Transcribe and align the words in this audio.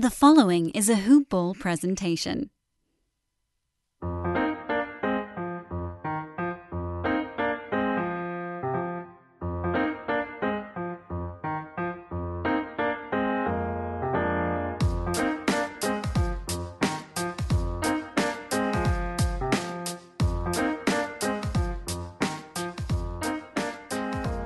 The 0.00 0.10
following 0.10 0.70
is 0.70 0.88
a 0.88 0.94
Hoop 0.94 1.28
Ball 1.28 1.54
presentation. 1.54 2.50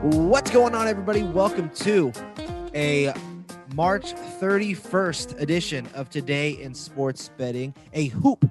What's 0.01 0.51
going 0.51 0.75
on, 0.75 0.89
everybody? 0.89 1.23
Welcome 1.23 1.69
to 1.75 2.11
a 2.75 3.13
March 3.75 4.15
31st 4.15 5.41
edition 5.41 5.89
of 5.95 6.11
Today 6.11 6.51
in 6.51 6.75
Sports 6.75 7.31
Betting, 7.39 7.75
a 7.95 8.07
hoop 8.09 8.51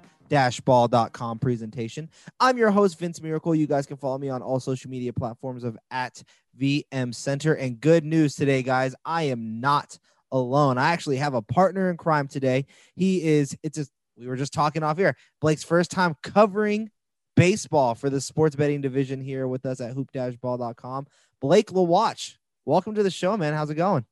ball.com 0.63 1.39
presentation. 1.39 2.09
I'm 2.39 2.57
your 2.57 2.71
host, 2.71 2.97
Vince 2.97 3.21
Miracle. 3.21 3.53
You 3.53 3.67
guys 3.67 3.85
can 3.85 3.97
follow 3.97 4.17
me 4.17 4.29
on 4.29 4.41
all 4.41 4.59
social 4.61 4.89
media 4.89 5.11
platforms 5.11 5.63
of 5.63 5.77
at 5.91 6.23
VM 6.59 7.13
Center. 7.13 7.53
And 7.53 7.79
good 7.79 8.05
news 8.05 8.35
today, 8.35 8.63
guys, 8.63 8.95
I 9.03 9.23
am 9.23 9.59
not 9.59 9.99
alone. 10.31 10.77
I 10.77 10.91
actually 10.91 11.17
have 11.17 11.33
a 11.33 11.41
partner 11.41 11.89
in 11.89 11.97
crime 11.97 12.27
today. 12.27 12.65
He 12.95 13.21
is, 13.23 13.57
it's 13.61 13.77
a, 13.77 13.85
we 14.17 14.27
were 14.27 14.37
just 14.37 14.53
talking 14.53 14.83
off 14.83 14.97
here. 14.97 15.15
Blake's 15.41 15.63
first 15.63 15.91
time 15.91 16.15
covering 16.23 16.89
baseball 17.35 17.93
for 17.93 18.09
the 18.09 18.21
sports 18.21 18.55
betting 18.55 18.81
division 18.81 19.19
here 19.19 19.47
with 19.47 19.65
us 19.65 19.81
at 19.81 19.91
hoop-ball.com. 19.91 21.07
Blake 21.41 21.67
LaWatch, 21.67 22.37
welcome 22.65 22.95
to 22.95 23.03
the 23.03 23.11
show, 23.11 23.35
man. 23.35 23.53
How's 23.53 23.69
it 23.69 23.75
going? 23.75 24.05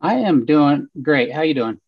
I 0.00 0.14
am 0.14 0.46
doing 0.46 0.88
great. 1.00 1.32
How 1.32 1.42
you 1.42 1.54
doing? 1.54 1.80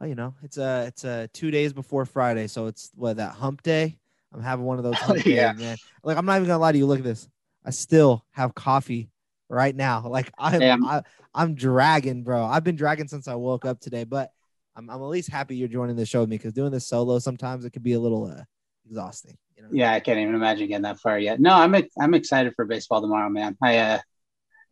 Oh, 0.00 0.06
you 0.06 0.14
know, 0.14 0.34
it's 0.42 0.58
uh 0.58 0.84
it's 0.88 1.04
uh 1.04 1.26
two 1.32 1.50
days 1.50 1.72
before 1.72 2.06
Friday, 2.06 2.46
so 2.46 2.66
it's 2.66 2.90
what 2.94 3.18
that 3.18 3.32
hump 3.32 3.62
day. 3.62 3.98
I'm 4.32 4.42
having 4.42 4.64
one 4.64 4.78
of 4.78 4.84
those 4.84 4.94
hump 4.98 5.24
yeah. 5.26 5.52
days, 5.52 5.60
man. 5.60 5.76
Like 6.02 6.16
I'm 6.16 6.24
not 6.24 6.36
even 6.36 6.48
gonna 6.48 6.58
lie 6.58 6.72
to 6.72 6.78
you. 6.78 6.86
Look 6.86 6.98
at 6.98 7.04
this. 7.04 7.28
I 7.64 7.70
still 7.70 8.24
have 8.30 8.54
coffee 8.54 9.10
right 9.48 9.74
now. 9.74 10.02
Like 10.08 10.32
I'm 10.38 10.84
I, 10.84 11.02
I'm 11.34 11.54
dragging, 11.54 12.24
bro. 12.24 12.44
I've 12.44 12.64
been 12.64 12.76
dragging 12.76 13.08
since 13.08 13.28
I 13.28 13.34
woke 13.34 13.64
up 13.64 13.80
today, 13.80 14.04
but 14.04 14.30
I'm 14.74 14.88
I'm 14.88 15.00
at 15.02 15.08
least 15.08 15.30
happy 15.30 15.56
you're 15.56 15.68
joining 15.68 15.96
the 15.96 16.06
show 16.06 16.20
with 16.20 16.30
me 16.30 16.38
because 16.38 16.54
doing 16.54 16.72
this 16.72 16.86
solo 16.86 17.18
sometimes 17.18 17.64
it 17.64 17.72
can 17.72 17.82
be 17.82 17.92
a 17.92 18.00
little 18.00 18.26
uh, 18.26 18.42
exhausting. 18.86 19.36
You 19.56 19.64
know? 19.64 19.68
Yeah, 19.72 19.92
I 19.92 20.00
can't 20.00 20.18
even 20.18 20.34
imagine 20.34 20.68
getting 20.68 20.82
that 20.82 21.00
far 21.00 21.18
yet. 21.18 21.38
No, 21.38 21.52
I'm 21.52 21.74
I'm 22.00 22.14
excited 22.14 22.54
for 22.56 22.64
baseball 22.64 23.02
tomorrow, 23.02 23.28
man. 23.28 23.56
I 23.62 23.78
uh, 23.78 23.98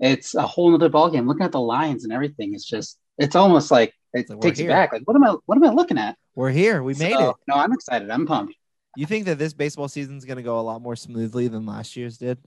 it's 0.00 0.34
a 0.34 0.43
whole 0.43 0.75
other 0.75 0.91
ballgame. 0.91 1.27
Looking 1.27 1.44
at 1.44 1.53
the 1.53 1.61
lines 1.61 2.05
and 2.05 2.12
everything, 2.12 2.55
it's 2.55 2.65
just 2.65 2.99
it's 3.19 3.37
almost 3.37 3.71
like 3.71 3.94
it 4.15 4.28
like 4.28 4.41
takes 4.41 4.59
you 4.59 4.69
back. 4.69 4.93
Like, 4.93 5.03
what 5.05 5.15
am 5.15 5.25
I 5.25 5.37
what 5.47 5.56
am 5.56 5.65
I 5.65 5.71
looking 5.71 5.99
at? 5.99 6.16
We're 6.34 6.50
here. 6.50 6.83
We 6.83 6.94
made 6.94 7.12
so, 7.12 7.31
it. 7.31 7.37
No, 7.47 7.55
I'm 7.55 7.72
excited. 7.72 8.10
I'm 8.10 8.27
pumped. 8.27 8.55
You 8.97 9.06
think 9.06 9.27
that 9.27 9.39
this 9.39 9.53
baseball 9.53 9.89
season 9.89 10.16
is 10.16 10.25
going 10.25 10.39
to 10.39 10.43
go 10.43 10.59
a 10.59 10.62
lot 10.62 10.83
more 10.83 10.97
smoothly 10.97 11.47
than 11.49 11.65
last 11.65 11.97
year's 11.97 12.19
did? 12.19 12.39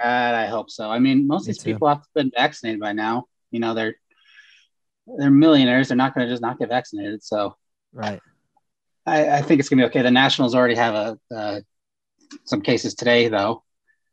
God, 0.00 0.34
I 0.34 0.46
hope 0.46 0.70
so. 0.70 0.88
I 0.88 1.00
mean, 1.00 1.26
most 1.26 1.42
of 1.42 1.46
these 1.46 1.58
people 1.58 1.88
have 1.88 2.02
been 2.14 2.30
vaccinated 2.36 2.80
by 2.80 2.92
now. 2.92 3.24
You 3.50 3.58
know, 3.58 3.74
they're 3.74 3.96
they're 5.16 5.30
millionaires. 5.30 5.88
They're 5.88 5.96
not 5.96 6.14
going 6.14 6.26
to 6.26 6.32
just 6.32 6.42
not 6.42 6.58
get 6.58 6.68
vaccinated. 6.68 7.24
So, 7.24 7.56
right. 7.92 8.20
I, 9.06 9.38
I 9.38 9.42
think 9.42 9.58
it's 9.58 9.68
going 9.68 9.78
to 9.78 9.84
be 9.84 9.88
okay. 9.88 10.02
The 10.02 10.10
Nationals 10.10 10.54
already 10.54 10.76
have 10.76 10.94
a 10.94 11.34
uh, 11.34 11.60
some 12.44 12.60
cases 12.60 12.94
today, 12.94 13.28
though. 13.28 13.64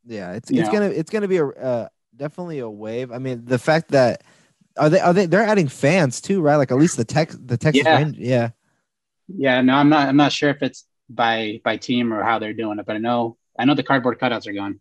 Yeah, 0.06 0.34
it's 0.34 0.50
you 0.50 0.62
it's 0.62 0.68
know. 0.68 0.80
gonna 0.80 0.92
it's 0.92 1.10
gonna 1.10 1.28
be 1.28 1.38
a 1.38 1.48
uh, 1.48 1.88
definitely 2.18 2.60
a 2.60 2.70
wave. 2.70 3.12
I 3.12 3.18
mean, 3.18 3.46
the 3.46 3.60
fact 3.60 3.90
that 3.90 4.24
are 4.78 4.90
they 4.90 5.00
are 5.00 5.14
they 5.14 5.26
they're 5.26 5.44
adding 5.44 5.68
fans 5.68 6.22
too, 6.22 6.42
right? 6.42 6.56
Like 6.56 6.72
at 6.72 6.78
least 6.78 6.98
the 6.98 7.06
tech 7.06 7.32
the 7.32 7.58
Texas 7.58 7.84
yeah. 7.86 7.98
Range, 7.98 8.18
yeah. 8.18 8.50
Yeah, 9.28 9.62
no, 9.62 9.76
I'm 9.76 9.90
not 9.90 10.08
I'm 10.08 10.18
not 10.18 10.32
sure 10.32 10.50
if 10.50 10.62
it's 10.62 10.86
by 11.10 11.62
by 11.64 11.78
team 11.78 12.14
or 12.14 12.24
how 12.24 12.40
they're 12.40 12.54
doing 12.54 12.80
it, 12.80 12.86
but 12.86 12.96
I 12.96 13.00
know 13.00 13.38
I 13.58 13.66
know 13.66 13.74
the 13.74 13.84
cardboard 13.84 14.20
cutouts 14.20 14.48
are 14.48 14.54
gone. 14.54 14.80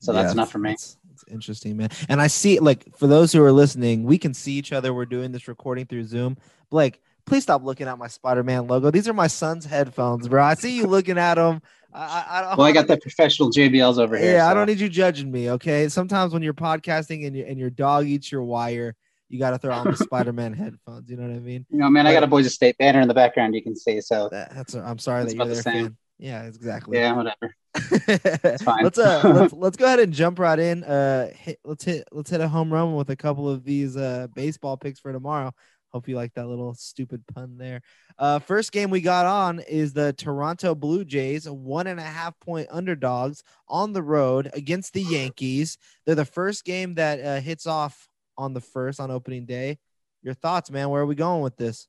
So 0.00 0.12
yeah, 0.12 0.22
that's 0.22 0.34
enough 0.34 0.50
for 0.50 0.58
me. 0.58 0.72
It's, 0.72 0.96
it's 1.12 1.24
interesting, 1.28 1.76
man. 1.76 1.90
And 2.08 2.20
I 2.20 2.26
see 2.26 2.58
like 2.58 2.96
for 2.96 3.06
those 3.06 3.32
who 3.32 3.42
are 3.42 3.52
listening, 3.52 4.04
we 4.04 4.18
can 4.18 4.34
see 4.34 4.52
each 4.52 4.72
other. 4.72 4.92
We're 4.92 5.06
doing 5.06 5.32
this 5.32 5.48
recording 5.48 5.86
through 5.86 6.04
Zoom. 6.04 6.36
Blake, 6.70 7.00
please 7.24 7.42
stop 7.42 7.62
looking 7.62 7.86
at 7.86 7.98
my 7.98 8.08
Spider-Man 8.08 8.66
logo. 8.66 8.90
These 8.90 9.08
are 9.08 9.14
my 9.14 9.28
son's 9.28 9.64
headphones, 9.64 10.28
bro. 10.28 10.42
I 10.42 10.54
see 10.54 10.76
you 10.76 10.86
looking 10.86 11.18
at 11.18 11.34
them. 11.34 11.62
I, 11.94 12.50
I, 12.50 12.54
well, 12.56 12.66
I 12.66 12.72
got 12.72 12.86
the 12.88 12.96
professional 12.96 13.50
JBLs 13.50 13.98
over 13.98 14.16
here. 14.16 14.32
Yeah, 14.32 14.46
so. 14.46 14.50
I 14.50 14.54
don't 14.54 14.66
need 14.66 14.80
you 14.80 14.88
judging 14.88 15.30
me. 15.30 15.50
Okay. 15.52 15.88
Sometimes 15.88 16.32
when 16.32 16.42
you're 16.42 16.54
podcasting 16.54 17.26
and, 17.26 17.36
you, 17.36 17.44
and 17.44 17.58
your 17.58 17.70
dog 17.70 18.06
eats 18.06 18.32
your 18.32 18.42
wire, 18.42 18.96
you 19.28 19.38
got 19.38 19.50
to 19.50 19.58
throw 19.58 19.74
on 19.74 19.86
the 19.86 19.96
Spider-Man 20.04 20.52
headphones. 20.52 21.08
You 21.08 21.16
know 21.16 21.28
what 21.28 21.36
I 21.36 21.40
mean? 21.40 21.64
You 21.70 21.78
know, 21.78 21.88
man, 21.88 22.04
but, 22.04 22.10
I 22.10 22.12
got 22.12 22.24
a 22.24 22.26
Boise 22.26 22.48
State 22.48 22.76
banner 22.78 23.00
in 23.00 23.08
the 23.08 23.14
background. 23.14 23.54
You 23.54 23.62
can 23.62 23.76
see. 23.76 24.00
So 24.00 24.28
that, 24.30 24.54
that's. 24.54 24.74
I'm 24.74 24.98
sorry 24.98 25.24
that 25.24 25.34
you're 25.34 25.46
there, 25.46 25.62
fan. 25.62 25.96
Yeah, 26.18 26.44
exactly. 26.44 26.98
Yeah, 26.98 27.12
whatever. 27.12 27.54
it's 27.74 28.62
fine. 28.62 28.84
let's 28.84 28.98
uh 28.98 29.20
let's, 29.24 29.52
let's 29.52 29.76
go 29.76 29.84
ahead 29.84 29.98
and 29.98 30.12
jump 30.12 30.38
right 30.38 30.58
in. 30.58 30.84
Uh, 30.84 31.28
hit, 31.34 31.58
let's 31.64 31.84
hit 31.84 32.06
let's 32.12 32.30
hit 32.30 32.40
a 32.40 32.46
home 32.46 32.72
run 32.72 32.94
with 32.94 33.10
a 33.10 33.16
couple 33.16 33.48
of 33.48 33.64
these 33.64 33.96
uh 33.96 34.28
baseball 34.34 34.76
picks 34.76 35.00
for 35.00 35.12
tomorrow. 35.12 35.52
Hope 35.94 36.08
you 36.08 36.16
like 36.16 36.34
that 36.34 36.48
little 36.48 36.74
stupid 36.74 37.24
pun 37.32 37.56
there. 37.56 37.80
Uh, 38.18 38.40
first 38.40 38.72
game 38.72 38.90
we 38.90 39.00
got 39.00 39.26
on 39.26 39.60
is 39.60 39.92
the 39.92 40.12
Toronto 40.12 40.74
Blue 40.74 41.04
Jays, 41.04 41.48
one 41.48 41.86
and 41.86 42.00
a 42.00 42.02
half 42.02 42.38
point 42.40 42.66
underdogs 42.68 43.44
on 43.68 43.92
the 43.92 44.02
road 44.02 44.50
against 44.54 44.92
the 44.92 45.02
Yankees. 45.02 45.78
They're 46.04 46.16
the 46.16 46.24
first 46.24 46.64
game 46.64 46.96
that 46.96 47.24
uh, 47.24 47.40
hits 47.40 47.68
off 47.68 48.08
on 48.36 48.54
the 48.54 48.60
first 48.60 48.98
on 48.98 49.12
opening 49.12 49.46
day. 49.46 49.78
Your 50.24 50.34
thoughts, 50.34 50.68
man? 50.68 50.90
Where 50.90 51.02
are 51.02 51.06
we 51.06 51.14
going 51.14 51.42
with 51.42 51.56
this? 51.56 51.86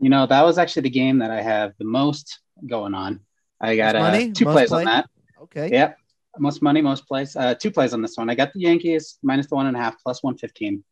You 0.00 0.10
know, 0.10 0.26
that 0.26 0.42
was 0.42 0.58
actually 0.58 0.82
the 0.82 0.90
game 0.90 1.20
that 1.20 1.30
I 1.30 1.40
have 1.40 1.72
the 1.78 1.86
most 1.86 2.40
going 2.66 2.92
on. 2.92 3.20
I 3.58 3.74
got 3.74 3.96
uh, 3.96 4.20
two 4.34 4.44
plays 4.44 4.68
play? 4.68 4.80
on 4.80 4.84
that. 4.84 5.08
Okay. 5.44 5.70
Yep. 5.70 5.96
Most 6.38 6.60
money, 6.60 6.82
most 6.82 7.08
plays. 7.08 7.34
Uh, 7.34 7.54
two 7.54 7.70
plays 7.70 7.94
on 7.94 8.02
this 8.02 8.18
one. 8.18 8.28
I 8.28 8.34
got 8.34 8.52
the 8.52 8.60
Yankees 8.60 9.16
minus 9.22 9.46
the 9.46 9.54
one 9.54 9.64
and 9.64 9.74
a 9.74 9.80
half 9.80 9.96
plus 10.02 10.22
one 10.22 10.36
fifteen. 10.36 10.84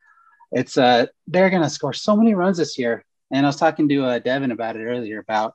It's 0.54 0.78
uh 0.78 1.06
they're 1.26 1.50
gonna 1.50 1.68
score 1.68 1.92
so 1.92 2.16
many 2.16 2.34
runs 2.34 2.56
this 2.56 2.78
year. 2.78 3.04
And 3.30 3.44
I 3.44 3.48
was 3.48 3.56
talking 3.56 3.88
to 3.88 4.04
uh, 4.04 4.18
Devin 4.20 4.52
about 4.52 4.76
it 4.76 4.84
earlier 4.84 5.18
about 5.18 5.54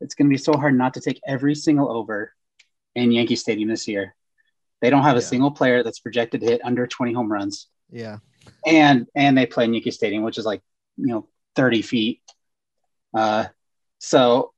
it's 0.00 0.14
gonna 0.14 0.30
be 0.30 0.38
so 0.38 0.52
hard 0.52 0.78
not 0.78 0.94
to 0.94 1.00
take 1.00 1.20
every 1.26 1.56
single 1.56 1.90
over 1.90 2.32
in 2.94 3.10
Yankee 3.10 3.36
Stadium 3.36 3.68
this 3.68 3.88
year. 3.88 4.14
They 4.80 4.88
don't 4.88 5.02
have 5.02 5.16
a 5.16 5.22
single 5.22 5.50
player 5.50 5.82
that's 5.82 5.98
projected 5.98 6.40
to 6.40 6.46
hit 6.46 6.60
under 6.64 6.86
20 6.86 7.12
home 7.12 7.30
runs. 7.30 7.66
Yeah. 7.90 8.18
And 8.64 9.08
and 9.16 9.36
they 9.36 9.46
play 9.46 9.64
in 9.64 9.74
Yankee 9.74 9.90
Stadium, 9.90 10.22
which 10.22 10.38
is 10.38 10.46
like, 10.46 10.62
you 10.96 11.08
know, 11.08 11.28
30 11.56 11.82
feet. 11.82 12.20
Uh 13.12 13.46
so 13.98 14.52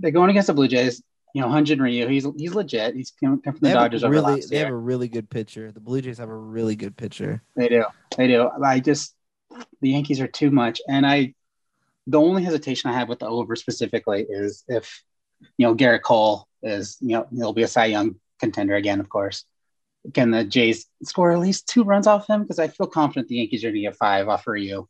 they're 0.00 0.10
going 0.10 0.30
against 0.30 0.46
the 0.46 0.54
Blue 0.54 0.68
Jays. 0.68 1.02
You 1.34 1.40
know, 1.40 1.48
Hyun-Jin 1.48 1.80
Ryu, 1.80 2.08
he's 2.08 2.26
he's 2.36 2.54
legit. 2.54 2.94
He's 2.94 3.12
come 3.22 3.40
from 3.40 3.58
the 3.60 3.72
Dodgers 3.72 4.02
really, 4.02 4.32
over 4.32 4.46
They 4.46 4.58
have 4.58 4.68
a 4.68 4.76
really 4.76 5.08
good 5.08 5.30
pitcher. 5.30 5.72
The 5.72 5.80
Blue 5.80 6.00
Jays 6.02 6.18
have 6.18 6.28
a 6.28 6.36
really 6.36 6.76
good 6.76 6.96
pitcher. 6.96 7.42
They 7.56 7.68
do. 7.68 7.84
They 8.16 8.26
do. 8.26 8.50
I 8.62 8.80
just 8.80 9.14
the 9.80 9.90
Yankees 9.90 10.20
are 10.20 10.26
too 10.26 10.50
much, 10.50 10.80
and 10.88 11.06
I 11.06 11.34
the 12.06 12.20
only 12.20 12.42
hesitation 12.42 12.90
I 12.90 12.94
have 12.94 13.08
with 13.08 13.20
the 13.20 13.28
over 13.28 13.56
specifically 13.56 14.26
is 14.28 14.64
if 14.68 15.02
you 15.56 15.66
know 15.66 15.74
Gerrit 15.74 16.02
Cole 16.02 16.46
is 16.62 16.98
you 17.00 17.08
know 17.08 17.26
he'll 17.34 17.52
be 17.52 17.62
a 17.62 17.68
Cy 17.68 17.86
Young 17.86 18.16
contender 18.38 18.74
again, 18.74 19.00
of 19.00 19.08
course. 19.08 19.44
Can 20.14 20.32
the 20.32 20.44
Jays 20.44 20.86
score 21.04 21.30
at 21.30 21.38
least 21.38 21.68
two 21.68 21.84
runs 21.84 22.06
off 22.06 22.28
him? 22.28 22.42
Because 22.42 22.58
I 22.58 22.68
feel 22.68 22.88
confident 22.88 23.28
the 23.28 23.36
Yankees 23.36 23.62
are 23.64 23.68
going 23.68 23.76
to 23.76 23.80
get 23.82 23.96
five 23.96 24.28
off 24.28 24.46
Ryu. 24.46 24.88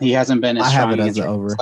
He 0.00 0.12
hasn't 0.12 0.40
been 0.40 0.56
as 0.56 0.64
I 0.64 0.70
strong 0.70 0.90
have 0.90 0.98
it 0.98 1.02
as 1.02 1.20
over. 1.20 1.54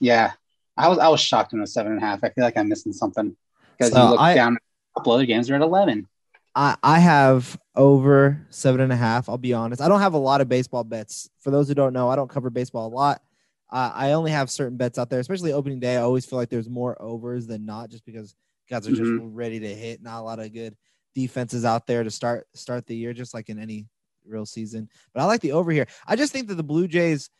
Yeah, 0.00 0.32
I 0.76 0.88
was 0.88 0.98
I 0.98 1.08
was 1.08 1.20
shocked 1.20 1.52
when 1.52 1.60
it 1.60 1.62
was 1.62 1.72
seven 1.72 1.92
and 1.92 2.02
a 2.02 2.04
half. 2.04 2.24
I 2.24 2.30
feel 2.30 2.44
like 2.44 2.56
I'm 2.56 2.68
missing 2.68 2.92
something 2.92 3.36
because 3.76 3.92
so 3.92 4.02
you 4.02 4.10
look 4.10 4.20
I, 4.20 4.34
down 4.34 4.56
a 4.56 5.00
couple 5.00 5.12
other 5.12 5.26
games 5.26 5.50
are 5.50 5.54
at 5.54 5.62
eleven. 5.62 6.08
I 6.54 6.76
I 6.82 6.98
have 6.98 7.58
over 7.76 8.44
seven 8.50 8.80
and 8.80 8.92
a 8.92 8.96
half. 8.96 9.28
I'll 9.28 9.38
be 9.38 9.54
honest. 9.54 9.80
I 9.80 9.88
don't 9.88 10.00
have 10.00 10.14
a 10.14 10.18
lot 10.18 10.40
of 10.40 10.48
baseball 10.48 10.84
bets. 10.84 11.28
For 11.40 11.50
those 11.50 11.68
who 11.68 11.74
don't 11.74 11.92
know, 11.92 12.08
I 12.08 12.16
don't 12.16 12.30
cover 12.30 12.50
baseball 12.50 12.88
a 12.88 12.94
lot. 12.94 13.22
Uh, 13.70 13.90
I 13.92 14.12
only 14.12 14.30
have 14.30 14.50
certain 14.50 14.76
bets 14.76 14.98
out 14.98 15.10
there, 15.10 15.20
especially 15.20 15.52
opening 15.52 15.80
day. 15.80 15.96
I 15.96 16.02
always 16.02 16.24
feel 16.24 16.38
like 16.38 16.48
there's 16.48 16.68
more 16.68 17.00
overs 17.00 17.46
than 17.46 17.66
not, 17.66 17.90
just 17.90 18.04
because 18.04 18.36
guys 18.70 18.86
are 18.86 18.90
just 18.90 19.02
mm-hmm. 19.02 19.34
ready 19.34 19.60
to 19.60 19.74
hit. 19.74 20.02
Not 20.02 20.20
a 20.20 20.22
lot 20.22 20.38
of 20.38 20.52
good 20.52 20.76
defenses 21.14 21.64
out 21.64 21.86
there 21.86 22.04
to 22.04 22.10
start 22.10 22.46
start 22.54 22.86
the 22.86 22.96
year, 22.96 23.12
just 23.12 23.34
like 23.34 23.48
in 23.48 23.58
any 23.58 23.86
real 24.26 24.46
season. 24.46 24.88
But 25.12 25.22
I 25.22 25.26
like 25.26 25.40
the 25.40 25.52
over 25.52 25.70
here. 25.70 25.86
I 26.06 26.16
just 26.16 26.32
think 26.32 26.48
that 26.48 26.54
the 26.54 26.62
Blue 26.62 26.88
Jays, 26.88 27.30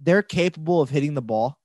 they're 0.00 0.22
capable 0.22 0.80
of 0.80 0.90
hitting 0.90 1.14
the 1.14 1.22
ball. 1.22 1.58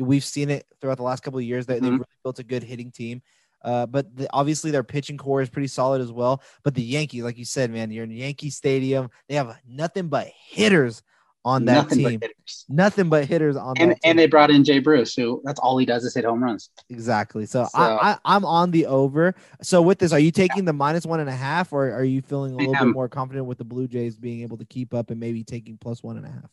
We've 0.00 0.24
seen 0.24 0.50
it 0.50 0.66
throughout 0.80 0.96
the 0.96 1.02
last 1.02 1.22
couple 1.22 1.38
of 1.38 1.44
years. 1.44 1.66
that 1.66 1.74
mm-hmm. 1.76 1.84
They've 1.84 1.92
really 1.92 2.06
built 2.24 2.38
a 2.38 2.44
good 2.44 2.62
hitting 2.62 2.90
team. 2.90 3.22
Uh, 3.62 3.86
but 3.86 4.16
the, 4.16 4.28
obviously 4.32 4.70
their 4.70 4.82
pitching 4.82 5.18
core 5.18 5.42
is 5.42 5.50
pretty 5.50 5.68
solid 5.68 6.00
as 6.00 6.10
well. 6.10 6.42
But 6.62 6.74
the 6.74 6.82
Yankees, 6.82 7.22
like 7.22 7.38
you 7.38 7.44
said, 7.44 7.70
man, 7.70 7.90
you're 7.90 8.04
in 8.04 8.10
Yankee 8.10 8.50
Stadium. 8.50 9.10
They 9.28 9.34
have 9.34 9.56
nothing 9.66 10.08
but 10.08 10.28
hitters 10.28 11.02
on 11.44 11.64
that 11.66 11.74
Nothing 11.74 11.98
team. 11.98 12.20
But 12.20 12.30
Nothing 12.68 13.08
but 13.08 13.24
hitters 13.26 13.56
on 13.56 13.74
and, 13.78 13.92
that 13.92 13.98
And 14.04 14.18
they 14.18 14.26
brought 14.26 14.50
in 14.50 14.64
Jay 14.64 14.78
Bruce, 14.78 15.14
who 15.14 15.40
that's 15.44 15.60
all 15.60 15.78
he 15.78 15.86
does 15.86 16.04
is 16.04 16.14
hit 16.14 16.24
home 16.24 16.42
runs. 16.42 16.70
Exactly. 16.88 17.46
So, 17.46 17.64
so 17.64 17.78
I, 17.78 18.18
I, 18.24 18.36
am 18.36 18.44
on 18.44 18.70
the 18.70 18.86
over. 18.86 19.34
So 19.62 19.80
with 19.80 19.98
this, 19.98 20.12
are 20.12 20.18
you 20.18 20.30
taking 20.30 20.64
the 20.64 20.72
minus 20.72 21.06
one 21.06 21.20
and 21.20 21.30
a 21.30 21.34
half, 21.34 21.72
or 21.72 21.92
are 21.92 22.04
you 22.04 22.22
feeling 22.22 22.54
a 22.54 22.56
little 22.56 22.74
bit 22.74 22.92
more 22.92 23.08
confident 23.08 23.46
with 23.46 23.58
the 23.58 23.64
Blue 23.64 23.88
Jays 23.88 24.16
being 24.16 24.42
able 24.42 24.58
to 24.58 24.64
keep 24.64 24.92
up 24.92 25.10
and 25.10 25.20
maybe 25.20 25.44
taking 25.44 25.78
plus 25.78 26.02
one 26.02 26.16
and 26.16 26.26
a 26.26 26.30
half? 26.30 26.50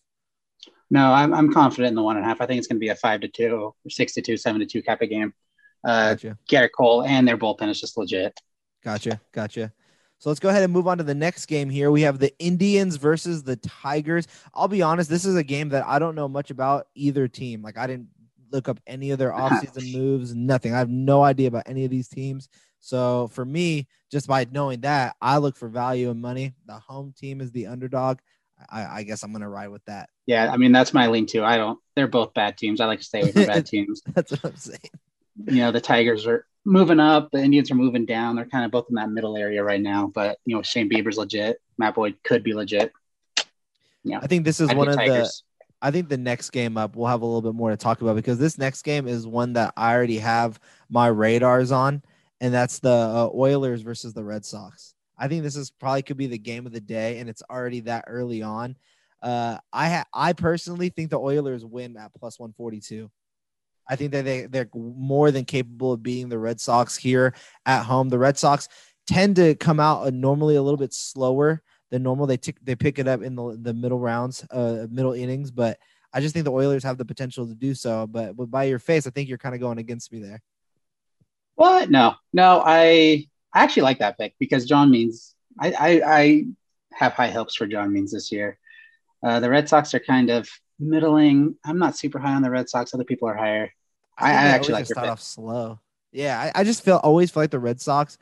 No, 0.90 1.12
I'm, 1.12 1.34
I'm 1.34 1.52
confident 1.52 1.90
in 1.90 1.96
the 1.96 2.04
one 2.04 2.16
and 2.16 2.26
a 2.26 2.28
half. 2.28 2.40
I 2.40 2.46
think 2.46 2.60
it's 2.60 2.68
going 2.68 2.78
to 2.78 2.82
be 2.82 2.90
a 2.90 2.96
five 2.96 3.22
to 3.22 3.28
two 3.28 3.56
or 3.56 3.90
six 3.90 4.14
to 4.14 4.22
two, 4.22 4.38
seven 4.38 4.60
to 4.62 4.66
two 4.66 4.82
cap 4.82 5.02
a 5.02 5.08
game. 5.08 5.34
Uh, 5.84 6.14
gotcha. 6.14 6.38
Gerrit 6.50 6.70
Cole 6.76 7.04
and 7.04 7.28
their 7.28 7.38
bullpen 7.38 7.70
is 7.70 7.80
just 7.80 7.98
legit. 7.98 8.40
Gotcha. 8.84 9.20
Gotcha. 9.34 9.74
So 10.20 10.30
let's 10.30 10.40
go 10.40 10.50
ahead 10.50 10.64
and 10.64 10.74
move 10.74 10.88
on 10.88 10.98
to 10.98 11.04
the 11.04 11.14
next 11.14 11.46
game 11.46 11.70
here. 11.70 11.92
We 11.92 12.02
have 12.02 12.18
the 12.18 12.36
Indians 12.40 12.96
versus 12.96 13.44
the 13.44 13.56
Tigers. 13.58 14.28
I'll 14.54 14.68
be 14.68 14.82
honest, 14.82 15.10
this 15.10 15.26
is 15.26 15.36
a 15.36 15.44
game 15.44 15.70
that 15.70 15.86
I 15.86 16.00
don't 16.00 16.16
know 16.16 16.28
much 16.28 16.50
about 16.50 16.88
either 16.96 17.28
team. 17.28 17.62
Like 17.62 17.78
I 17.78 17.86
didn't 17.86 18.08
look 18.52 18.68
up 18.68 18.80
any 18.88 19.12
of 19.12 19.20
their 19.20 19.32
offseason 19.34 19.94
moves, 19.94 20.34
nothing. 20.34 20.74
I 20.74 20.80
have 20.80 20.90
no 20.90 21.22
idea 21.22 21.48
about 21.48 21.64
any 21.68 21.86
of 21.86 21.92
these 21.92 22.08
teams. 22.08 22.50
So 22.80 23.28
for 23.28 23.46
me, 23.46 23.88
just 24.12 24.28
by 24.28 24.48
knowing 24.52 24.82
that, 24.82 25.16
I 25.22 25.38
look 25.38 25.56
for 25.56 25.68
value 25.68 26.10
and 26.10 26.22
money. 26.22 26.54
The 26.66 26.80
home 26.80 27.14
team 27.16 27.42
is 27.42 27.52
the 27.52 27.68
underdog. 27.68 28.20
I, 28.70 28.86
I 28.86 29.04
guess 29.04 29.22
I'm 29.22 29.32
gonna 29.32 29.50
ride 29.50 29.70
with 29.70 29.86
that. 29.86 30.10
Yeah, 30.28 30.52
I 30.52 30.58
mean 30.58 30.74
that's 30.74 30.94
my 30.94 31.08
lean 31.08 31.26
too. 31.26 31.44
I 31.44 31.58
don't. 31.58 31.80
They're 31.96 32.08
both 32.08 32.34
bad 32.34 32.58
teams. 32.58 32.80
I 32.80 32.86
like 32.86 33.00
to 33.00 33.06
stay 33.06 33.22
away 33.22 33.32
from 33.32 33.46
bad 33.46 33.66
teams. 33.66 34.04
that's 34.14 34.32
what 34.32 34.46
I'm 34.46 34.56
saying. 34.58 34.92
You 35.46 35.56
know, 35.56 35.72
the 35.72 35.82
Tigers 35.82 36.28
are 36.28 36.46
moving 36.66 37.00
up. 37.00 37.32
The 37.32 37.42
Indians 37.42 37.72
are 37.72 37.76
moving 37.76 38.06
down. 38.06 38.36
They're 38.36 38.46
kind 38.46 38.66
of 38.66 38.72
both 38.72 38.88
in 38.90 38.96
that 38.96 39.10
middle 39.10 39.38
area 39.38 39.64
right 39.64 39.82
now. 39.82 40.12
But 40.14 40.38
you 40.46 40.56
know, 40.56 40.62
Shane 40.62 40.90
Bieber's 40.90 41.18
legit. 41.18 41.62
Matt 41.78 41.96
Boyd 41.96 42.18
could 42.24 42.44
be 42.44 42.54
legit. 42.54 42.92
Yeah, 44.04 44.20
I 44.22 44.28
think 44.28 44.44
this 44.44 44.60
is 44.60 44.70
I'd 44.70 44.78
one 44.78 44.90
of 44.90 44.96
Tigers. 44.96 45.44
the. 45.50 45.66
I 45.80 45.92
think 45.92 46.10
the 46.10 46.18
next 46.18 46.50
game 46.50 46.76
up 46.76 46.96
we'll 46.96 47.08
have 47.08 47.22
a 47.22 47.26
little 47.26 47.42
bit 47.42 47.54
more 47.54 47.70
to 47.70 47.78
talk 47.78 48.02
about 48.02 48.16
because 48.16 48.40
this 48.40 48.58
next 48.58 48.82
game 48.82 49.08
is 49.08 49.28
one 49.28 49.54
that 49.54 49.74
I 49.78 49.94
already 49.94 50.18
have 50.18 50.60
my 50.90 51.08
radars 51.08 51.72
on, 51.72 52.02
and 52.42 52.54
that's 52.54 52.80
the 52.80 52.90
uh, 52.90 53.26
Orioles 53.28 53.82
versus 53.82 54.14
the 54.14 54.24
Red 54.24 54.44
Sox. 54.44 54.94
I 55.18 55.28
think 55.28 55.44
this 55.44 55.56
is 55.56 55.72
probably 55.72 56.02
could 56.02 56.18
be 56.18 56.28
the 56.28 56.38
game 56.38 56.66
of 56.66 56.74
the 56.74 56.82
day, 56.82 57.20
and 57.20 57.30
it's 57.30 57.44
already 57.50 57.82
that 57.82 58.06
early 58.08 58.42
on. 58.42 58.76
Uh, 59.22 59.58
I 59.74 59.90
ha- 59.90 60.06
I 60.14 60.34
personally 60.34 60.90
think 60.90 61.10
the 61.10 61.18
Orioles 61.18 61.66
win 61.66 61.98
at 61.98 62.14
plus 62.14 62.40
one 62.40 62.54
forty 62.54 62.80
two. 62.80 63.10
I 63.90 63.96
think 63.96 64.12
that 64.12 64.26
they 64.26 64.46
they're 64.46 64.70
more 64.74 65.32
than 65.32 65.46
capable 65.46 65.94
of 65.94 66.04
beating 66.04 66.30
the 66.30 66.40
Red 66.40 66.60
Sox 66.60 66.98
here 66.98 67.34
at 67.66 67.84
home. 67.84 68.10
The 68.10 68.20
Red 68.20 68.38
Sox 68.38 68.68
tend 69.08 69.38
to 69.38 69.56
come 69.56 69.80
out 69.80 70.14
normally 70.14 70.56
a 70.56 70.62
little 70.62 70.78
bit 70.78 70.94
slower 70.94 71.62
than 71.90 72.04
normal. 72.04 72.28
They 72.28 72.38
tick 72.38 72.58
they 72.64 72.76
pick 72.76 73.00
it 73.00 73.08
up 73.08 73.22
in 73.22 73.36
the 73.36 73.58
the 73.60 73.74
middle 73.74 74.00
rounds, 74.00 74.46
uh, 74.52 74.88
middle 74.90 75.14
innings, 75.14 75.52
but 75.52 75.80
I 76.14 76.22
just 76.22 76.34
think 76.34 76.46
the 76.46 76.52
Orioles 76.52 76.84
have 76.84 76.98
the 76.98 77.06
potential 77.06 77.48
to 77.48 77.54
do 77.54 77.74
so. 77.74 78.08
But, 78.08 78.36
but 78.36 78.50
by 78.50 78.64
your 78.64 78.80
face, 78.80 79.08
I 79.08 79.10
think 79.10 79.30
you're 79.30 79.38
kind 79.38 79.56
of 79.56 79.62
going 79.62 79.78
against 79.78 80.12
me 80.12 80.20
there. 80.20 80.42
What? 81.56 81.90
No, 81.90 82.16
no, 82.34 82.62
I 82.66 83.28
I 83.54 83.64
actually 83.64 83.84
like 83.84 84.00
that 84.00 84.18
pick 84.18 84.36
because 84.40 84.66
John 84.66 84.92
Means 84.92 85.34
I, 85.60 85.72
I, 85.72 86.02
I 86.06 86.46
have 86.94 87.14
high 87.14 87.32
hopes 87.32 87.56
for 87.56 87.66
John 87.66 87.92
Means 87.92 88.12
this 88.12 88.32
year. 88.32 88.60
Uh, 89.24 89.40
the 89.40 89.50
Red 89.50 89.68
Sox 89.68 89.94
are 89.94 90.00
kind 90.00 90.30
of 90.30 90.48
middling. 90.80 91.56
I'm 91.66 91.80
not 91.80 91.98
super 91.98 92.20
high 92.20 92.34
on 92.34 92.42
the 92.42 92.52
Red 92.52 92.70
Sox. 92.70 92.94
Other 92.94 93.04
people 93.04 93.28
are 93.28 93.36
higher. 93.36 93.72
I, 94.18 94.32
I, 94.32 94.34
I 94.34 94.46
actually 94.48 94.74
like 94.74 94.86
start 94.86 95.08
off 95.08 95.22
slow. 95.22 95.80
Yeah, 96.12 96.40
I, 96.40 96.62
I 96.62 96.64
just 96.64 96.84
feel 96.84 96.98
always 96.98 97.32
feel 97.32 97.44
like 97.44 97.52
the 97.52 97.60
Red 97.60 97.82
Sox. 97.82 98.18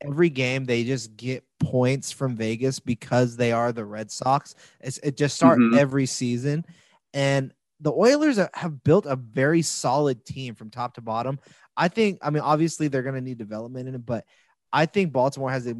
Every 0.00 0.30
game 0.30 0.64
they 0.64 0.84
just 0.84 1.16
get 1.16 1.44
points 1.58 2.10
from 2.10 2.36
Vegas 2.36 2.80
because 2.80 3.36
they 3.36 3.52
are 3.52 3.70
the 3.72 3.84
Red 3.84 4.10
Sox. 4.10 4.54
It's, 4.80 4.98
it 4.98 5.16
just 5.16 5.36
start 5.36 5.58
mm-hmm. 5.58 5.78
every 5.78 6.06
season, 6.06 6.64
and 7.12 7.52
the 7.80 7.90
Orioles 7.90 8.38
have 8.54 8.82
built 8.82 9.06
a 9.06 9.16
very 9.16 9.62
solid 9.62 10.24
team 10.24 10.54
from 10.54 10.70
top 10.70 10.94
to 10.94 11.02
bottom. 11.02 11.38
I 11.76 11.88
think. 11.88 12.18
I 12.22 12.30
mean, 12.30 12.42
obviously 12.42 12.88
they're 12.88 13.02
going 13.02 13.14
to 13.14 13.20
need 13.20 13.38
development 13.38 13.88
in 13.88 13.94
it, 13.94 14.06
but 14.06 14.24
I 14.72 14.86
think 14.86 15.12
Baltimore 15.12 15.50
has 15.50 15.66
a 15.66 15.74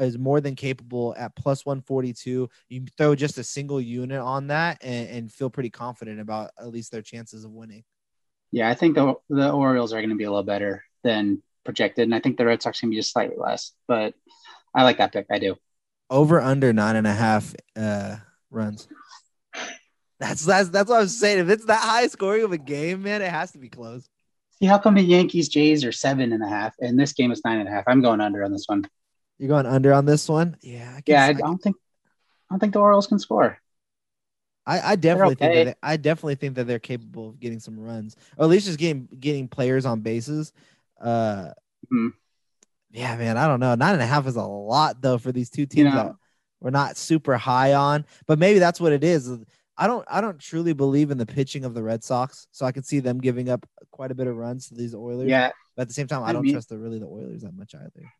is 0.00 0.18
more 0.18 0.40
than 0.40 0.54
capable 0.54 1.14
at 1.18 1.34
plus 1.34 1.66
142. 1.66 2.48
You 2.68 2.84
throw 2.96 3.14
just 3.14 3.38
a 3.38 3.44
single 3.44 3.80
unit 3.80 4.20
on 4.20 4.48
that 4.48 4.78
and, 4.82 5.08
and 5.08 5.32
feel 5.32 5.50
pretty 5.50 5.70
confident 5.70 6.20
about 6.20 6.50
at 6.58 6.68
least 6.68 6.92
their 6.92 7.02
chances 7.02 7.44
of 7.44 7.50
winning. 7.50 7.84
Yeah, 8.52 8.68
I 8.68 8.74
think 8.74 8.94
the 8.94 9.14
the 9.28 9.50
Orioles 9.50 9.92
are 9.92 10.00
going 10.00 10.10
to 10.10 10.16
be 10.16 10.24
a 10.24 10.30
little 10.30 10.44
better 10.44 10.84
than 11.02 11.42
projected, 11.64 12.04
and 12.04 12.14
I 12.14 12.20
think 12.20 12.36
the 12.36 12.46
Red 12.46 12.62
Sox 12.62 12.78
can 12.78 12.90
be 12.90 12.96
just 12.96 13.12
slightly 13.12 13.36
less. 13.36 13.72
But 13.88 14.14
I 14.74 14.84
like 14.84 14.98
that 14.98 15.12
pick. 15.12 15.26
I 15.30 15.38
do. 15.38 15.56
Over 16.08 16.40
under 16.40 16.72
nine 16.72 16.96
and 16.96 17.06
a 17.06 17.12
half 17.12 17.54
uh, 17.76 18.16
runs. 18.50 18.86
That's 20.20 20.44
that's 20.44 20.68
that's 20.68 20.88
what 20.88 20.98
I 20.98 21.02
was 21.02 21.18
saying. 21.18 21.40
If 21.40 21.48
it's 21.50 21.64
that 21.64 21.80
high 21.80 22.06
scoring 22.06 22.44
of 22.44 22.52
a 22.52 22.58
game, 22.58 23.02
man, 23.02 23.22
it 23.22 23.30
has 23.30 23.50
to 23.52 23.58
be 23.58 23.68
close. 23.68 24.08
How 24.64 24.78
come 24.78 24.94
the 24.94 25.02
Yankees 25.02 25.48
Jays 25.48 25.84
are 25.84 25.92
seven 25.92 26.32
and 26.32 26.42
a 26.42 26.48
half, 26.48 26.74
and 26.80 26.98
this 26.98 27.12
game 27.12 27.32
is 27.32 27.42
nine 27.44 27.60
and 27.60 27.68
a 27.68 27.72
half? 27.72 27.84
I'm 27.86 28.02
going 28.02 28.20
under 28.20 28.44
on 28.44 28.52
this 28.52 28.64
one. 28.66 28.84
You're 29.38 29.48
going 29.48 29.66
under 29.66 29.92
on 29.92 30.04
this 30.04 30.28
one? 30.28 30.56
Yeah. 30.62 30.94
I 30.96 31.02
yeah, 31.06 31.24
I, 31.24 31.28
I, 31.28 31.32
don't 31.32 31.58
think 31.58 31.76
I 32.50 32.54
don't 32.54 32.60
think 32.60 32.72
the 32.72 32.80
Orioles 32.80 33.06
can 33.06 33.18
score. 33.18 33.58
I, 34.66 34.92
I 34.92 34.96
definitely 34.96 35.34
okay. 35.34 35.44
think 35.44 35.66
that 35.66 35.78
they, 35.82 35.88
I 35.88 35.96
definitely 35.96 36.36
think 36.36 36.54
that 36.54 36.66
they're 36.66 36.78
capable 36.78 37.30
of 37.30 37.40
getting 37.40 37.60
some 37.60 37.78
runs, 37.78 38.16
or 38.36 38.44
at 38.44 38.50
least 38.50 38.66
just 38.66 38.78
getting 38.78 39.08
getting 39.18 39.48
players 39.48 39.84
on 39.84 40.00
bases. 40.00 40.52
Uh, 41.00 41.50
mm-hmm. 41.92 42.08
yeah, 42.90 43.16
man, 43.16 43.36
I 43.36 43.46
don't 43.46 43.60
know. 43.60 43.74
Nine 43.74 43.94
and 43.94 44.02
a 44.02 44.06
half 44.06 44.26
is 44.26 44.36
a 44.36 44.42
lot 44.42 45.02
though 45.02 45.18
for 45.18 45.32
these 45.32 45.50
two 45.50 45.66
teams 45.66 45.78
you 45.78 45.90
know, 45.90 45.96
that 45.96 46.14
we're 46.60 46.70
not 46.70 46.96
super 46.96 47.36
high 47.36 47.74
on, 47.74 48.06
but 48.26 48.38
maybe 48.38 48.58
that's 48.58 48.80
what 48.80 48.92
it 48.92 49.04
is. 49.04 49.30
I 49.76 49.86
don't 49.86 50.04
I 50.08 50.20
don't 50.20 50.38
truly 50.38 50.72
believe 50.72 51.10
in 51.10 51.18
the 51.18 51.26
pitching 51.26 51.64
of 51.64 51.74
the 51.74 51.82
Red 51.82 52.04
Sox, 52.04 52.46
so 52.52 52.64
I 52.64 52.72
can 52.72 52.82
see 52.82 53.00
them 53.00 53.18
giving 53.18 53.48
up 53.48 53.66
quite 53.90 54.10
a 54.10 54.14
bit 54.14 54.26
of 54.26 54.36
runs 54.36 54.68
to 54.68 54.74
these 54.74 54.94
Orioles. 54.94 55.26
Yeah, 55.26 55.50
but 55.76 55.82
at 55.82 55.88
the 55.88 55.94
same 55.94 56.06
time, 56.06 56.22
I, 56.22 56.28
I 56.28 56.32
don't 56.32 56.42
mean, 56.42 56.52
trust 56.52 56.68
the 56.68 56.78
really 56.78 56.98
the 56.98 57.06
Orioles 57.06 57.42
that 57.42 57.56
much 57.56 57.74
either. 57.74 58.12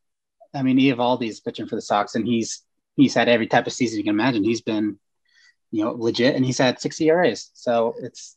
I 0.52 0.62
mean, 0.62 0.78
Eovaldi's 0.78 1.40
pitching 1.40 1.66
for 1.66 1.76
the 1.76 1.82
Sox, 1.82 2.14
and 2.14 2.26
he's 2.26 2.62
he's 2.96 3.14
had 3.14 3.28
every 3.28 3.46
type 3.46 3.66
of 3.66 3.72
season 3.72 3.98
you 3.98 4.04
can 4.04 4.14
imagine. 4.14 4.44
He's 4.44 4.60
been 4.62 4.98
you 5.70 5.84
know, 5.84 5.92
legit, 5.92 6.36
and 6.36 6.44
he's 6.44 6.58
had 6.58 6.80
six 6.80 7.00
ERAs. 7.00 7.50
So 7.54 7.94
it's 8.00 8.36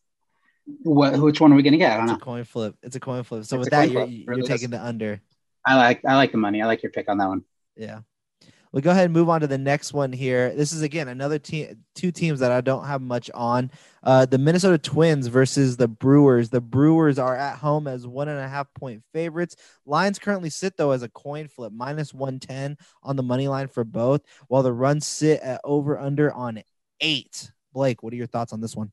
What? 0.84 1.18
Which 1.20 1.40
one 1.40 1.54
are 1.54 1.56
we 1.56 1.62
gonna 1.64 1.78
get? 1.78 1.92
I 1.92 1.98
don't 1.98 2.06
It's 2.06 2.12
know. 2.14 2.18
a 2.18 2.20
coin 2.20 2.44
flip. 2.44 2.76
It's 2.82 2.96
a 2.96 3.00
coin 3.00 3.24
flip. 3.24 3.46
So 3.46 3.58
It's 3.58 3.66
with 3.66 3.70
that, 3.72 3.92
you're, 3.92 4.06
you're 4.06 4.36
Really 4.36 4.48
taking 4.48 4.66
is. 4.66 4.72
the 4.72 4.84
under. 4.84 5.22
I 5.66 5.76
like 5.76 6.04
I 6.06 6.16
like 6.16 6.32
the 6.32 6.38
money. 6.40 6.62
I 6.62 6.66
like 6.66 6.82
your 6.82 6.92
pick 6.92 7.10
on 7.10 7.18
that 7.20 7.28
one. 7.28 7.44
Yeah. 7.76 8.00
We'll 8.72 8.82
go 8.82 8.92
ahead 8.92 9.06
and 9.06 9.14
move 9.14 9.30
on 9.30 9.42
to 9.42 9.48
the 9.48 9.58
next 9.58 9.94
one 9.94 10.12
here. 10.12 10.54
This 10.54 10.74
is 10.74 10.82
again 10.82 11.08
another 11.08 11.40
team, 11.40 11.84
two 11.96 12.12
teams 12.12 12.40
that 12.42 12.52
I 12.52 12.62
don't 12.62 12.86
have 12.86 13.02
much 13.02 13.32
on. 13.34 13.72
Uh, 14.04 14.26
the 14.26 14.38
Minnesota 14.38 14.78
Twins 14.78 15.28
versus 15.28 15.78
the 15.78 15.88
Brewers. 15.88 16.50
The 16.50 16.62
Brewers 16.62 17.18
are 17.18 17.36
at 17.36 17.58
home 17.58 17.88
as 17.88 18.06
one 18.06 18.28
and 18.28 18.40
a 18.40 18.48
half 18.48 18.74
point 18.74 19.04
favorites. 19.14 19.56
Lines 19.86 20.20
currently 20.20 20.50
sit 20.50 20.78
though 20.78 20.92
as 20.92 21.04
a 21.04 21.10
coin 21.10 21.48
flip, 21.48 21.72
minus 21.74 22.14
one 22.14 22.40
ten 22.40 22.78
on 23.04 23.16
the 23.16 23.24
money 23.24 23.48
line 23.48 23.68
for 23.68 23.84
both, 23.84 24.22
while 24.48 24.64
the 24.64 24.74
runs 24.74 25.08
sit 25.08 25.42
at 25.42 25.62
over 25.64 25.98
under 25.98 26.32
on 26.34 26.62
eight. 27.02 27.52
Blake, 27.74 28.04
what 28.04 28.14
are 28.14 28.18
your 28.18 28.28
thoughts 28.28 28.54
on 28.54 28.62
this 28.62 28.76
one? 28.76 28.92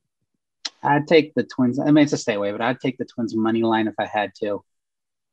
I'd 0.83 1.07
take 1.07 1.33
the 1.33 1.43
Twins. 1.43 1.79
I 1.79 1.85
mean, 1.85 2.03
it's 2.03 2.13
a 2.13 2.17
stay 2.17 2.35
away, 2.35 2.51
but 2.51 2.61
I'd 2.61 2.79
take 2.79 2.97
the 2.97 3.05
Twins 3.05 3.35
money 3.35 3.63
line 3.63 3.87
if 3.87 3.95
I 3.97 4.05
had 4.05 4.33
to. 4.41 4.63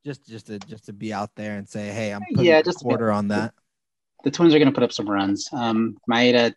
Just, 0.05 0.27
just 0.27 0.47
to, 0.47 0.59
just 0.59 0.87
to 0.87 0.93
be 0.93 1.13
out 1.13 1.31
there 1.37 1.57
and 1.57 1.69
say, 1.69 1.89
hey, 1.89 2.13
I'm 2.13 2.23
putting 2.31 2.47
Yeah, 2.47 2.63
just 2.63 2.81
quarter 2.81 3.13
on 3.13 3.29
that. 3.29 3.53
The 4.25 4.31
Twins 4.31 4.55
are 4.55 4.59
going 4.59 4.69
to 4.69 4.75
put 4.75 4.85
up 4.85 4.93
some 4.93 5.09
runs. 5.09 5.49
Um, 5.53 5.97
Maeda, 6.11 6.55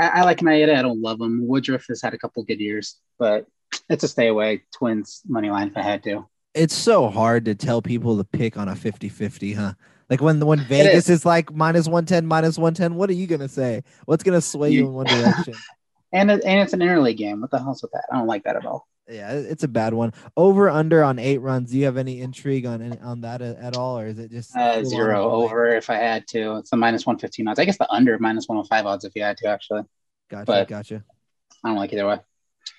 I, 0.00 0.08
I 0.08 0.22
like 0.22 0.38
Maeda. 0.38 0.74
I 0.76 0.82
don't 0.82 1.00
love 1.02 1.20
him. 1.20 1.46
Woodruff 1.46 1.86
has 1.88 2.00
had 2.02 2.14
a 2.14 2.18
couple 2.18 2.42
good 2.44 2.60
years, 2.60 2.96
but 3.18 3.46
it's 3.88 4.04
a 4.04 4.08
stay 4.08 4.28
away. 4.28 4.62
Twins 4.76 5.22
money 5.26 5.50
line 5.50 5.68
if 5.68 5.76
I 5.76 5.82
had 5.82 6.02
to. 6.04 6.26
it's 6.54 6.74
so 6.74 7.08
hard 7.08 7.44
to 7.46 7.54
tell 7.54 7.82
people 7.82 8.16
to 8.16 8.24
pick 8.24 8.56
on 8.56 8.68
a 8.68 8.72
50-50 8.74 9.54
huh 9.56 9.72
like 10.08 10.20
when 10.20 10.38
when 10.46 10.60
vegas 10.60 11.08
is. 11.08 11.24
like 11.26 11.52
minus 11.52 11.86
110 11.86 12.26
minus 12.26 12.56
110 12.58 12.94
what 12.94 13.10
are 13.10 13.14
you 13.14 13.26
gonna 13.26 13.48
say 13.48 13.82
what's 14.04 14.22
gonna 14.22 14.40
sway 14.40 14.70
you, 14.70 14.80
You- 14.82 14.86
in 14.86 14.92
one 14.92 15.06
direction 15.06 15.54
And 16.12 16.30
it, 16.30 16.44
and 16.44 16.60
it's 16.60 16.72
an 16.72 16.78
interleague 16.78 17.16
game. 17.16 17.40
What 17.40 17.50
the 17.50 17.58
hell's 17.58 17.82
with 17.82 17.90
that? 17.90 18.04
I 18.12 18.16
don't 18.18 18.28
like 18.28 18.44
that 18.44 18.54
at 18.54 18.64
all. 18.64 18.86
Yeah 19.08 19.32
it's 19.32 19.62
a 19.64 19.68
bad 19.68 19.92
one 19.92 20.12
over 20.36 20.70
under 20.70 21.04
on 21.04 21.18
eight 21.18 21.38
runs 21.38 21.70
do 21.70 21.78
you 21.78 21.84
have 21.84 21.96
any 21.98 22.20
intrigue 22.20 22.64
on 22.64 22.96
on 23.02 23.20
that 23.20 23.42
at, 23.42 23.76
all 23.76 23.98
or 23.98 24.06
is 24.06 24.18
it 24.18 24.30
just 24.30 24.56
Uh, 24.56 24.82
zero 24.84 25.30
over 25.30 25.68
if 25.68 25.90
I 25.90 25.96
had 25.96 26.26
to. 26.28 26.56
It's 26.56 26.70
the 26.70 26.76
minus 26.76 27.04
one 27.04 27.18
fifteen 27.18 27.46
odds. 27.48 27.58
I 27.58 27.64
guess 27.66 27.76
the 27.78 27.90
under 27.92 28.18
minus 28.18 28.48
one 28.48 28.56
hundred 28.56 28.68
five 28.68 28.86
odds 28.86 29.04
if 29.04 29.14
you 29.14 29.22
had 29.22 29.36
to. 29.38 29.46
Actually, 29.48 29.82
gotcha 30.30 30.44
but- 30.46 30.68
gotcha 30.68 31.04
I 31.62 31.68
don't 31.68 31.76
like 31.76 31.92
either 31.92 32.06
way. 32.06 32.18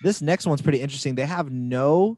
this 0.03 0.21
next 0.21 0.45
one's 0.47 0.61
pretty 0.61 0.79
interesting 0.81 1.15
they 1.15 1.25
have 1.25 1.51
no 1.51 2.17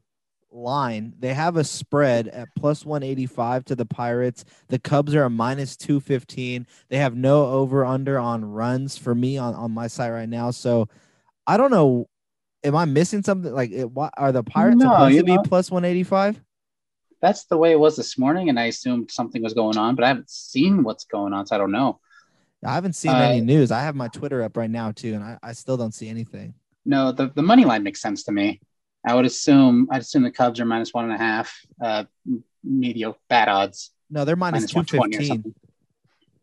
line 0.49 1.13
they 1.19 1.33
have 1.33 1.57
a 1.57 1.63
spread 1.63 2.29
at 2.29 2.47
plus 2.57 2.85
185 2.85 3.65
to 3.65 3.75
the 3.75 3.85
pirates 3.85 4.45
the 4.69 4.79
cubs 4.79 5.13
are 5.13 5.23
a 5.23 5.29
minus 5.29 5.75
215 5.75 6.65
they 6.87 6.97
have 6.97 7.15
no 7.15 7.45
over 7.47 7.83
under 7.85 8.17
on 8.17 8.45
runs 8.45 8.97
for 8.97 9.13
me 9.13 9.37
on, 9.37 9.53
on 9.53 9.71
my 9.71 9.87
site 9.87 10.11
right 10.11 10.29
now 10.29 10.49
so 10.49 10.87
i 11.45 11.57
don't 11.57 11.69
know 11.71 12.07
am 12.63 12.75
i 12.75 12.85
missing 12.85 13.23
something 13.23 13.53
like 13.53 13.71
it, 13.71 13.89
what 13.91 14.13
are 14.17 14.31
the 14.31 14.43
pirates 14.43 14.77
No, 14.77 14.91
supposed 14.91 15.17
to 15.17 15.23
be 15.23 15.37
plus 15.45 15.71
185 15.71 16.41
That's 17.21 17.45
the 17.45 17.57
way 17.57 17.71
it 17.71 17.79
was 17.79 17.95
this 17.95 18.17
morning, 18.17 18.49
and 18.49 18.59
I 18.59 18.65
assumed 18.65 19.09
something 19.11 19.41
was 19.41 19.53
going 19.55 19.77
on, 19.77 19.95
but 19.95 20.03
I 20.03 20.09
haven't 20.09 20.29
seen 20.29 20.83
what's 20.83 21.05
going 21.05 21.33
on, 21.33 21.45
so 21.47 21.55
I 21.55 21.57
don't 21.57 21.71
know. 21.71 21.99
i 22.65 22.73
haven't 22.73 22.93
seen 22.93 23.11
Uh, 23.11 23.29
any 23.29 23.41
news 23.41 23.71
i 23.71 23.81
have 23.81 23.95
my 23.95 24.07
twitter 24.07 24.41
up 24.43 24.57
right 24.57 24.69
now 24.69 24.91
too 24.91 25.13
and 25.13 25.23
i, 25.23 25.37
I 25.43 25.53
still 25.53 25.77
don't 25.77 25.93
see 25.93 26.09
anything 26.09 26.53
No, 26.85 27.11
the, 27.11 27.27
the 27.35 27.43
money 27.43 27.65
line 27.65 27.83
makes 27.83 28.01
sense 28.01 28.23
to 28.25 28.31
me. 28.31 28.61
I 29.05 29.13
would 29.15 29.25
assume 29.25 29.87
I'd 29.91 30.01
assume 30.01 30.23
the 30.23 30.31
Cubs 30.31 30.59
are 30.59 30.65
minus 30.65 30.93
one 30.93 31.05
and 31.05 31.13
a 31.13 31.17
half, 31.17 31.47
uh, 31.83 32.03
mediocre 32.63 33.19
bad 33.29 33.47
odds, 33.47 33.91
no 34.09 34.25
they're 34.25 34.35
minus, 34.35 34.61
minus 34.61 34.75
one 34.75 34.85
twenty 34.85 35.15
or 35.17 35.19
215 35.19 35.27
something. 35.27 35.53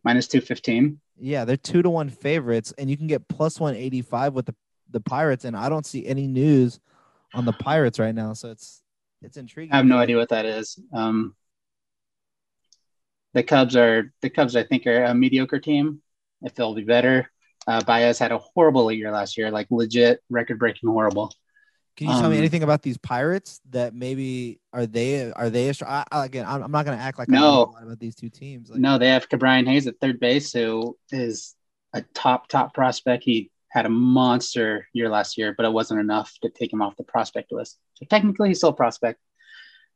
Minus 0.05 0.29
two 0.29 0.41
fifteen. 0.41 1.01
Yeah, 1.19 1.45
they're 1.47 1.57
two 1.57 1.83
to 1.83 1.91
one 1.91 2.11
favorites, 2.11 2.73
and 2.79 2.91
you 2.91 2.97
can 2.97 3.07
get 3.07 3.27
plus 3.29 3.59
one 3.59 3.75
eighty 3.75 4.03
five 4.03 4.35
with 4.35 4.47
the 4.47 4.55
the 4.95 5.01
Pirates, 5.01 5.45
and 5.45 5.55
I 5.55 5.69
don't 5.69 5.85
see 5.85 6.07
any 6.07 6.27
news 6.27 6.81
on 7.35 7.45
the 7.45 7.53
Pirates 7.53 7.99
right 7.99 8.15
now, 8.15 8.33
so 8.33 8.51
it's 8.51 8.83
it's 9.21 9.37
intriguing. 9.37 9.73
I 9.73 9.77
have 9.77 9.87
no 9.87 9.99
idea 9.99 10.17
what 10.17 10.31
that 10.31 10.47
is. 10.47 10.79
Um, 10.93 11.35
the 13.35 13.43
Cubs 13.43 13.77
are 13.77 14.13
the 14.23 14.31
Cubs. 14.31 14.57
I 14.57 14.63
think 14.63 14.87
are 14.87 15.05
a 15.05 15.15
mediocre 15.15 15.59
team. 15.59 16.01
If 16.43 16.55
they'll 16.55 16.75
be 16.75 16.85
better, 16.85 17.31
uh, 17.67 17.83
Baez 17.85 18.19
had 18.19 18.33
a 18.33 18.39
horrible 18.39 18.91
year 18.93 19.11
last 19.11 19.37
year, 19.37 19.51
like 19.51 19.67
legit 19.71 20.21
record 20.31 20.59
breaking 20.59 20.89
horrible. 20.89 21.33
Can 21.97 22.09
you 22.09 22.15
tell 22.15 22.29
me 22.29 22.37
um, 22.37 22.41
anything 22.41 22.65
about 22.65 22.83
these 22.83 22.99
Pirates 22.99 23.61
that 23.71 23.95
maybe 23.95 24.61
are 24.73 24.85
they 24.87 25.31
are 25.33 25.49
they 25.49 25.69
a 25.69 25.75
I, 25.87 26.05
I, 26.11 26.25
again? 26.25 26.45
I'm, 26.47 26.63
I'm 26.63 26.71
not 26.73 26.85
going 26.85 26.99
to 26.99 27.03
act 27.03 27.19
like 27.19 27.29
I 27.31 27.33
know 27.33 27.41
No. 27.41 27.63
a 27.63 27.71
lot 27.71 27.83
about 27.85 28.01
these 28.01 28.17
two 28.17 28.29
teams. 28.31 28.69
Like, 28.69 28.81
No, 28.81 28.99
they 28.99 29.09
have 29.09 29.29
Brian 29.29 29.67
Hayes 29.67 29.87
at 29.87 30.01
third 30.01 30.19
base, 30.19 30.53
who 30.53 30.97
is 31.13 31.55
a 31.93 32.03
top 32.13 32.49
top 32.49 32.75
prospect. 32.75 33.23
He 33.23 33.51
had 33.75 33.87
a 33.87 33.91
monster 33.91 34.87
year 34.93 35.09
last 35.09 35.37
year, 35.37 35.53
but 35.57 35.67
it 35.67 35.73
wasn't 35.73 35.99
enough 36.01 36.33
to 36.43 36.49
take 36.49 36.73
him 36.73 36.81
off 36.81 36.97
the 36.97 37.03
prospect 37.03 37.51
list. 37.53 37.79
So 37.95 38.07
technically, 38.09 38.49
he's 38.49 38.59
still 38.59 38.71
a 38.71 38.75
prospect. 38.75 39.21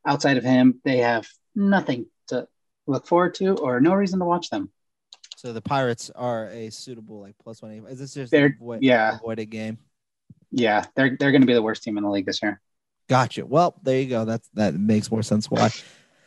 Outside 0.05 0.35
of 0.37 0.43
him, 0.43 0.81
they 0.83 0.97
have 0.97 1.25
nothing 1.55 2.07
to 2.27 2.47
look 2.87 3.07
forward 3.07 3.35
to 3.35 3.55
or 3.55 3.79
no 3.79 3.93
reason 3.93 4.19
to 4.19 4.25
watch 4.25 4.49
them. 4.49 4.69
so 5.37 5.53
the 5.53 5.61
Pirates 5.61 6.11
are 6.13 6.47
a 6.49 6.69
suitable 6.69 7.21
like 7.21 7.35
plus 7.41 7.61
one. 7.61 7.71
Is 7.89 7.99
this 7.99 8.13
just 8.13 8.31
They're- 8.31 8.55
avoid, 8.59 8.83
yeah. 8.83 9.15
avoided 9.15 9.45
game? 9.49 9.77
Yeah, 10.51 10.83
they're 10.95 11.15
they're 11.19 11.31
going 11.31 11.41
to 11.41 11.47
be 11.47 11.53
the 11.53 11.61
worst 11.61 11.83
team 11.83 11.97
in 11.97 12.03
the 12.03 12.09
league 12.09 12.25
this 12.25 12.41
year. 12.43 12.59
Gotcha. 13.07 13.45
Well, 13.45 13.79
there 13.83 13.99
you 14.01 14.09
go. 14.09 14.25
That's 14.25 14.49
that 14.55 14.73
makes 14.73 15.09
more 15.11 15.23
sense 15.23 15.49
why. 15.49 15.69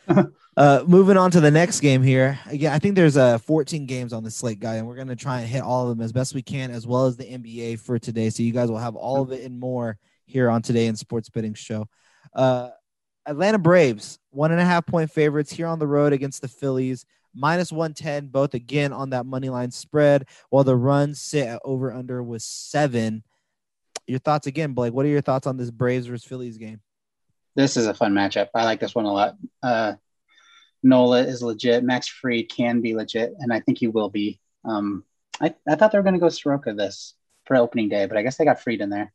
uh 0.55 0.83
moving 0.87 1.17
on 1.17 1.31
to 1.31 1.41
the 1.41 1.51
next 1.51 1.79
game 1.79 2.03
here. 2.03 2.39
Again, 2.47 2.71
I 2.73 2.79
think 2.79 2.95
there's 2.95 3.17
uh 3.17 3.37
14 3.39 3.85
games 3.85 4.13
on 4.13 4.23
the 4.23 4.31
slate, 4.31 4.59
guy, 4.59 4.75
and 4.75 4.87
we're 4.87 4.95
gonna 4.95 5.15
try 5.15 5.39
and 5.39 5.47
hit 5.47 5.61
all 5.61 5.83
of 5.83 5.97
them 5.97 6.03
as 6.03 6.11
best 6.11 6.33
we 6.33 6.41
can, 6.41 6.71
as 6.71 6.85
well 6.85 7.05
as 7.05 7.17
the 7.17 7.25
NBA 7.25 7.79
for 7.79 7.97
today. 7.99 8.29
So 8.29 8.43
you 8.43 8.53
guys 8.53 8.69
will 8.69 8.77
have 8.77 8.95
all 8.95 9.21
of 9.21 9.31
it 9.31 9.43
and 9.43 9.59
more 9.59 9.97
here 10.25 10.49
on 10.49 10.61
today 10.61 10.87
in 10.87 10.95
Sports 10.95 11.29
Betting 11.29 11.53
Show. 11.53 11.87
Uh 12.33 12.69
Atlanta 13.25 13.57
Braves, 13.57 14.19
one 14.31 14.51
and 14.51 14.59
a 14.59 14.65
half 14.65 14.85
point 14.85 15.09
favorites 15.09 15.51
here 15.51 15.67
on 15.67 15.79
the 15.79 15.87
road 15.87 16.13
against 16.13 16.41
the 16.41 16.47
Phillies, 16.47 17.05
minus 17.33 17.71
110, 17.71 18.27
both 18.27 18.53
again 18.53 18.91
on 18.93 19.11
that 19.11 19.25
money 19.25 19.49
line 19.49 19.71
spread, 19.71 20.25
while 20.49 20.63
the 20.63 20.75
runs 20.75 21.21
sit 21.21 21.47
at 21.47 21.61
over 21.63 21.93
under 21.93 22.21
was 22.21 22.43
seven. 22.43 23.23
Your 24.07 24.19
thoughts 24.19 24.47
again, 24.47 24.73
Blake. 24.73 24.93
What 24.93 25.05
are 25.05 25.09
your 25.09 25.21
thoughts 25.21 25.47
on 25.47 25.57
this 25.57 25.71
Braves 25.71 26.07
versus 26.07 26.25
Phillies 26.25 26.57
game? 26.57 26.81
This 27.55 27.77
is 27.77 27.87
a 27.87 27.93
fun 27.93 28.13
matchup. 28.13 28.49
I 28.53 28.65
like 28.65 28.79
this 28.79 28.95
one 28.95 29.05
a 29.05 29.13
lot. 29.13 29.35
Uh, 29.61 29.93
Nola 30.83 31.21
is 31.21 31.41
legit. 31.41 31.83
Max 31.83 32.07
Fried 32.07 32.49
can 32.49 32.81
be 32.81 32.93
legit, 32.93 33.33
and 33.39 33.51
I 33.51 33.61
think 33.61 33.77
he 33.77 33.87
will 33.87 34.09
be. 34.09 34.39
Um, 34.65 35.03
I, 35.41 35.55
I 35.67 35.75
thought 35.75 35.91
they 35.91 35.97
were 35.97 36.03
going 36.03 36.13
to 36.13 36.19
go 36.19 36.29
Soroka 36.29 36.73
this 36.73 37.15
for 37.45 37.55
opening 37.55 37.89
day, 37.89 38.05
but 38.05 38.17
I 38.17 38.21
guess 38.21 38.37
they 38.37 38.45
got 38.45 38.61
Freed 38.61 38.81
in 38.81 38.89
there. 38.89 39.11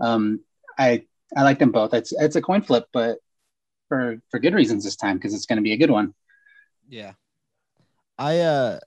Um, 0.00 0.40
I 0.78 1.04
I 1.36 1.42
like 1.42 1.58
them 1.58 1.72
both. 1.72 1.94
It's 1.94 2.12
it's 2.12 2.36
a 2.36 2.42
coin 2.42 2.62
flip, 2.62 2.86
but 2.92 3.18
for 3.88 4.22
for 4.30 4.38
good 4.38 4.54
reasons 4.54 4.84
this 4.84 4.96
time 4.96 5.16
because 5.16 5.34
it's 5.34 5.46
going 5.46 5.58
to 5.58 5.62
be 5.62 5.72
a 5.72 5.76
good 5.76 5.90
one. 5.90 6.14
Yeah. 6.88 7.12
I 8.18 8.40
uh 8.40 8.78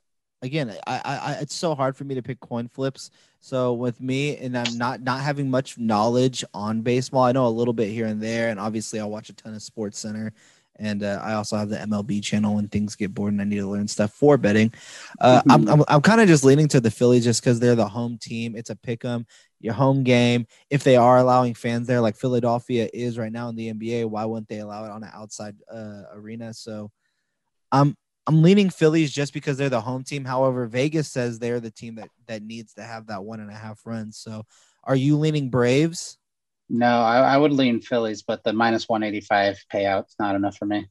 again 0.41 0.75
I, 0.88 1.01
I 1.05 1.17
I 1.17 1.31
it's 1.41 1.55
so 1.55 1.75
hard 1.75 1.95
for 1.98 2.03
me 2.03 2.15
to 2.15 2.24
pick 2.24 2.39
coin 2.39 2.67
flips. 2.67 3.12
So 3.39 3.74
with 3.74 4.00
me 4.01 4.38
and 4.38 4.57
I'm 4.57 4.77
not 4.77 5.01
not 5.01 5.22
having 5.22 5.50
much 5.50 5.77
knowledge 5.77 6.43
on 6.53 6.81
baseball. 6.81 7.24
I 7.24 7.31
know 7.31 7.48
a 7.48 7.50
little 7.50 7.74
bit 7.74 7.89
here 7.89 8.05
and 8.07 8.22
there, 8.22 8.50
and 8.50 8.60
obviously 8.60 9.00
I 9.00 9.05
watch 9.05 9.29
a 9.29 9.34
ton 9.34 9.53
of 9.53 9.62
Sports 9.62 10.00
Center. 10.00 10.34
And 10.77 11.03
uh, 11.03 11.22
I 11.24 11.34
also 11.34 11.55
have 11.58 11.70
the 11.70 11.77
MLB 11.77 12.22
channel 12.22 12.55
when 12.55 12.67
things 12.67 12.96
get 12.96 13.13
bored 13.13 13.34
and 13.34 13.41
I 13.41 13.46
need 13.46 13.58
to 13.58 13.67
learn 13.67 13.88
stuff 13.88 14.12
for 14.12 14.38
betting. 14.38 14.74
Uh, 15.20 15.41
I'm, 15.50 15.67
I'm, 15.70 15.84
I'm 15.88 16.01
kind 16.01 16.22
of 16.22 16.27
just 16.27 16.44
leaning 16.44 16.67
to 16.70 16.82
the 16.82 16.91
Phillies 16.91 17.24
just 17.24 17.41
because 17.41 17.60
they're 17.60 17.75
the 17.75 17.88
home 17.88 18.17
team. 18.17 18.55
It's 18.55 18.70
a 18.70 18.75
pick 18.75 19.05
'em, 19.05 19.25
your 19.60 19.74
home 19.74 20.03
game. 20.03 20.48
If 20.70 20.84
they 20.84 20.98
are 20.98 21.17
allowing 21.17 21.53
fans 21.53 21.88
there, 21.88 22.01
like 22.01 22.17
Philadelphia 22.17 22.89
is 22.94 23.17
right 23.17 23.32
now 23.32 23.50
in 23.50 23.55
the 23.55 23.72
NBA, 23.74 24.10
why 24.10 24.25
wouldn't 24.25 24.50
they 24.50 24.60
allow 24.60 24.86
it 24.86 24.91
on 24.91 25.03
an 25.03 25.12
outside 25.13 25.55
uh, 25.72 26.03
arena? 26.13 26.53
So 26.53 26.91
I'm 27.72 27.96
I'm 28.27 28.41
leaning 28.41 28.70
Phillies 28.70 29.12
just 29.12 29.34
because 29.34 29.58
they're 29.58 29.70
the 29.70 29.82
home 29.82 30.03
team. 30.03 30.25
However, 30.25 30.65
Vegas 30.65 31.12
says 31.12 31.38
they're 31.38 31.60
the 31.60 31.72
team 31.72 31.96
that 31.96 32.10
that 32.27 32.41
needs 32.41 32.74
to 32.74 32.84
have 32.84 33.08
that 33.08 33.24
one 33.24 33.39
and 33.39 33.51
a 33.51 33.55
half 33.55 33.82
runs. 33.86 34.17
So, 34.17 34.46
are 34.84 34.96
you 34.96 35.17
leaning 35.17 35.50
Braves? 35.50 36.17
No, 36.69 36.88
I, 37.01 37.19
I 37.19 37.38
would 37.38 37.51
lean 37.51 37.81
Phillies, 37.81 38.24
but 38.24 38.43
the 38.43 38.53
minus 38.53 38.89
one 38.89 39.03
eighty 39.03 39.22
five 39.22 39.63
payout's 39.72 40.15
not 40.19 40.36
enough 40.36 40.57
for 40.57 40.65
me. 40.65 40.88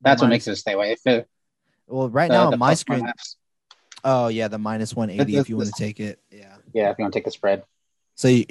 That's 0.00 0.22
what 0.22 0.28
makes 0.28 0.46
it 0.48 0.52
a 0.52 0.56
stay 0.56 0.72
away. 0.72 0.92
If 0.92 1.06
it, 1.06 1.28
Well, 1.86 2.08
right 2.08 2.28
the- 2.28 2.34
now 2.34 2.50
the 2.50 2.56
my 2.56 2.74
screen. 2.74 3.04
halves- 3.04 3.36
Oh 4.02 4.28
yeah, 4.28 4.48
the 4.48 4.58
minus 4.58 4.94
one 4.94 5.10
eighty. 5.10 5.24
The- 5.24 5.36
If 5.38 5.48
you 5.48 5.56
want 5.56 5.68
to 5.74 5.82
take 5.82 6.00
it, 6.00 6.20
yeah. 6.30 6.56
yeah, 6.72 6.90
if 6.90 6.98
you 6.98 7.02
want 7.02 7.12
to 7.12 7.18
take 7.18 7.24
the 7.26 7.30
spread. 7.30 7.64
So, 8.14 8.28
you, 8.28 8.44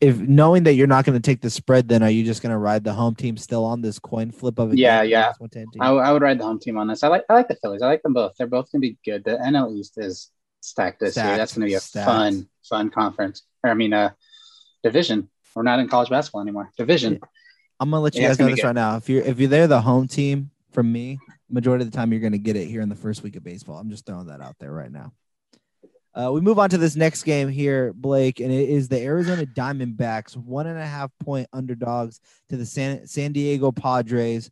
if 0.00 0.18
knowing 0.18 0.64
that 0.64 0.74
you're 0.74 0.86
not 0.86 1.04
going 1.04 1.20
to 1.20 1.22
take 1.22 1.40
the 1.40 1.50
spread, 1.50 1.88
then 1.88 2.02
are 2.04 2.10
you 2.10 2.22
just 2.24 2.42
going 2.42 2.52
to 2.52 2.58
ride 2.58 2.84
the 2.84 2.92
home 2.92 3.16
team 3.16 3.36
still 3.36 3.64
on 3.64 3.82
this 3.82 3.98
coin 3.98 4.30
flip 4.30 4.58
of 4.60 4.72
it? 4.72 4.78
Yeah, 4.78 5.02
yeah. 5.02 5.32
minus 5.40 5.40
110? 5.40 5.80
I, 5.82 5.88
I 6.08 6.12
would 6.12 6.22
ride 6.22 6.38
the 6.38 6.44
home 6.44 6.60
team 6.60 6.78
on 6.78 6.86
this. 6.86 7.02
I 7.02 7.08
like 7.08 7.24
I 7.28 7.34
like 7.34 7.48
the 7.48 7.56
Phillies. 7.56 7.82
I 7.82 7.86
like 7.86 8.02
them 8.02 8.12
both. 8.14 8.34
They're 8.38 8.46
both 8.46 8.70
gonna 8.72 8.80
be 8.80 8.96
good. 9.04 9.24
The 9.24 9.36
NL 9.36 9.76
East 9.76 9.98
is 9.98 10.30
stacked 10.60 11.00
this 11.00 11.16
year. 11.16 11.36
That's 11.36 11.54
gonna 11.54 11.66
be 11.66 11.74
a 11.74 11.80
stacked. 11.80 12.06
fun, 12.06 12.48
fun 12.68 12.90
conference. 12.90 13.42
Or 13.62 13.70
I 13.70 13.74
mean, 13.74 13.92
uh, 13.92 14.10
division. 14.82 15.28
We're 15.54 15.62
not 15.62 15.78
in 15.78 15.88
college 15.88 16.10
basketball 16.10 16.40
anymore. 16.42 16.70
Division. 16.76 17.20
I'm 17.80 17.90
gonna 17.90 18.00
let 18.02 18.14
you 18.14 18.22
Yeah, 18.22 18.28
guys 18.28 18.38
know 18.38 18.46
this 18.46 18.56
good. 18.56 18.66
right 18.66 18.74
now. 18.74 18.96
If 18.96 19.08
you're 19.08 19.22
if 19.22 19.38
you're 19.38 19.48
there, 19.48 19.66
the 19.66 19.80
home 19.80 20.08
team 20.08 20.50
from 20.72 20.90
me, 20.90 21.18
majority 21.50 21.84
of 21.84 21.90
the 21.90 21.96
time 21.96 22.12
you're 22.12 22.20
gonna 22.20 22.38
get 22.38 22.56
it 22.56 22.66
here 22.66 22.80
in 22.80 22.88
the 22.88 22.94
first 22.94 23.22
week 23.22 23.36
of 23.36 23.44
baseball. 23.44 23.76
I'm 23.78 23.90
just 23.90 24.06
throwing 24.06 24.26
that 24.26 24.40
out 24.40 24.56
there 24.58 24.72
right 24.72 24.90
now. 24.90 25.12
Uh, 26.14 26.30
we 26.32 26.40
move 26.40 26.60
on 26.60 26.70
to 26.70 26.78
this 26.78 26.94
next 26.94 27.24
game 27.24 27.48
here, 27.48 27.92
Blake, 27.92 28.38
and 28.38 28.52
it 28.52 28.68
is 28.68 28.86
the 28.88 29.00
Arizona 29.02 29.44
Diamondbacks, 29.46 30.36
one 30.36 30.68
and 30.68 30.78
a 30.78 30.86
half 30.86 31.10
point 31.18 31.48
underdogs 31.52 32.20
to 32.48 32.56
the 32.56 32.64
San, 32.64 33.04
San 33.06 33.32
Diego 33.32 33.72
Padres. 33.72 34.48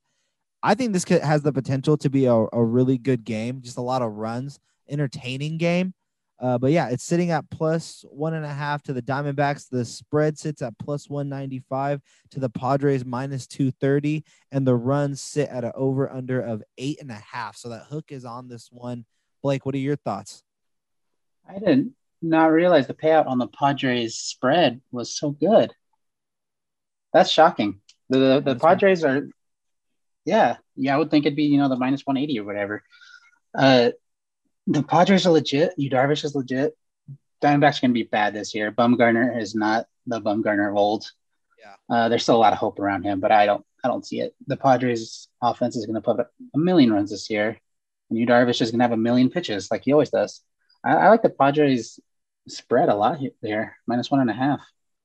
I 0.61 0.75
think 0.75 0.93
this 0.93 1.05
has 1.05 1.43
the 1.43 1.53
potential 1.53 1.97
to 1.99 2.11
be 2.11 2.25
a, 2.27 2.35
a 2.35 2.65
really 2.65 2.99
good 2.99 3.23
game, 3.25 3.63
just 3.63 3.79
a 3.79 3.83
lot 3.83 4.03
of 4.03 4.13
runs, 4.15 4.59
entertaining 4.89 5.57
game. 5.57 5.95
Uh, 6.43 6.59
but 6.59 6.73
yeah, 6.73 6.89
it's 6.89 7.05
sitting 7.05 7.31
at 7.31 7.49
plus 7.51 8.05
one 8.11 8.35
and 8.35 8.45
a 8.45 8.53
half 8.53 8.83
to 8.83 8.93
the 8.93 9.01
Diamondbacks. 9.01 9.69
The 9.69 9.85
spread 9.85 10.37
sits 10.37 10.61
at 10.61 10.77
plus 10.77 11.09
195 11.09 12.01
to 12.33 12.41
the 12.41 12.51
Padres 12.51 13.05
minus 13.05 13.47
230, 13.47 14.25
and 14.51 14.67
the 14.67 14.75
runs 14.75 15.21
sit 15.21 15.49
at 15.51 15.63
an 15.63 15.71
over 15.77 16.13
under 16.13 16.41
of 16.41 16.65
eight 16.79 17.01
and 17.01 17.13
a 17.13 17.23
half. 17.33 17.57
So 17.57 17.69
that 17.69 17.85
hook 17.85 18.07
is 18.11 18.25
on 18.25 18.49
this 18.49 18.71
one. 18.73 19.05
Blake, 19.41 19.65
what 19.65 19.77
are 19.77 19.79
your 19.79 19.95
thoughts? 19.95 20.43
I 21.49 21.61
did 21.61 21.93
not 22.21 22.47
realize 22.47 22.89
the 22.89 22.95
payout 22.95 23.29
on 23.29 23.39
the 23.39 23.47
Padres 23.47 24.17
spread 24.17 24.81
was 24.91 25.15
so 25.17 25.31
good. 25.31 25.73
That's 27.13 27.31
shocking. 27.31 27.81
The 28.09 28.19
the, 28.19 28.41
the 28.41 28.57
Padres 28.57 29.05
are, 29.05 29.29
yeah, 30.25 30.57
yeah. 30.75 30.95
I 30.95 30.99
would 30.99 31.11
think 31.11 31.25
it'd 31.25 31.37
be 31.37 31.45
you 31.45 31.59
know 31.59 31.69
the 31.69 31.77
minus 31.77 32.03
one 32.05 32.17
eighty 32.17 32.41
or 32.41 32.45
whatever. 32.45 32.83
Uh, 33.57 33.91
the 34.67 34.83
Padres 34.83 35.27
are 35.27 35.31
legit. 35.31 35.75
Darvish 35.79 36.25
is 36.25 36.35
legit. 36.35 36.77
Diamondbacks 37.43 37.79
are 37.79 37.83
going 37.83 37.91
to 37.91 37.95
be 37.95 38.05
bad 38.05 38.35
this 38.35 38.55
year. 38.55 38.71
Bumgarner 38.71 39.41
is 39.41 39.55
not 39.55 39.87
the 40.07 40.21
Bumgarner 40.21 40.71
of 40.71 40.77
old. 40.77 41.11
Yeah. 41.59 41.75
Uh, 41.95 42.09
there's 42.09 42.23
still 42.23 42.37
a 42.37 42.39
lot 42.39 42.53
of 42.53 42.59
hope 42.59 42.79
around 42.79 43.03
him, 43.03 43.21
but 43.21 43.33
I 43.33 43.47
don't 43.47 43.65
I 43.85 43.89
don't 43.89 44.07
see 44.07 44.21
it. 44.21 44.35
The 44.47 44.57
Padres 44.57 45.29
offense 45.43 45.77
is 45.77 45.87
going 45.87 45.95
to 45.95 46.01
put 46.01 46.21
up 46.21 46.31
a 46.55 46.59
million 46.59 46.93
runs 46.93 47.11
this 47.11 47.29
year, 47.31 47.61
and 48.11 48.19
Yu 48.19 48.27
Darvish 48.27 48.61
is 48.61 48.71
going 48.71 48.79
to 48.79 48.85
have 48.85 48.93
a 48.93 48.97
million 48.97 49.29
pitches 49.29 49.71
like 49.71 49.83
he 49.85 49.93
always 49.93 50.11
does. 50.11 50.41
I, 50.85 50.95
I 50.95 51.09
like 51.09 51.23
the 51.23 51.31
Padres 51.31 51.99
spread 52.49 52.89
a 52.89 52.95
lot 52.95 53.19
here, 53.41 53.77
minus 53.87 54.11
one 54.11 54.21
and 54.21 54.31
a 54.31 54.35
half. 54.35 54.61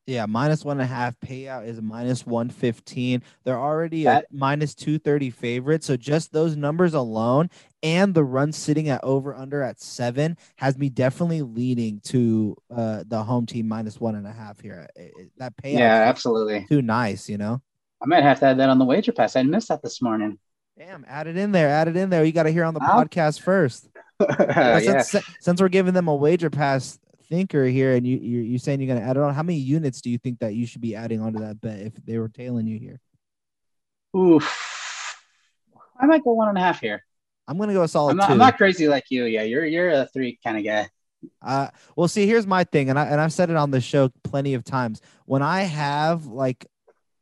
Yeah, 0.08 0.26
minus 0.26 0.64
one 0.64 0.80
and 0.80 0.90
a 0.90 0.94
half 0.94 1.20
payout 1.20 1.68
is 1.68 1.82
minus 1.82 2.26
115. 2.26 3.22
They're 3.44 3.60
already 3.60 4.06
that, 4.06 4.24
a 4.32 4.36
minus 4.36 4.74
230 4.74 5.30
favorite. 5.32 5.84
So 5.84 5.98
just 5.98 6.32
those 6.32 6.56
numbers 6.56 6.94
alone 6.94 7.50
and 7.84 8.14
the 8.14 8.24
run 8.24 8.54
sitting 8.54 8.88
at 8.88 9.04
over 9.04 9.36
under 9.36 9.62
at 9.62 9.82
seven 9.82 10.38
has 10.56 10.78
me 10.78 10.88
definitely 10.88 11.42
leaning 11.42 12.00
to 12.06 12.56
uh, 12.74 13.04
the 13.06 13.22
home 13.22 13.46
team 13.46 13.68
minus 13.68 14.00
one 14.00 14.16
and 14.16 14.26
a 14.26 14.32
half 14.32 14.62
here. 14.62 14.88
It, 14.96 15.12
that 15.40 15.58
payout, 15.58 15.80
yeah, 15.80 16.04
absolutely 16.08 16.66
too 16.70 16.82
nice, 16.82 17.28
you 17.28 17.38
know. 17.38 17.62
I 18.02 18.06
might 18.06 18.24
have 18.24 18.40
to 18.40 18.46
add 18.46 18.60
that 18.60 18.70
on 18.70 18.80
the 18.80 18.86
wager 18.86 19.12
pass. 19.12 19.36
I 19.36 19.44
missed 19.44 19.68
that 19.68 19.82
this 19.82 20.02
morning. 20.02 20.40
Damn, 20.78 21.04
add 21.06 21.28
it 21.28 21.36
in 21.36 21.52
there. 21.52 21.68
Add 21.68 21.90
it 21.90 21.98
in 21.98 22.10
there. 22.10 22.24
You 22.24 22.32
got 22.32 22.44
to 22.44 22.52
hear 22.52 22.64
on 22.64 22.74
the 22.74 22.80
podcast 22.80 23.42
first. 23.42 23.90
yeah. 24.22 25.02
since, 25.02 25.26
since 25.42 25.62
we're 25.62 25.70
giving 25.70 25.94
them 25.94 26.08
a 26.08 26.16
wager 26.16 26.50
pass 26.50 26.98
thinker 27.30 27.66
here, 27.66 27.94
and 27.94 28.06
you 28.06 28.18
you're, 28.18 28.44
you're 28.44 28.60
saying 28.60 28.82
you're 28.82 28.88
going 28.88 29.02
to 29.02 29.08
add 29.08 29.18
it 29.18 29.24
on. 29.24 29.34
How 29.34 29.44
many 29.44 29.60
units 29.60 30.02
do 30.02 30.10
you 30.10 30.18
think 30.18 30.40
that 30.40 30.54
you 30.54 30.66
should 30.66 30.82
be 30.82 30.96
adding 30.96 31.22
onto 31.22 31.40
that 31.40 31.62
bet 31.62 31.80
if 31.80 31.94
they 32.06 32.18
were 32.18 32.30
tailing 32.30 32.68
you 32.68 32.80
here? 32.80 33.00
Oof, 34.16 35.22
I 36.00 36.06
might 36.06 36.24
go 36.24 36.34
one 36.34 36.50
and 36.50 36.58
a 36.58 36.62
half 36.62 36.80
here. 36.80 37.04
I'm 37.48 37.58
going 37.58 37.70
to 37.70 37.74
go 37.74 37.84
a 37.84 37.88
solid. 37.88 38.12
I'm 38.12 38.18
not, 38.18 38.28
two. 38.28 38.34
I'm 38.34 38.40
not 38.40 38.58
crazy 38.58 38.88
like 38.88 39.06
you. 39.10 39.26
Yeah, 39.26 39.44
you're 39.44 39.66
you're 39.66 39.90
a 39.90 40.06
three 40.08 40.40
kind 40.44 40.58
of 40.58 40.64
guy. 40.64 40.90
Uh, 41.42 41.70
well, 41.96 42.08
see, 42.08 42.28
here's 42.28 42.48
my 42.48 42.64
thing, 42.64 42.90
and 42.90 43.00
I 43.00 43.06
and 43.06 43.20
I've 43.22 43.34
said 43.34 43.50
it 43.50 43.56
on 43.56 43.72
the 43.72 43.82
show 43.82 44.10
plenty 44.24 44.54
of 44.54 44.64
times. 44.64 45.02
When 45.26 45.42
I 45.42 45.62
have 45.62 46.26
like 46.26 46.66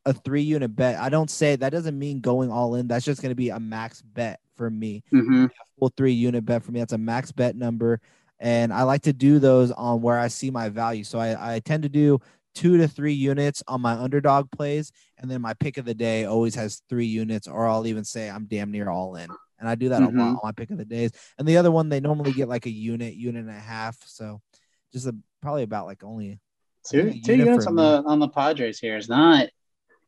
a 0.06 0.14
three 0.14 0.42
unit 0.42 0.76
bet, 0.76 1.00
I 1.00 1.10
don't 1.10 1.30
say 1.30 1.56
that 1.56 1.72
doesn't 1.72 1.98
mean 1.98 2.22
going 2.22 2.52
all 2.52 2.76
in. 2.76 2.88
That's 2.88 3.06
just 3.06 3.22
going 3.22 3.32
to 3.32 3.36
be 3.36 3.50
a 3.50 3.60
max 3.60 4.02
bet 4.02 4.40
for 4.56 4.70
me. 4.70 5.04
Mm-hmm. 5.14 5.48
Full 5.80 5.94
three 5.96 6.14
unit 6.14 6.46
bet 6.46 6.64
for 6.64 6.72
me. 6.72 6.80
That's 6.80 6.94
a 6.94 6.98
max 6.98 7.32
bet 7.32 7.56
number 7.56 8.02
and 8.40 8.74
I 8.74 8.84
like 8.84 9.04
to 9.04 9.14
do 9.14 9.40
those 9.40 9.72
on 9.72 10.02
where 10.02 10.20
I 10.20 10.28
see 10.28 10.52
my 10.52 10.70
value. 10.70 11.04
So 11.04 11.20
I, 11.20 11.56
I 11.56 11.60
tend 11.60 11.84
to 11.84 11.90
do 11.90 12.20
two 12.54 12.78
to 12.78 12.88
three 12.88 13.14
units 13.14 13.64
on 13.68 13.82
my 13.82 13.94
underdog 13.94 14.50
plays, 14.52 14.92
and 15.18 15.30
then 15.30 15.42
my 15.42 15.54
pick 15.54 15.78
of 15.78 15.86
the 15.86 15.94
day 15.94 16.26
always 16.26 16.56
has 16.56 16.82
three 16.90 17.06
units, 17.06 17.48
or 17.48 17.68
I'll 17.68 17.88
even 17.88 18.04
say 18.04 18.30
I'm 18.30 18.46
damn 18.46 18.72
near 18.72 18.90
all 18.90 19.16
in. 19.16 19.30
And 19.60 19.70
I 19.70 19.76
do 19.76 19.90
that 19.90 20.02
mm-hmm. 20.02 20.20
a 20.20 20.24
lot 20.24 20.30
on 20.30 20.40
my 20.44 20.52
pick 20.52 20.70
of 20.70 20.78
the 20.78 20.86
days. 20.86 21.12
And 21.38 21.48
the 21.48 21.58
other 21.58 21.72
one, 21.72 21.90
they 21.90 22.02
normally 22.02 22.34
get 22.34 22.50
like 22.50 22.66
a 22.66 22.70
unit, 22.72 23.16
unit 23.16 23.46
and 23.46 23.56
a 23.56 23.60
half. 23.60 23.98
So 24.06 24.42
just 24.92 25.08
a, 25.08 25.16
probably 25.42 25.64
about 25.64 25.86
like 25.86 26.04
only 26.04 26.40
two, 26.86 27.12
two 27.12 27.34
unit 27.34 27.48
units 27.48 27.68
on 27.68 27.76
me. 27.76 27.82
the 27.82 28.04
on 28.06 28.20
the 28.20 28.28
Padres 28.28 28.80
here 28.80 28.98
is 28.98 29.08
not 29.08 29.48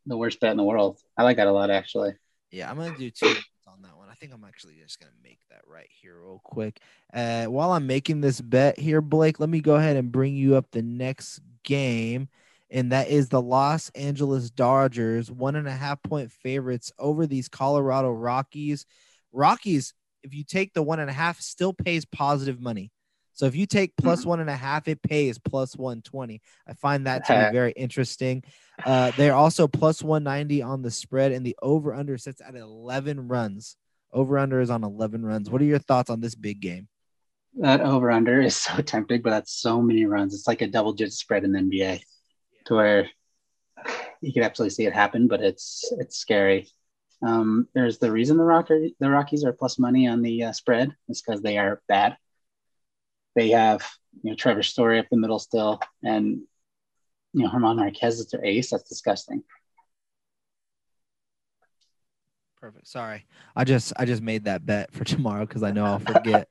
the 0.06 0.18
worst 0.18 0.40
bet 0.40 0.52
in 0.52 0.58
the 0.58 0.64
world. 0.64 1.00
I 1.18 1.24
like 1.24 1.38
that 1.38 1.48
a 1.48 1.52
lot 1.52 1.70
actually. 1.70 2.14
Yeah, 2.52 2.70
I'm 2.70 2.78
gonna 2.78 2.98
do 2.98 3.10
two 3.10 3.36
on 3.68 3.82
that 3.82 3.98
one. 3.98 4.08
I 4.10 4.14
think 4.14 4.34
I'm 4.34 4.44
actually 4.44 4.76
just 4.82 5.00
gonna 5.00 5.12
make 5.24 5.40
that 5.50 5.62
right 5.68 5.90
here 6.02 6.20
real 6.20 6.42
quick. 6.44 6.80
Uh, 7.14 7.46
while 7.46 7.72
I'm 7.72 7.86
making 7.86 8.22
this 8.22 8.42
bet 8.42 8.80
here, 8.80 9.02
Blake, 9.02 9.40
let 9.40 9.50
me 9.50 9.60
go 9.60 9.76
ahead 9.76 9.98
and 9.98 10.12
bring 10.12 10.36
you 10.36 10.56
up 10.56 10.72
the 10.72 10.82
next 10.82 11.42
game, 11.64 12.30
and 12.72 12.92
that 12.92 13.10
is 13.10 13.30
the 13.30 13.42
Los 13.42 13.90
Angeles 13.90 14.50
Dodgers, 14.50 15.30
one 15.30 15.56
and 15.56 15.68
a 15.68 15.72
half 15.72 16.02
point 16.02 16.32
favorites 16.32 16.92
over 16.98 17.28
these 17.28 17.50
Colorado 17.50 18.12
Rockies. 18.12 18.86
Rockies, 19.32 19.94
if 20.24 20.34
you 20.34 20.44
take 20.44 20.74
the 20.74 20.84
one 20.84 21.00
and 21.00 21.10
a 21.10 21.14
half, 21.14 21.40
still 21.40 21.74
pays 21.74 22.06
positive 22.06 22.62
money. 22.62 22.92
So 23.38 23.46
if 23.46 23.56
you 23.56 23.68
take 23.68 23.96
plus 23.98 24.22
mm-hmm. 24.22 24.30
one 24.30 24.40
and 24.40 24.50
a 24.50 24.56
half, 24.56 24.88
it 24.88 25.00
pays 25.04 25.38
plus 25.38 25.78
120. 25.78 26.42
I 26.68 26.74
find 26.74 27.06
that 27.06 27.26
to 27.26 27.34
be 27.34 27.52
very 27.56 27.72
interesting. 27.74 28.44
Uh, 28.84 29.12
they're 29.16 29.36
also 29.36 29.68
plus 29.68 30.02
190 30.02 30.64
on 30.64 30.82
the 30.82 30.90
spread, 30.90 31.32
and 31.32 31.46
the 31.46 31.56
over 31.62 31.94
under 31.94 32.18
sits 32.18 32.42
at 32.42 32.56
11 32.56 33.28
runs. 33.28 33.78
Over 34.12 34.40
under 34.40 34.60
is 34.60 34.72
on 34.72 34.84
11 34.84 35.24
runs. 35.24 35.52
What 35.52 35.62
are 35.62 35.66
your 35.66 35.78
thoughts 35.78 36.10
on 36.10 36.20
this 36.20 36.34
big 36.34 36.62
game? 36.62 36.88
That 37.60 37.82
over 37.82 38.10
under 38.10 38.42
is 38.42 38.56
so 38.56 38.78
tempting, 38.82 39.22
but 39.22 39.30
that's 39.30 39.54
so 39.54 39.84
many 39.84 40.06
runs. 40.06 40.34
It's 40.34 40.48
like 40.48 40.64
a 40.64 40.68
double 40.68 40.94
digit 40.94 41.14
spread 41.14 41.44
in 41.44 41.52
the 41.52 41.60
NBA 41.60 42.02
to 42.66 42.74
where 42.74 43.08
you 44.22 44.34
can 44.34 44.42
absolutely 44.42 44.72
see 44.72 44.88
it 44.88 44.94
happen, 44.94 45.28
but 45.28 45.42
it's 45.42 45.94
it's 46.00 46.18
scary. 46.18 46.70
Um, 47.22 47.68
there's 47.76 48.00
the 48.00 48.12
reason 48.12 48.38
the 48.38 48.44
Rocker, 48.44 48.88
the 49.00 49.10
Rockies 49.12 49.44
are 49.44 49.54
plus 49.54 49.78
money 49.78 50.08
on 50.08 50.24
the 50.24 50.46
uh, 50.46 50.52
spread 50.54 50.96
is 51.08 51.22
because 51.22 51.44
they 51.44 51.60
are 51.60 51.84
bad. 51.88 52.18
They 53.38 53.50
have 53.50 53.88
you 54.24 54.32
know 54.32 54.36
Trevor 54.36 54.64
Story 54.64 54.98
up 54.98 55.06
the 55.12 55.16
middle 55.16 55.38
still, 55.38 55.80
and 56.04 56.42
you 57.34 57.44
know 57.44 57.52
German 57.52 57.78
Marquez 57.78 58.20
is 58.20 58.32
their 58.32 58.44
ace. 58.44 58.72
That's 58.72 58.90
disgusting. 58.90 59.44
Perfect. 62.60 62.88
Sorry, 62.88 63.28
I 63.56 63.64
just 63.64 63.94
I 63.96 64.06
just 64.06 64.24
made 64.24 64.46
that 64.46 64.66
bet 64.66 64.92
for 64.92 65.04
tomorrow 65.06 65.46
because 65.46 65.62
I 65.62 65.70
know 65.70 65.86
I'll 65.86 66.00
forget. 66.00 66.50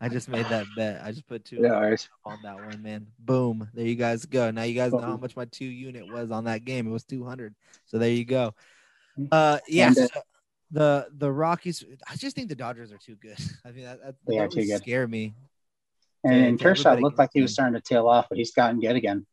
I 0.00 0.08
just 0.08 0.28
made 0.28 0.46
that 0.46 0.66
bet. 0.76 1.02
I 1.02 1.10
just 1.10 1.26
put 1.26 1.44
two 1.44 1.58
yeah, 1.60 1.96
on 2.24 2.38
that 2.44 2.54
one, 2.54 2.82
man. 2.84 3.08
Boom. 3.18 3.68
There 3.74 3.84
you 3.84 3.96
guys 3.96 4.24
go. 4.24 4.52
Now 4.52 4.62
you 4.62 4.74
guys 4.74 4.92
know 4.92 5.00
how 5.00 5.16
much 5.16 5.34
my 5.34 5.46
two 5.46 5.64
unit 5.64 6.06
was 6.06 6.30
on 6.30 6.44
that 6.44 6.64
game. 6.64 6.86
It 6.86 6.92
was 6.92 7.02
two 7.02 7.24
hundred. 7.24 7.56
So 7.86 7.98
there 7.98 8.10
you 8.10 8.24
go. 8.24 8.54
Uh, 9.32 9.58
yeah. 9.66 9.90
So 9.90 10.06
the 10.70 11.08
the 11.16 11.32
Rockies. 11.32 11.84
I 12.08 12.14
just 12.14 12.36
think 12.36 12.48
the 12.48 12.54
Dodgers 12.54 12.92
are 12.92 12.98
too 12.98 13.16
good. 13.16 13.38
I 13.64 13.72
mean, 13.72 13.86
that, 13.86 14.00
that, 14.02 14.14
that 14.26 14.50
good. 14.54 14.76
scare 14.76 15.08
me. 15.08 15.34
And 16.24 16.60
Kershaw 16.60 16.94
looked 16.94 17.18
like 17.18 17.30
he 17.32 17.42
was 17.42 17.52
starting 17.52 17.74
to 17.74 17.80
tail 17.80 18.08
off, 18.08 18.26
but 18.28 18.38
he's 18.38 18.52
gotten 18.52 18.80
good 18.80 18.96
again. 18.96 19.26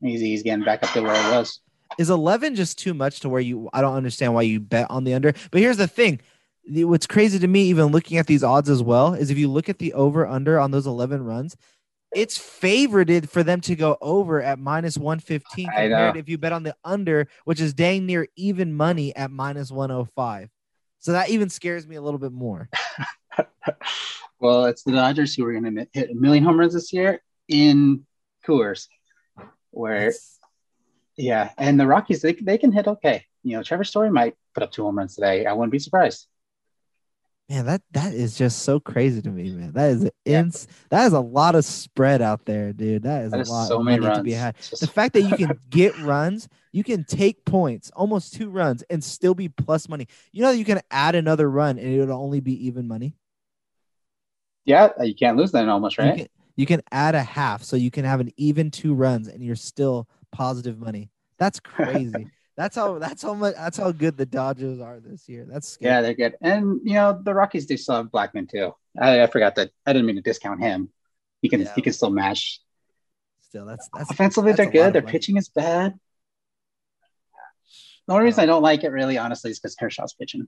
He's 0.00 0.20
he's 0.20 0.42
getting 0.42 0.64
back 0.64 0.82
up 0.82 0.90
to 0.92 1.02
where 1.02 1.14
it 1.14 1.36
was 1.36 1.60
is 1.98 2.10
11 2.10 2.54
just 2.54 2.78
too 2.78 2.94
much 2.94 3.20
to 3.20 3.28
where 3.28 3.40
you 3.40 3.68
I 3.72 3.80
don't 3.80 3.94
understand 3.94 4.34
why 4.34 4.42
you 4.42 4.60
bet 4.60 4.90
on 4.90 5.04
the 5.04 5.14
under. 5.14 5.32
But 5.50 5.60
here's 5.60 5.76
the 5.76 5.86
thing. 5.86 6.20
What's 6.66 7.06
crazy 7.06 7.38
to 7.38 7.46
me, 7.46 7.64
even 7.64 7.86
looking 7.86 8.18
at 8.18 8.26
these 8.26 8.42
odds 8.42 8.70
as 8.70 8.82
well, 8.82 9.14
is 9.14 9.30
if 9.30 9.36
you 9.36 9.48
look 9.48 9.68
at 9.68 9.78
the 9.78 9.92
over 9.92 10.26
under 10.26 10.58
on 10.58 10.70
those 10.70 10.86
11 10.86 11.22
runs, 11.22 11.56
it's 12.14 12.38
favorited 12.38 13.28
for 13.28 13.42
them 13.42 13.60
to 13.62 13.76
go 13.76 13.98
over 14.00 14.40
at 14.40 14.58
minus 14.58 14.96
115 14.96 15.66
compared 15.66 16.16
if 16.16 16.28
you 16.28 16.38
bet 16.38 16.52
on 16.52 16.62
the 16.62 16.74
under, 16.82 17.28
which 17.44 17.60
is 17.60 17.74
dang 17.74 18.06
near 18.06 18.26
even 18.36 18.72
money 18.72 19.14
at 19.14 19.30
minus 19.30 19.70
105. 19.70 20.48
So 21.00 21.12
that 21.12 21.28
even 21.28 21.50
scares 21.50 21.86
me 21.86 21.96
a 21.96 22.02
little 22.02 22.18
bit 22.18 22.32
more. 22.32 22.70
well, 24.44 24.66
it's 24.66 24.82
the 24.82 24.92
Dodgers 24.92 25.34
who 25.34 25.46
are 25.46 25.58
going 25.58 25.74
to 25.74 25.88
hit 25.94 26.10
a 26.10 26.14
million 26.14 26.44
home 26.44 26.60
runs 26.60 26.74
this 26.74 26.92
year 26.92 27.22
in 27.48 28.04
Coors, 28.46 28.88
where 29.70 30.12
yeah, 31.16 31.52
and 31.56 31.80
the 31.80 31.86
Rockies 31.86 32.20
they 32.20 32.34
they 32.34 32.58
can 32.58 32.70
hit 32.70 32.86
okay. 32.86 33.24
You 33.42 33.56
know, 33.56 33.62
Trevor 33.62 33.84
Story 33.84 34.10
might 34.10 34.36
put 34.52 34.62
up 34.62 34.70
two 34.70 34.82
home 34.82 34.98
runs 34.98 35.14
today. 35.14 35.46
I 35.46 35.54
wouldn't 35.54 35.72
be 35.72 35.78
surprised. 35.78 36.26
Man, 37.48 37.64
that 37.64 37.80
that 37.92 38.12
is 38.12 38.36
just 38.36 38.60
so 38.60 38.78
crazy 38.78 39.22
to 39.22 39.30
me, 39.30 39.50
man. 39.50 39.72
That 39.72 39.92
is 39.92 40.10
yeah. 40.26 40.40
ins 40.40 40.68
that 40.90 41.06
is 41.06 41.14
a 41.14 41.20
lot 41.20 41.54
of 41.54 41.64
spread 41.64 42.20
out 42.20 42.44
there, 42.44 42.74
dude. 42.74 43.04
That 43.04 43.24
is 43.24 43.30
that 43.30 43.38
a 43.38 43.42
is 43.42 43.48
lot 43.48 43.68
so 43.68 43.82
money 43.82 43.98
runs. 43.98 44.18
to 44.18 44.24
be 44.24 44.32
had. 44.32 44.56
The 44.78 44.86
fact 44.86 45.14
that 45.14 45.22
you 45.22 45.36
can 45.36 45.58
get 45.70 45.98
runs, 46.00 46.50
you 46.70 46.84
can 46.84 47.04
take 47.04 47.46
points, 47.46 47.90
almost 47.96 48.34
two 48.34 48.50
runs, 48.50 48.82
and 48.90 49.02
still 49.02 49.34
be 49.34 49.48
plus 49.48 49.88
money. 49.88 50.06
You 50.32 50.42
know 50.42 50.50
you 50.50 50.66
can 50.66 50.82
add 50.90 51.14
another 51.14 51.50
run 51.50 51.78
and 51.78 51.88
it'll 51.88 52.22
only 52.22 52.40
be 52.40 52.66
even 52.66 52.86
money. 52.86 53.14
Yeah, 54.64 54.88
you 55.02 55.14
can't 55.14 55.36
lose 55.36 55.52
that 55.52 55.68
almost, 55.68 55.98
right? 55.98 56.16
You 56.16 56.24
can, 56.24 56.28
you 56.56 56.66
can 56.66 56.82
add 56.90 57.14
a 57.14 57.22
half, 57.22 57.62
so 57.62 57.76
you 57.76 57.90
can 57.90 58.04
have 58.04 58.20
an 58.20 58.32
even 58.36 58.70
two 58.70 58.94
runs, 58.94 59.28
and 59.28 59.42
you're 59.44 59.56
still 59.56 60.08
positive 60.32 60.78
money. 60.78 61.10
That's 61.38 61.60
crazy. 61.60 62.28
that's 62.56 62.76
how 62.76 62.98
that's 62.98 63.22
how 63.22 63.34
much 63.34 63.54
that's 63.54 63.76
how 63.76 63.92
good 63.92 64.16
the 64.16 64.26
Dodgers 64.26 64.80
are 64.80 65.00
this 65.00 65.28
year. 65.28 65.46
That's 65.48 65.68
scary. 65.68 65.92
yeah, 65.92 66.00
they're 66.00 66.14
good. 66.14 66.34
And 66.40 66.80
you 66.84 66.94
know 66.94 67.20
the 67.22 67.34
Rockies 67.34 67.66
do 67.66 67.76
still 67.76 67.96
have 67.96 68.06
Blackmon 68.06 68.48
too. 68.48 68.74
I, 68.98 69.22
I 69.22 69.26
forgot 69.26 69.56
that. 69.56 69.70
I 69.86 69.92
didn't 69.92 70.06
mean 70.06 70.16
to 70.16 70.22
discount 70.22 70.60
him. 70.60 70.90
he 71.42 71.48
can 71.48 71.60
Yeah. 71.60 71.72
he 71.74 71.82
can 71.82 71.92
still 71.92 72.10
mash. 72.10 72.60
Still, 73.42 73.66
that's 73.66 73.88
that's 73.94 74.10
Offensively, 74.10 74.52
that's 74.52 74.58
they're 74.58 74.70
good. 74.70 74.92
Their 74.94 75.02
pitching 75.02 75.36
is 75.36 75.48
bad. 75.48 75.94
The 78.06 78.12
only 78.12 78.26
reason 78.26 78.40
I 78.40 78.42
um, 78.44 78.48
don't 78.48 78.62
like 78.62 78.84
it 78.84 78.90
really, 78.90 79.16
honestly, 79.16 79.50
is 79.50 79.58
because 79.58 79.76
Kershaw's 79.76 80.12
pitching. 80.12 80.46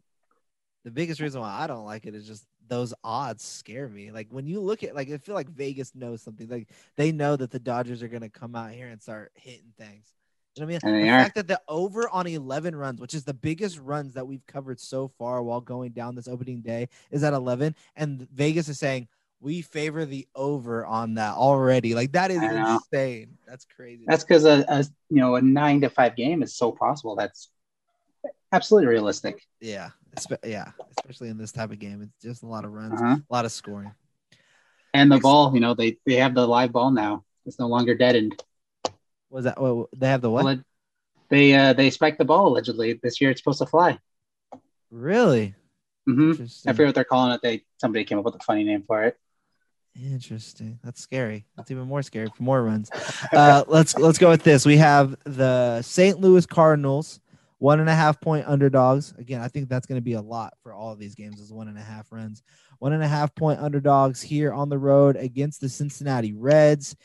The 0.86 0.92
biggest 0.92 1.20
reason 1.20 1.40
why 1.40 1.50
I 1.50 1.66
don't 1.66 1.84
like 1.84 2.06
it 2.06 2.14
is 2.14 2.28
just 2.28 2.46
those 2.68 2.94
odds 3.02 3.42
scare 3.42 3.88
me. 3.88 4.12
Like 4.12 4.28
when 4.30 4.46
you 4.46 4.60
look 4.60 4.84
at 4.84 4.94
like 4.94 5.10
I 5.10 5.18
feel 5.18 5.34
like 5.34 5.48
Vegas 5.48 5.96
knows 5.96 6.22
something. 6.22 6.48
Like 6.48 6.68
they 6.94 7.10
know 7.10 7.34
that 7.34 7.50
the 7.50 7.58
Dodgers 7.58 8.04
are 8.04 8.08
gonna 8.08 8.30
come 8.30 8.54
out 8.54 8.70
here 8.70 8.86
and 8.86 9.02
start 9.02 9.32
hitting 9.34 9.72
things. 9.76 10.14
You 10.54 10.60
know 10.60 10.72
what 10.72 10.84
I 10.84 10.86
mean? 10.86 11.00
they 11.00 11.08
the 11.08 11.12
are. 11.12 11.22
fact 11.24 11.34
that 11.34 11.48
the 11.48 11.60
over 11.66 12.08
on 12.10 12.28
11 12.28 12.76
runs, 12.76 13.00
which 13.00 13.14
is 13.14 13.24
the 13.24 13.34
biggest 13.34 13.80
runs 13.80 14.14
that 14.14 14.28
we've 14.28 14.46
covered 14.46 14.78
so 14.78 15.08
far 15.18 15.42
while 15.42 15.60
going 15.60 15.90
down 15.90 16.14
this 16.14 16.28
opening 16.28 16.60
day, 16.60 16.88
is 17.10 17.24
at 17.24 17.32
11. 17.34 17.74
And 17.96 18.20
Vegas 18.30 18.68
is 18.68 18.78
saying 18.78 19.08
we 19.40 19.62
favor 19.62 20.04
the 20.04 20.28
over 20.36 20.86
on 20.86 21.14
that 21.14 21.34
already. 21.34 21.96
Like 21.96 22.12
that 22.12 22.30
is 22.30 22.40
insane. 22.40 23.38
That's 23.44 23.64
crazy. 23.64 24.04
That's 24.06 24.22
because 24.22 24.44
a, 24.44 24.64
a 24.68 24.84
you 25.10 25.16
know 25.16 25.34
a 25.34 25.42
nine 25.42 25.80
to 25.80 25.90
five 25.90 26.14
game 26.14 26.44
is 26.44 26.54
so 26.54 26.70
possible. 26.70 27.16
That's 27.16 27.50
absolutely 28.52 28.86
realistic. 28.86 29.42
yeah, 29.60 29.90
yeah, 30.44 30.70
especially 30.90 31.28
in 31.28 31.38
this 31.38 31.52
type 31.52 31.70
of 31.72 31.78
game. 31.78 32.02
It's 32.02 32.22
just 32.22 32.42
a 32.42 32.46
lot 32.46 32.64
of 32.64 32.72
runs, 32.72 33.00
Uh-huh. 33.00 33.16
a 33.28 33.32
lot 33.34 33.44
of 33.44 33.52
scoring. 33.52 33.92
And 34.94 35.10
the 35.12 35.18
ball, 35.18 35.52
you 35.54 35.60
know, 35.60 35.74
they 35.74 35.98
they 36.06 36.14
have 36.14 36.34
the 36.34 36.46
live 36.46 36.72
ball 36.72 36.90
now. 36.90 37.24
It's 37.44 37.58
no 37.58 37.66
longer 37.66 37.94
deadened. 37.94 38.42
Was 39.30 39.44
that 39.44 39.60
what 39.60 39.88
they 39.96 40.08
have 40.08 40.22
the 40.22 40.30
what? 40.30 40.60
They 41.28 41.54
uh 41.54 41.72
they 41.72 41.90
spiked 41.90 42.18
the 42.18 42.24
ball 42.24 42.48
allegedly 42.48 42.94
this 43.02 43.20
year. 43.20 43.30
It's 43.30 43.40
supposed 43.40 43.58
to 43.58 43.66
fly. 43.66 43.98
Really? 44.90 45.54
hmm 46.06 46.32
I 46.66 46.72
forget 46.72 46.86
what 46.86 46.94
they're 46.94 47.04
calling 47.04 47.32
it. 47.32 47.42
They 47.42 47.64
somebody 47.80 48.04
came 48.04 48.18
up 48.18 48.24
with 48.24 48.36
a 48.36 48.38
funny 48.38 48.64
name 48.64 48.84
for 48.86 49.04
it. 49.04 49.18
Interesting. 50.00 50.78
That's 50.84 51.00
scary. 51.00 51.46
That's 51.56 51.70
even 51.70 51.84
more 51.84 52.02
scary 52.02 52.28
for 52.34 52.42
more 52.42 52.62
runs. 52.62 52.90
Uh, 53.32 53.64
let's 53.68 53.96
let's 53.98 54.18
go 54.18 54.28
with 54.30 54.42
this. 54.42 54.66
We 54.66 54.76
have 54.76 55.16
the 55.24 55.82
St. 55.82 56.20
Louis 56.20 56.44
Cardinals, 56.46 57.20
one 57.58 57.80
and 57.80 57.88
a 57.88 57.94
half 57.94 58.20
point 58.20 58.46
underdogs. 58.46 59.14
Again, 59.18 59.40
I 59.40 59.48
think 59.48 59.68
that's 59.68 59.86
going 59.86 59.98
to 59.98 60.04
be 60.04 60.14
a 60.14 60.20
lot 60.20 60.54
for 60.62 60.74
all 60.74 60.92
of 60.92 60.98
these 60.98 61.14
games. 61.14 61.40
Is 61.40 61.52
one 61.52 61.68
and 61.68 61.78
a 61.78 61.82
half 61.82 62.12
runs, 62.12 62.42
one 62.78 62.92
and 62.92 63.02
a 63.02 63.08
half 63.08 63.34
point 63.34 63.60
underdogs 63.60 64.20
here 64.20 64.52
on 64.52 64.68
the 64.68 64.78
road 64.78 65.16
against 65.16 65.60
the 65.60 65.68
Cincinnati 65.68 66.32
Reds. 66.32 66.96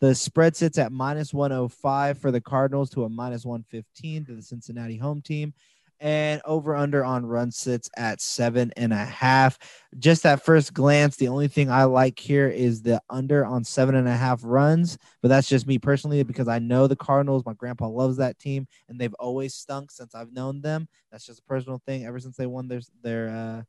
The 0.00 0.14
spread 0.14 0.54
sits 0.54 0.78
at 0.78 0.92
minus 0.92 1.32
105 1.32 2.18
for 2.18 2.30
the 2.30 2.40
Cardinals 2.40 2.90
to 2.90 3.04
a 3.04 3.08
minus 3.08 3.44
115 3.44 4.26
to 4.26 4.34
the 4.34 4.42
Cincinnati 4.42 4.98
home 4.98 5.22
team. 5.22 5.54
And 5.98 6.42
over 6.44 6.76
under 6.76 7.04
on 7.04 7.24
run 7.24 7.50
sits 7.50 7.88
at 7.96 8.20
seven 8.20 8.72
and 8.76 8.92
a 8.92 8.96
half 8.96 9.58
just 9.98 10.26
at 10.26 10.44
first 10.44 10.74
glance, 10.74 11.16
the 11.16 11.28
only 11.28 11.48
thing 11.48 11.70
I 11.70 11.84
like 11.84 12.18
here 12.18 12.48
is 12.48 12.82
the 12.82 13.00
under 13.08 13.44
on 13.44 13.64
seven 13.64 13.94
and 13.94 14.08
a 14.08 14.16
half 14.16 14.40
runs. 14.44 14.98
But 15.22 15.28
that's 15.28 15.48
just 15.48 15.66
me 15.66 15.78
personally 15.78 16.22
because 16.22 16.48
I 16.48 16.58
know 16.58 16.86
the 16.86 16.96
Cardinals. 16.96 17.44
My 17.46 17.54
grandpa 17.54 17.88
loves 17.88 18.16
that 18.18 18.38
team, 18.38 18.66
and 18.88 18.98
they've 18.98 19.14
always 19.14 19.54
stunk 19.54 19.90
since 19.90 20.14
I've 20.14 20.32
known 20.32 20.60
them. 20.60 20.88
That's 21.10 21.26
just 21.26 21.40
a 21.40 21.44
personal 21.44 21.80
thing. 21.86 22.04
Ever 22.04 22.18
since 22.18 22.36
they 22.36 22.46
won 22.46 22.68
their 22.68 22.80
their 23.02 23.28
uh, 23.28 23.62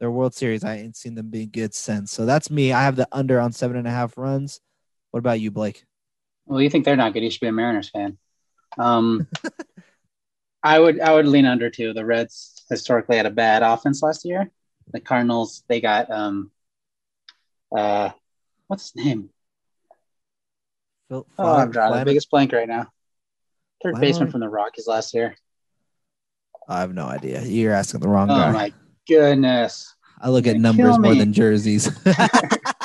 their 0.00 0.10
World 0.10 0.34
Series, 0.34 0.64
I 0.64 0.76
ain't 0.76 0.96
seen 0.96 1.14
them 1.14 1.30
being 1.30 1.50
good 1.52 1.74
since. 1.74 2.12
So 2.12 2.26
that's 2.26 2.50
me. 2.50 2.72
I 2.72 2.82
have 2.82 2.96
the 2.96 3.08
under 3.12 3.40
on 3.40 3.52
seven 3.52 3.76
and 3.76 3.86
a 3.86 3.90
half 3.90 4.16
runs. 4.16 4.60
What 5.10 5.18
about 5.18 5.40
you, 5.40 5.50
Blake? 5.50 5.84
Well, 6.46 6.60
you 6.60 6.70
think 6.70 6.84
they're 6.84 6.96
not 6.96 7.12
good? 7.12 7.22
You 7.22 7.30
should 7.30 7.40
be 7.40 7.48
a 7.48 7.52
Mariners 7.52 7.88
fan. 7.88 8.18
Um, 8.78 9.26
I 10.66 10.80
would 10.80 10.98
I 10.98 11.14
would 11.14 11.28
lean 11.28 11.46
under 11.46 11.70
too. 11.70 11.92
The 11.92 12.04
Reds 12.04 12.64
historically 12.68 13.16
had 13.16 13.24
a 13.24 13.30
bad 13.30 13.62
offense 13.62 14.02
last 14.02 14.24
year. 14.24 14.50
The 14.92 14.98
Cardinals 14.98 15.62
they 15.68 15.80
got 15.80 16.10
um 16.10 16.50
uh 17.76 18.10
what's 18.66 18.90
his 18.90 19.04
name? 19.04 19.30
Phil, 21.08 21.24
Oh, 21.38 21.54
I'm 21.54 21.70
drawing 21.70 22.00
the 22.00 22.04
biggest 22.04 22.30
blank 22.30 22.52
right 22.52 22.66
now. 22.66 22.88
Third 23.80 24.00
baseman 24.00 24.28
from 24.28 24.40
the 24.40 24.48
Rockies 24.48 24.88
last 24.88 25.14
year. 25.14 25.36
I 26.68 26.80
have 26.80 26.92
no 26.92 27.06
idea. 27.06 27.42
You're 27.42 27.72
asking 27.72 28.00
the 28.00 28.08
wrong 28.08 28.28
Oh 28.28 28.34
guy. 28.34 28.48
Oh 28.48 28.52
my 28.52 28.72
goodness. 29.06 29.94
I 30.20 30.30
look 30.30 30.48
at 30.48 30.54
You're 30.54 30.62
numbers 30.62 30.98
more 30.98 31.14
than 31.14 31.32
jerseys. 31.32 31.88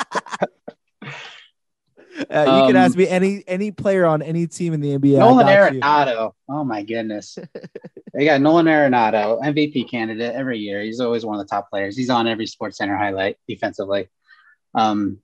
Uh, 2.32 2.44
you 2.44 2.66
can 2.68 2.76
Um, 2.76 2.82
ask 2.82 2.96
me 2.96 3.06
any 3.08 3.44
any 3.46 3.70
player 3.70 4.06
on 4.06 4.22
any 4.22 4.46
team 4.46 4.72
in 4.72 4.80
the 4.80 4.96
NBA. 4.96 5.18
Nolan 5.18 5.46
got 5.46 5.72
you. 5.74 5.80
Arenado. 5.80 6.32
Oh 6.48 6.64
my 6.64 6.82
goodness. 6.82 7.38
they 8.14 8.24
got 8.24 8.40
Nolan 8.40 8.66
Arenado, 8.66 9.40
MVP 9.42 9.90
candidate 9.90 10.34
every 10.34 10.58
year. 10.58 10.80
He's 10.82 11.00
always 11.00 11.24
one 11.26 11.38
of 11.38 11.46
the 11.46 11.50
top 11.50 11.68
players. 11.70 11.96
He's 11.96 12.10
on 12.10 12.26
every 12.26 12.46
Sports 12.46 12.78
Center 12.78 12.96
highlight 12.96 13.36
defensively. 13.46 14.08
Um, 14.74 15.18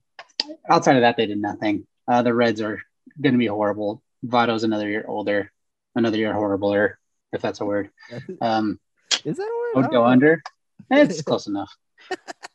outside 0.69 0.95
of 0.97 1.01
that, 1.01 1.17
they 1.17 1.25
did 1.25 1.39
nothing. 1.39 1.87
Uh, 2.07 2.21
the 2.21 2.33
Reds 2.33 2.61
are 2.61 2.81
going 3.19 3.33
to 3.33 3.39
be 3.39 3.47
horrible. 3.47 4.03
Votto's 4.25 4.63
another 4.63 4.87
year 4.89 5.05
older, 5.07 5.51
another 5.95 6.17
year 6.17 6.33
horribler, 6.33 6.93
if 7.33 7.41
that's 7.41 7.61
a 7.61 7.65
word. 7.65 7.89
Um, 8.41 8.79
Is 9.25 9.37
that 9.37 9.43
a 9.43 9.45
word? 9.45 9.71
I 9.75 9.79
I 9.79 9.81
would 9.81 9.91
go 9.91 10.01
know. 10.03 10.05
under. 10.05 10.41
It's 10.91 11.21
close 11.21 11.47
enough. 11.47 11.71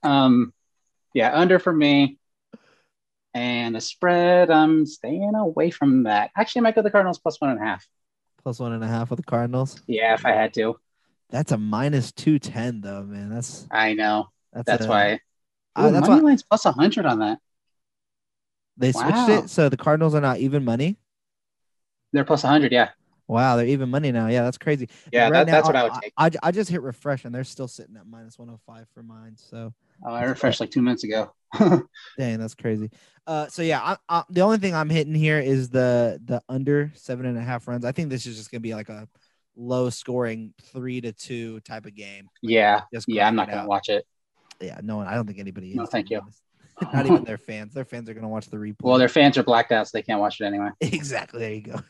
Um, 0.02 0.52
yeah, 1.12 1.32
under 1.38 1.58
for 1.58 1.72
me. 1.72 2.18
And 3.34 3.74
the 3.74 3.80
spread, 3.80 4.50
I'm 4.50 4.86
staying 4.86 5.34
away 5.34 5.70
from 5.70 6.04
that. 6.04 6.30
Actually, 6.36 6.60
I 6.60 6.62
might 6.62 6.74
go 6.76 6.82
the 6.82 6.90
Cardinals 6.90 7.18
plus 7.18 7.40
one 7.40 7.50
and 7.50 7.60
a 7.60 7.64
half. 7.64 7.86
Plus 8.42 8.60
one 8.60 8.72
and 8.72 8.84
a 8.84 8.86
half 8.86 9.10
with 9.10 9.18
the 9.18 9.24
Cardinals. 9.24 9.80
Yeah, 9.88 10.14
if 10.14 10.24
I 10.24 10.30
had 10.32 10.54
to. 10.54 10.78
That's 11.30 11.50
a 11.52 11.58
minus 11.58 12.12
two 12.12 12.38
ten 12.38 12.80
though, 12.80 13.02
man. 13.02 13.30
That's 13.30 13.66
I 13.70 13.94
know. 13.94 14.28
that's, 14.52 14.66
That's 14.66 14.84
a- 14.84 14.88
why. 14.88 15.20
Uh, 15.74 15.86
Ooh, 15.88 15.92
that's 15.92 16.08
money 16.08 16.22
why 16.22 16.28
line's 16.28 16.44
plus 16.44 16.64
100 16.64 17.04
on 17.04 17.18
that. 17.18 17.40
they 18.76 18.92
switched 18.92 19.10
Wow. 19.10 19.38
it 19.38 19.50
so 19.50 19.68
the 19.68 19.76
Cardinals 19.76 20.14
are 20.14 20.20
not 20.20 20.38
even 20.38 20.64
money. 20.64 20.96
They're 22.12 22.24
plus 22.24 22.44
100. 22.44 22.70
Yeah. 22.70 22.90
Wow, 23.26 23.56
they're 23.56 23.66
even 23.66 23.88
money 23.88 24.12
now. 24.12 24.28
Yeah, 24.28 24.42
that's 24.42 24.58
crazy. 24.58 24.88
Yeah, 25.12 25.24
Right 25.24 25.32
that, 25.32 25.46
that's 25.46 25.66
what 25.66 25.76
I 25.76 25.84
would 25.84 25.94
take. 26.02 26.12
I, 26.16 26.30
I 26.42 26.50
just 26.50 26.70
hit 26.70 26.82
refresh 26.82 27.24
and 27.24 27.34
they're 27.34 27.44
still 27.44 27.68
sitting 27.68 27.96
at 27.96 28.06
minus 28.06 28.38
one 28.38 28.48
hundred 28.48 28.60
five 28.66 28.87
for 28.92 29.02
mine. 29.02 29.37
So 29.37 29.72
Oh, 30.04 30.12
I 30.12 30.24
refreshed 30.24 30.60
like 30.60 30.70
two 30.70 30.82
minutes 30.82 31.04
ago. 31.04 31.32
Dang, 32.18 32.38
that's 32.38 32.54
crazy. 32.54 32.90
Uh, 33.26 33.46
so 33.46 33.62
yeah, 33.62 33.80
I, 33.80 33.96
I, 34.08 34.24
the 34.28 34.42
only 34.42 34.58
thing 34.58 34.74
I'm 34.74 34.90
hitting 34.90 35.14
here 35.14 35.38
is 35.38 35.70
the 35.70 36.20
the 36.24 36.42
under 36.48 36.92
seven 36.94 37.26
and 37.26 37.38
a 37.38 37.42
half 37.42 37.66
runs. 37.68 37.84
I 37.84 37.92
think 37.92 38.10
this 38.10 38.26
is 38.26 38.37
just 38.37 38.50
gonna 38.50 38.60
be 38.60 38.74
like 38.74 38.88
a 38.88 39.08
low 39.56 39.88
scoring 39.88 40.52
three 40.72 41.00
to 41.00 41.12
two 41.12 41.60
type 41.60 41.87
of 41.87 41.94
game. 41.94 42.28
yeah. 42.42 42.82
Yeah, 43.06 43.28
I'm 43.28 43.37
not 43.37 43.46
to 43.46 43.58
out. 43.58 43.68
watch 43.68 43.88
it. 43.88 44.04
Yeah, 44.60 44.80
no, 44.82 44.96
one. 44.98 45.06
I 45.06 45.14
don't 45.14 45.26
think 45.26 45.38
anybody 45.38 45.70
is. 45.70 45.76
No, 45.76 45.87
thank 45.87 46.10
you. 46.10 46.20
honest. 46.20 46.40
Not 46.92 47.06
even 47.06 47.24
their 47.24 47.38
fans. 47.38 47.74
Their 47.74 47.84
fans 47.84 48.08
are 48.08 48.14
gonna 48.14 48.28
watch 48.28 48.46
the 48.46 48.56
replay. 48.56 48.82
Well, 48.82 48.98
their 48.98 49.08
fans 49.08 49.38
are 49.38 49.42
blacked 49.42 49.72
out, 49.72 49.87
so 49.87 49.96
they 49.96 50.02
can't 50.02 50.20
watch 50.20 50.40
it 50.40 50.44
anyway. 50.44 50.70
exactly. 50.80 51.40
There 51.40 51.52
you 51.52 51.60
go. 51.62 51.80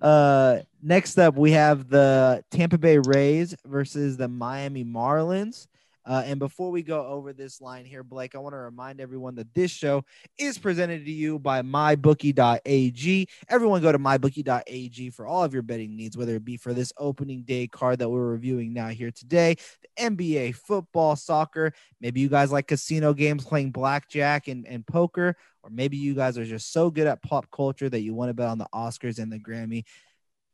uh, 0.06 0.60
next 0.82 1.18
up, 1.18 1.36
we 1.36 1.52
have 1.52 1.88
the 1.88 2.44
Tampa 2.50 2.78
Bay 2.78 2.98
Rays 2.98 3.54
versus 3.64 4.16
the 4.16 4.28
Miami 4.28 4.84
Marlins. 4.84 5.66
Uh, 6.08 6.22
and 6.24 6.38
before 6.38 6.70
we 6.70 6.82
go 6.82 7.06
over 7.06 7.34
this 7.34 7.60
line 7.60 7.84
here, 7.84 8.02
Blake, 8.02 8.34
I 8.34 8.38
want 8.38 8.54
to 8.54 8.58
remind 8.58 8.98
everyone 8.98 9.34
that 9.34 9.52
this 9.52 9.70
show 9.70 10.06
is 10.38 10.56
presented 10.56 11.04
to 11.04 11.12
you 11.12 11.38
by 11.38 11.60
mybookie.ag. 11.60 13.28
Everyone 13.50 13.82
go 13.82 13.92
to 13.92 13.98
mybookie.ag 13.98 15.10
for 15.10 15.26
all 15.26 15.44
of 15.44 15.52
your 15.52 15.60
betting 15.60 15.94
needs, 15.94 16.16
whether 16.16 16.34
it 16.36 16.46
be 16.46 16.56
for 16.56 16.72
this 16.72 16.94
opening 16.96 17.42
day 17.42 17.66
card 17.66 17.98
that 17.98 18.08
we're 18.08 18.26
reviewing 18.26 18.72
now 18.72 18.88
here 18.88 19.10
today, 19.10 19.56
the 19.82 20.02
NBA, 20.02 20.54
football, 20.54 21.14
soccer. 21.14 21.74
Maybe 22.00 22.20
you 22.20 22.30
guys 22.30 22.50
like 22.50 22.68
casino 22.68 23.12
games 23.12 23.44
playing 23.44 23.72
blackjack 23.72 24.48
and, 24.48 24.66
and 24.66 24.86
poker, 24.86 25.36
or 25.62 25.68
maybe 25.68 25.98
you 25.98 26.14
guys 26.14 26.38
are 26.38 26.46
just 26.46 26.72
so 26.72 26.90
good 26.90 27.06
at 27.06 27.22
pop 27.22 27.50
culture 27.50 27.90
that 27.90 28.00
you 28.00 28.14
want 28.14 28.30
to 28.30 28.34
bet 28.34 28.48
on 28.48 28.56
the 28.56 28.68
Oscars 28.74 29.18
and 29.18 29.30
the 29.30 29.38
Grammy. 29.38 29.84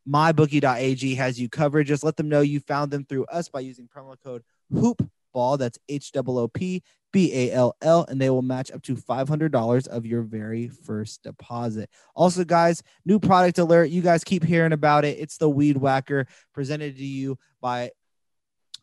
MyBookie.ag 0.09 1.14
has 1.14 1.40
you 1.40 1.49
covered. 1.49 1.87
Just 1.87 2.03
let 2.03 2.17
them 2.17 2.29
know 2.29 2.40
you 2.40 2.59
found 2.59 2.90
them 2.90 3.05
through 3.05 3.27
us 3.27 3.49
by 3.49 3.61
using 3.61 3.88
promo 3.88 4.17
code 4.21 4.43
HOOPBALL. 5.35 5.59
That's 5.59 5.79
H 5.88 6.12
O 6.16 6.38
O 6.38 6.49
P 6.49 6.83
B 7.12 7.33
A 7.33 7.53
L 7.53 7.77
L, 7.83 8.05
and 8.09 8.20
they 8.20 8.31
will 8.31 8.42
match 8.42 8.70
up 8.73 8.83
to 8.83 8.94
$500 8.94 9.88
of 9.88 10.07
your 10.07 10.23
very 10.23 10.68
first 10.68 11.23
deposit. 11.23 11.90
Also, 12.14 12.44
guys, 12.44 12.83
new 13.05 13.18
product 13.18 13.59
alert. 13.59 13.90
You 13.90 14.03
guys 14.03 14.25
keep 14.25 14.44
hearing 14.44 14.73
about 14.73 15.05
it. 15.05 15.18
It's 15.18 15.37
the 15.37 15.49
Weed 15.49 15.77
Whacker 15.77 16.27
presented 16.53 16.97
to 16.97 17.05
you 17.05 17.38
by 17.61 17.90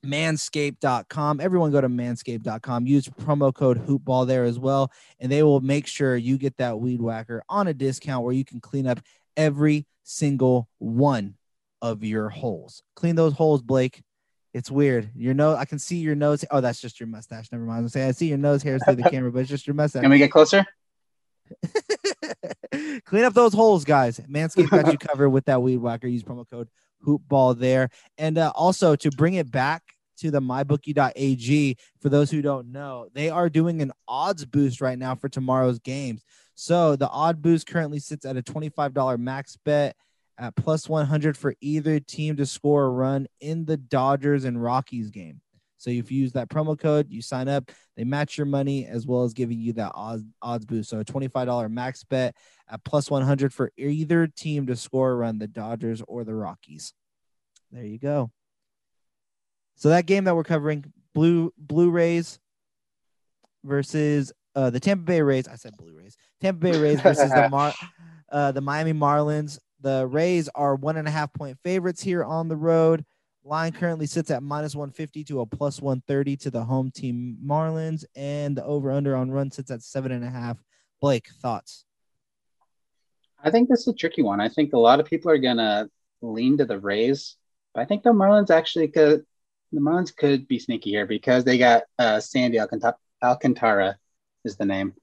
manscaped.com. 0.06 1.40
Everyone 1.40 1.72
go 1.72 1.82
to 1.82 1.90
manscaped.com. 1.90 2.88
Use 2.88 3.08
promo 3.08 3.54
code 3.54 3.86
hoopball 3.86 4.28
there 4.28 4.46
as 4.46 4.58
well, 4.58 4.92
and 5.20 5.32
they 5.32 5.44
will 5.44 5.62
make 5.62 5.88
sure 5.88 6.16
you 6.16 6.38
get 6.38 6.58
that 6.58 6.80
weed 6.80 7.02
whacker 7.02 7.44
on 7.50 7.68
a 7.68 7.74
discount 7.74 8.24
where 8.24 8.34
you 8.34 8.46
can 8.46 8.60
clean 8.60 8.88
up 8.88 9.00
every 9.38 9.86
single 10.04 10.68
one 10.80 11.36
of 11.82 12.04
your 12.04 12.30
holes. 12.30 12.84
Clean 12.96 13.16
those 13.16 13.34
holes, 13.34 13.62
Blake. 13.62 14.02
It's 14.54 14.70
weird. 14.70 15.10
Your 15.16 15.34
nose, 15.34 15.58
I 15.58 15.66
can 15.66 15.80
see 15.80 15.98
your 15.98 16.16
nose. 16.16 16.44
Oh, 16.52 16.62
that's 16.62 16.82
just 16.82 17.00
your 17.00 17.08
mustache. 17.08 17.52
Never 17.52 17.64
mind. 17.64 17.80
I 17.80 17.82
was 17.84 17.94
gonna 17.94 18.06
say 18.06 18.10
I 18.10 18.12
see 18.12 18.28
your 18.28 18.38
nose 18.38 18.64
hairs 18.64 18.82
through 18.84 18.96
the 18.96 19.04
camera, 19.10 19.32
but 19.32 19.40
it's 19.40 19.50
just 19.50 19.66
your 19.66 19.74
mustache. 19.74 20.02
Can 20.02 20.12
we 20.12 20.18
get 20.18 20.32
closer? 20.32 20.66
Clean 23.06 23.24
up 23.24 23.34
those 23.34 23.54
holes, 23.54 23.86
guys. 23.86 24.20
Manscaped 24.20 24.70
got 24.70 24.92
you 24.92 24.98
covered 25.00 25.30
with 25.30 25.46
that 25.46 25.62
weed 25.62 25.78
whacker. 25.78 26.08
Use 26.08 26.24
promo 26.24 26.50
code 26.50 26.70
hoopball 27.06 27.58
there. 27.58 27.90
And 28.18 28.38
uh, 28.38 28.52
also 28.56 28.96
to 28.98 29.10
bring 29.12 29.36
it 29.36 29.52
back 29.52 29.84
to 30.20 30.32
the 30.32 30.42
mybookie.ag. 30.42 31.78
For 32.00 32.10
those 32.10 32.32
who 32.32 32.42
don't 32.42 32.72
know, 32.72 33.08
they 33.14 33.30
are 33.30 33.50
doing 33.50 33.82
an 33.82 33.92
odds 34.08 34.46
boost 34.46 34.82
right 34.82 34.98
now 34.98 35.16
for 35.16 35.30
tomorrow's 35.30 35.80
games. 35.80 36.24
So 36.56 36.96
the 36.96 37.10
odd 37.10 37.42
boost 37.42 37.68
currently 37.68 38.00
sits 38.00 38.26
at 38.26 38.38
a 38.38 38.42
$25 38.44 39.18
max 39.18 39.58
bet 39.66 39.96
at 40.42 40.56
plus 40.56 40.90
100 40.90 41.38
for 41.38 41.54
either 41.62 42.00
team 42.00 42.36
to 42.36 42.46
score 42.48 42.86
a 42.86 42.90
run 42.90 43.28
in 43.40 43.64
the 43.64 43.78
Dodgers 43.78 44.44
and 44.44 44.62
Rockies 44.62 45.12
game. 45.12 45.40
So 45.78 45.92
if 45.92 46.12
you 46.12 46.22
use 46.22 46.34
that 46.34 46.50
promo 46.50 46.78
code, 46.78 47.08
you 47.10 47.22
sign 47.22 47.48
up, 47.48 47.72
they 47.96 48.04
match 48.04 48.38
your 48.38 48.46
money 48.46 48.86
as 48.88 49.06
well 49.06 49.24
as 49.24 49.34
giving 49.34 49.60
you 49.60 49.74
that 49.74 49.92
odds, 49.94 50.24
odds 50.42 50.66
boost. 50.66 50.90
So 50.90 51.00
a 51.00 51.06
$25 51.06 51.72
max 51.72 52.04
bet 52.04 52.36
at 52.70 52.84
plus 52.84 53.10
100 53.10 53.54
for 53.54 53.72
either 53.78 54.28
team 54.28 54.66
to 54.68 54.76
score 54.76 55.12
a 55.12 55.16
run, 55.16 55.38
the 55.38 55.48
Dodgers 55.48 56.02
or 56.08 56.24
the 56.24 56.34
Rockies. 56.36 56.94
There 57.72 57.86
you 57.86 58.00
go. 58.00 58.32
So 59.76 59.90
that 59.90 60.08
game 60.08 60.24
that 60.26 60.36
we're 60.36 60.44
covering, 60.44 60.92
Blue 61.14 61.54
Blue 61.58 61.90
Rays 61.90 62.40
versus 63.64 64.32
uh, 64.56 64.70
the 64.70 64.80
Tampa 64.80 65.04
Bay 65.04 65.22
Rays. 65.22 65.48
I 65.48 65.56
said 65.56 65.76
Blue 65.78 65.98
Rays. 65.98 66.16
Tampa 66.42 66.60
Bay 66.60 66.80
Rays 66.80 67.02
versus 67.02 67.32
the 67.32 67.50
Mar- 67.52 67.74
uh, 68.32 68.52
the 68.52 68.62
Miami 68.62 68.94
Marlins. 68.94 69.60
The 69.82 70.08
Rays 70.08 70.48
are 70.54 70.76
one 70.76 70.98
and 70.98 71.08
a 71.08 71.12
half 71.12 71.34
point 71.34 71.58
favorites 71.63 72.02
here 72.02 72.24
on 72.24 72.48
the 72.48 72.56
road. 72.56 73.04
Line 73.44 73.72
currently 73.72 74.06
sits 74.06 74.30
at 74.30 74.44
minus 74.44 74.76
150 74.76 75.24
to 75.26 75.41
a 75.41 75.46
plus 75.48 75.82
130 75.82 76.38
to 76.38 76.52
the 76.52 76.63
home 76.63 76.91
team 76.91 77.38
Marlins, 77.44 78.06
and 78.15 78.56
the 78.56 78.63
over 78.63 78.91
under 78.91 79.15
on 79.15 79.32
run 79.32 79.50
sits 79.50 79.72
at 79.72 79.82
seven 79.82 80.12
and 80.12 80.24
a 80.24 80.30
half. 80.30 80.63
Blake, 81.00 81.30
thoughts? 81.41 81.86
I 83.44 83.50
think 83.50 83.67
this 83.67 83.82
is 83.82 83.88
a 83.88 83.94
tricky 83.94 84.22
one. 84.22 84.39
I 84.39 84.50
think 84.50 84.74
a 84.74 84.78
lot 84.78 85.00
of 85.00 85.08
people 85.08 85.32
are 85.32 85.39
gonna 85.39 85.89
lean 86.22 86.60
to 86.60 86.65
the 86.65 86.80
Rays, 86.80 87.36
but 87.74 87.82
I 87.82 87.86
think 87.86 88.04
the 88.04 88.12
Marlins 88.12 88.52
actually 88.52 88.89
could. 88.89 89.26
The 89.72 89.80
Marlins 89.80 90.15
could 90.15 90.48
be 90.48 90.60
sneaky 90.60 90.91
here 90.91 91.08
because 91.08 91.44
they 91.44 91.58
got 91.58 91.84
uh, 91.98 92.20
Sandy 92.20 92.60
Alcantara, 92.60 92.98
Alcantara 93.24 93.98
is 94.46 94.58
the 94.58 94.65
name, 94.65 94.94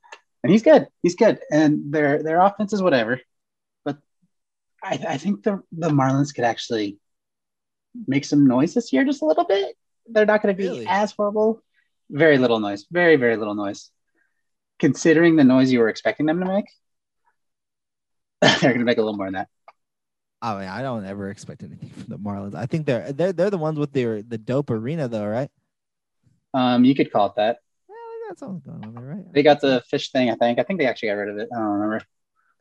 and 0.44 0.52
he's 0.52 0.62
good. 0.62 0.86
He's 1.02 1.16
good, 1.16 1.40
and 1.50 1.92
their 1.92 2.22
their 2.22 2.40
offense 2.40 2.72
is 2.72 2.82
whatever. 2.82 3.20
I, 4.82 4.98
I 5.08 5.18
think 5.18 5.42
the 5.42 5.60
the 5.72 5.88
Marlins 5.88 6.34
could 6.34 6.44
actually 6.44 6.98
make 8.06 8.24
some 8.24 8.46
noise 8.46 8.74
this 8.74 8.92
year, 8.92 9.04
just 9.04 9.22
a 9.22 9.26
little 9.26 9.44
bit. 9.44 9.76
They're 10.06 10.26
not 10.26 10.42
going 10.42 10.54
to 10.54 10.58
be 10.60 10.68
really? 10.68 10.86
as 10.88 11.12
horrible. 11.12 11.62
Very 12.10 12.38
little 12.38 12.60
noise. 12.60 12.86
Very 12.90 13.16
very 13.16 13.36
little 13.36 13.54
noise. 13.54 13.90
Considering 14.78 15.36
the 15.36 15.44
noise 15.44 15.72
you 15.72 15.80
were 15.80 15.88
expecting 15.88 16.26
them 16.26 16.40
to 16.40 16.46
make, 16.46 16.66
they're 18.40 18.70
going 18.70 18.78
to 18.78 18.84
make 18.84 18.98
a 18.98 19.02
little 19.02 19.16
more 19.16 19.26
than 19.26 19.34
that. 19.34 19.48
I 20.40 20.58
mean, 20.60 20.68
I 20.68 20.82
don't 20.82 21.04
ever 21.04 21.30
expect 21.30 21.64
anything 21.64 21.90
from 21.90 22.04
the 22.06 22.18
Marlins. 22.18 22.54
I 22.54 22.66
think 22.66 22.86
they're 22.86 23.12
they're 23.12 23.32
they're 23.32 23.50
the 23.50 23.58
ones 23.58 23.78
with 23.78 23.92
their 23.92 24.22
the 24.22 24.38
dope 24.38 24.70
arena 24.70 25.08
though, 25.08 25.26
right? 25.26 25.50
Um, 26.54 26.84
you 26.84 26.94
could 26.94 27.12
call 27.12 27.26
it 27.26 27.32
that. 27.36 27.58
Yeah, 27.88 27.94
that's 28.28 28.42
all 28.42 28.62
going 28.64 28.84
on 28.84 28.94
there, 28.94 29.04
right? 29.04 29.32
They 29.32 29.42
got 29.42 29.60
the 29.60 29.82
fish 29.90 30.12
thing. 30.12 30.30
I 30.30 30.36
think. 30.36 30.58
I 30.58 30.62
think 30.62 30.78
they 30.78 30.86
actually 30.86 31.08
got 31.08 31.14
rid 31.14 31.30
of 31.30 31.38
it. 31.38 31.48
I 31.52 31.58
don't 31.58 31.66
remember. 31.66 32.04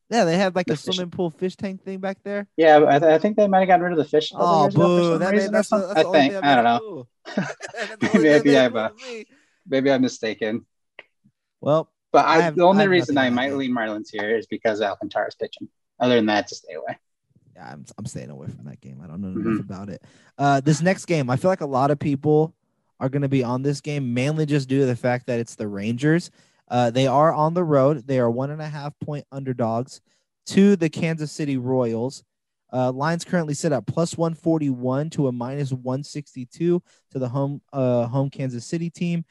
Yeah, 0.10 0.24
they 0.24 0.38
had 0.38 0.56
like 0.56 0.68
the 0.68 0.74
a 0.74 0.78
swimming 0.78 1.12
pool 1.12 1.30
fish 1.30 1.56
tank 1.58 1.84
thing 1.84 2.00
back 2.00 2.20
there. 2.24 2.48
Yeah, 2.56 2.86
I, 2.88 3.00
th- 3.00 3.12
I 3.12 3.18
think 3.18 3.36
they 3.36 3.48
might 3.48 3.60
have 3.60 3.68
gotten 3.68 3.84
rid 3.84 3.92
of 3.92 3.98
the 3.98 4.06
fish. 4.06 4.32
Oh, 4.34 4.70
boo! 4.70 5.18
That 5.18 5.36
made, 5.36 5.52
that's, 5.52 5.70
that's 5.70 5.92
I 5.92 6.04
think. 6.04 6.34
I 6.34 6.56
don't 6.56 6.64
know. 6.64 7.08
maybe 8.14 8.58
I'm 8.58 8.76
uh, 8.76 8.90
maybe 9.68 9.92
I'm 9.92 10.02
mistaken. 10.02 10.66
Well, 11.60 11.92
but 12.14 12.26
I, 12.26 12.38
I 12.38 12.42
have, 12.42 12.56
the 12.56 12.64
only 12.64 12.84
I 12.84 12.88
reason 12.88 13.18
I 13.18 13.30
might 13.30 13.54
lean 13.54 13.76
Marlins 13.76 14.08
here 14.12 14.38
is 14.38 14.48
because 14.48 14.82
Alcantara's 14.82 15.36
pitching. 15.36 15.68
Other 16.00 16.16
than 16.16 16.28
that, 16.28 16.48
to 16.48 16.56
stay 16.56 16.74
away. 16.74 16.98
Yeah, 17.56 17.70
I'm, 17.74 17.86
I'm 17.98 18.06
staying 18.06 18.30
away 18.30 18.48
from 18.48 18.66
that 18.66 18.80
game. 18.80 19.02
I 19.04 19.08
don't 19.08 19.20
know 19.20 19.30
mm-hmm. 19.30 19.50
enough 19.50 19.66
about 19.66 19.90
it. 19.90 20.04
Uh, 20.38 20.62
this 20.62 20.82
next 20.82 21.06
game, 21.06 21.30
I 21.30 21.38
feel 21.38 21.50
like 21.50 21.62
a 21.62 21.66
lot 21.66 21.92
of 21.92 22.00
people 22.00 22.54
are 23.00 23.10
going 23.10 23.24
to 23.24 23.28
be 23.28 23.44
on 23.44 23.62
this 23.62 23.82
game 23.82 24.14
mainly 24.14 24.46
just 24.46 24.70
due 24.70 24.80
to 24.80 24.86
the 24.86 24.96
fact 24.96 25.26
that 25.28 25.40
it's 25.40 25.56
the 25.56 25.68
Rangers. 25.68 26.32
Uh, 26.70 26.90
they 26.90 27.08
are 27.08 27.34
on 27.34 27.54
the 27.54 27.64
road. 27.64 28.06
They 28.08 28.20
are 28.20 28.30
one 28.30 28.52
and 28.52 28.62
a 28.62 28.68
half 28.68 28.94
point 29.00 29.26
underdogs 29.32 30.02
to 30.48 30.76
the 30.76 30.90
Kansas 30.90 31.32
City 31.32 31.58
Royals. 31.58 32.24
Uh, 32.72 32.92
lines 32.92 33.24
currently 33.24 33.54
sit 33.54 33.72
at 33.72 33.88
plus 33.88 34.18
141 34.18 35.10
to 35.12 35.28
a 35.28 35.32
minus 35.32 35.72
162 35.72 36.82
to 37.12 37.20
the 37.20 37.30
home 37.30 37.62
uh, 37.72 38.08
home 38.08 38.30
Kansas 38.30 38.66
City 38.66 38.90
team. 38.90 39.24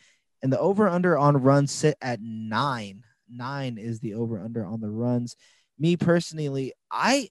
And 0.43 0.53
the 0.53 0.59
over 0.59 0.89
under 0.89 1.19
on 1.19 1.37
runs 1.37 1.73
sit 1.73 1.97
at 2.01 2.21
nine. 2.21 3.03
Nine 3.29 3.79
is 3.79 4.01
the 4.01 4.15
over 4.15 4.41
under 4.41 4.65
on 4.65 4.81
the 4.81 4.91
runs. 4.91 5.37
Me 5.79 5.97
personally, 5.97 6.73
I 6.91 7.29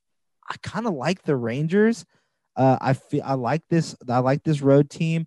I 0.48 0.56
kind 0.62 0.86
of 0.86 0.94
like 0.94 1.24
the 1.24 1.36
Rangers. 1.36 2.06
Uh, 2.56 2.78
I 2.80 2.94
feel 2.94 3.24
I 3.26 3.34
like 3.34 3.64
this. 3.70 3.96
I 4.08 4.20
like 4.20 4.44
this 4.44 4.62
road 4.62 4.90
team, 4.90 5.26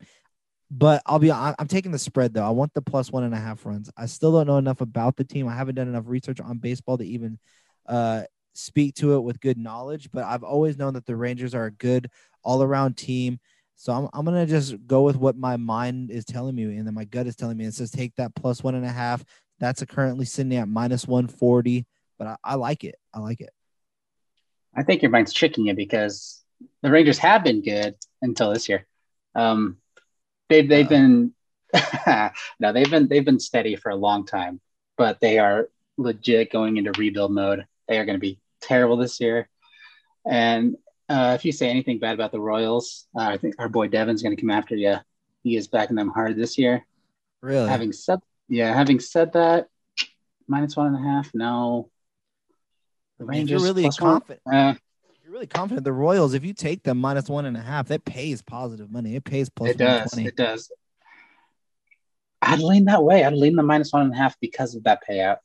but 0.70 1.02
I'll 1.06 1.18
be. 1.18 1.32
I'm 1.32 1.54
taking 1.66 1.92
the 1.92 1.98
spread 1.98 2.34
though. 2.34 2.44
I 2.44 2.50
want 2.50 2.74
the 2.74 2.82
plus 2.82 3.10
one 3.10 3.24
and 3.24 3.34
a 3.34 3.38
half 3.38 3.64
runs. 3.64 3.90
I 3.96 4.06
still 4.06 4.32
don't 4.32 4.46
know 4.46 4.58
enough 4.58 4.80
about 4.80 5.16
the 5.16 5.24
team. 5.24 5.48
I 5.48 5.54
haven't 5.54 5.76
done 5.76 5.88
enough 5.88 6.04
research 6.06 6.40
on 6.40 6.58
baseball 6.58 6.98
to 6.98 7.04
even 7.04 7.38
uh, 7.86 8.24
speak 8.52 8.94
to 8.96 9.14
it 9.14 9.20
with 9.20 9.40
good 9.40 9.56
knowledge. 9.56 10.10
But 10.12 10.24
I've 10.24 10.42
always 10.42 10.76
known 10.76 10.94
that 10.94 11.06
the 11.06 11.16
Rangers 11.16 11.54
are 11.54 11.66
a 11.66 11.70
good 11.70 12.10
all 12.42 12.62
around 12.62 12.96
team. 12.96 13.40
So 13.76 13.92
I'm, 13.92 14.08
I'm 14.12 14.24
gonna 14.26 14.44
just 14.44 14.76
go 14.86 15.02
with 15.02 15.16
what 15.16 15.36
my 15.36 15.56
mind 15.56 16.10
is 16.10 16.24
telling 16.26 16.54
me, 16.54 16.64
and 16.64 16.86
then 16.86 16.94
my 16.94 17.04
gut 17.04 17.26
is 17.26 17.36
telling 17.36 17.56
me. 17.56 17.64
It 17.64 17.74
says 17.74 17.90
take 17.90 18.14
that 18.16 18.34
plus 18.34 18.62
one 18.62 18.74
and 18.74 18.84
a 18.84 18.90
half. 18.90 19.24
That's 19.60 19.82
currently 19.84 20.24
sitting 20.24 20.54
at 20.56 20.68
minus 20.68 21.06
140, 21.06 21.86
but 22.18 22.26
I, 22.26 22.36
I 22.44 22.54
like 22.56 22.84
it. 22.84 22.96
I 23.14 23.20
like 23.20 23.40
it. 23.40 23.50
I 24.76 24.82
think 24.82 25.02
your 25.02 25.10
mind's 25.10 25.32
tricking 25.32 25.66
you 25.66 25.74
because 25.74 26.42
the 26.82 26.90
Rangers 26.90 27.18
have 27.18 27.42
been 27.42 27.62
good 27.62 27.96
until 28.22 28.52
this 28.52 28.68
year. 28.68 28.86
Um, 29.34 29.78
they've 30.48 30.68
they've 30.68 30.86
uh, 30.86 30.88
been 30.88 31.34
no, 32.60 32.72
they've 32.72 32.90
been 32.90 33.08
they've 33.08 33.24
been 33.24 33.40
steady 33.40 33.76
for 33.76 33.90
a 33.90 33.96
long 33.96 34.26
time, 34.26 34.60
but 34.96 35.20
they 35.20 35.38
are 35.38 35.68
legit 35.96 36.50
going 36.52 36.76
into 36.76 36.92
rebuild 36.92 37.32
mode. 37.32 37.66
They 37.86 37.98
are 37.98 38.04
going 38.04 38.16
to 38.16 38.20
be 38.20 38.38
terrible 38.60 38.96
this 38.96 39.20
year. 39.20 39.48
And 40.26 40.76
uh, 41.08 41.32
if 41.34 41.44
you 41.44 41.52
say 41.52 41.68
anything 41.68 41.98
bad 41.98 42.14
about 42.14 42.32
the 42.32 42.40
Royals, 42.40 43.06
uh, 43.16 43.22
I 43.22 43.38
think 43.38 43.54
our 43.58 43.68
boy 43.68 43.88
Devin's 43.88 44.22
going 44.22 44.36
to 44.36 44.40
come 44.40 44.50
after 44.50 44.74
you. 44.76 44.96
He 45.42 45.56
is 45.56 45.68
backing 45.68 45.96
them 45.96 46.10
hard 46.10 46.36
this 46.36 46.58
year. 46.58 46.84
Really? 47.40 47.68
Having 47.68 47.92
said, 47.92 48.20
yeah, 48.48 48.74
having 48.74 49.00
said 49.00 49.32
that, 49.34 49.68
minus 50.46 50.76
one 50.76 50.88
and 50.88 50.96
a 50.96 51.08
half. 51.08 51.30
No, 51.34 51.90
the 53.18 53.24
Rangers. 53.24 53.62
You're 53.62 53.74
really 53.74 53.88
confident. 53.88 54.40
Uh, 54.50 54.74
you're 55.28 55.34
really 55.34 55.46
confident. 55.46 55.84
The 55.84 55.92
Royals, 55.92 56.32
if 56.32 56.42
you 56.42 56.54
take 56.54 56.82
them 56.82 56.98
minus 56.98 57.28
one 57.28 57.44
and 57.44 57.54
a 57.54 57.60
half, 57.60 57.88
that 57.88 58.06
pays 58.06 58.40
positive 58.40 58.90
money. 58.90 59.14
It 59.14 59.24
pays 59.24 59.50
plus. 59.50 59.70
It 59.70 59.76
does. 59.76 60.16
It 60.16 60.36
does. 60.36 60.72
I'd 62.40 62.60
lean 62.60 62.86
that 62.86 63.02
way. 63.02 63.24
I'd 63.24 63.34
lean 63.34 63.54
the 63.54 63.62
minus 63.62 63.92
one 63.92 64.02
and 64.02 64.14
a 64.14 64.16
half 64.16 64.40
because 64.40 64.74
of 64.74 64.84
that 64.84 65.00
payout. 65.06 65.36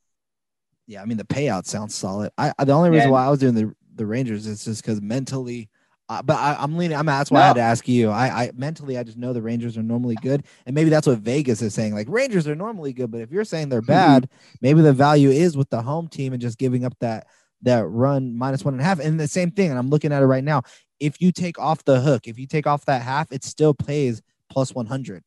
Yeah, 0.88 1.02
I 1.02 1.06
mean 1.06 1.18
the 1.18 1.26
payout 1.26 1.66
sounds 1.66 1.96
solid. 1.96 2.32
I 2.38 2.54
the 2.64 2.72
only 2.72 2.92
reason 2.92 3.10
yeah. 3.10 3.14
why 3.14 3.26
I 3.26 3.30
was 3.30 3.40
doing 3.40 3.56
the 3.56 3.74
the 3.96 4.06
Rangers 4.06 4.48
is 4.48 4.64
just 4.64 4.82
because 4.82 5.02
mentally. 5.02 5.70
Uh, 6.10 6.22
but 6.22 6.38
I, 6.38 6.62
am 6.62 6.78
leaning. 6.78 6.98
I'm. 6.98 7.06
That's 7.06 7.32
why 7.32 7.40
no. 7.40 7.44
I 7.44 7.48
had 7.48 7.56
to 7.56 7.62
ask 7.62 7.88
you. 7.88 8.10
I, 8.10 8.44
I 8.44 8.52
mentally, 8.56 8.98
I 8.98 9.04
just 9.04 9.18
know 9.18 9.34
the 9.34 9.42
Rangers 9.42 9.78
are 9.78 9.84
normally 9.84 10.16
good, 10.22 10.46
and 10.66 10.76
maybe 10.76 10.90
that's 10.90 11.08
what 11.08 11.20
Vegas 11.20 11.62
is 11.62 11.74
saying. 11.74 11.94
Like 11.94 12.08
Rangers 12.10 12.48
are 12.48 12.56
normally 12.56 12.94
good, 12.94 13.10
but 13.10 13.22
if 13.22 13.32
you're 13.32 13.46
saying 13.46 13.70
they're 13.70 13.82
bad, 13.82 14.30
maybe 14.62 14.82
the 14.82 14.94
value 14.94 15.30
is 15.30 15.58
with 15.58 15.70
the 15.70 15.82
home 15.82 16.08
team 16.10 16.34
and 16.34 16.42
just 16.42 16.58
giving 16.58 16.86
up 16.86 16.94
that 17.00 17.28
that 17.64 17.86
run 17.88 18.38
minus 18.38 18.64
one 18.64 18.74
and 18.74 18.82
a 18.82 18.84
half. 18.84 19.00
And 19.00 19.20
the 19.20 19.28
same 19.28 19.52
thing, 19.52 19.70
and 19.70 19.80
I'm 19.80 19.90
looking 19.90 20.14
at 20.14 20.22
it 20.22 20.28
right 20.28 20.44
now. 20.44 20.64
If 21.00 21.22
you 21.22 21.32
take 21.32 21.60
off 21.60 21.84
the 21.84 22.00
hook, 22.00 22.28
if 22.28 22.38
you 22.38 22.48
take 22.48 22.68
off 22.68 22.86
that 22.86 23.02
half, 23.02 23.32
it 23.32 23.44
still 23.44 23.74
plays 23.74 24.22
plus 24.50 24.74
100. 24.74 25.24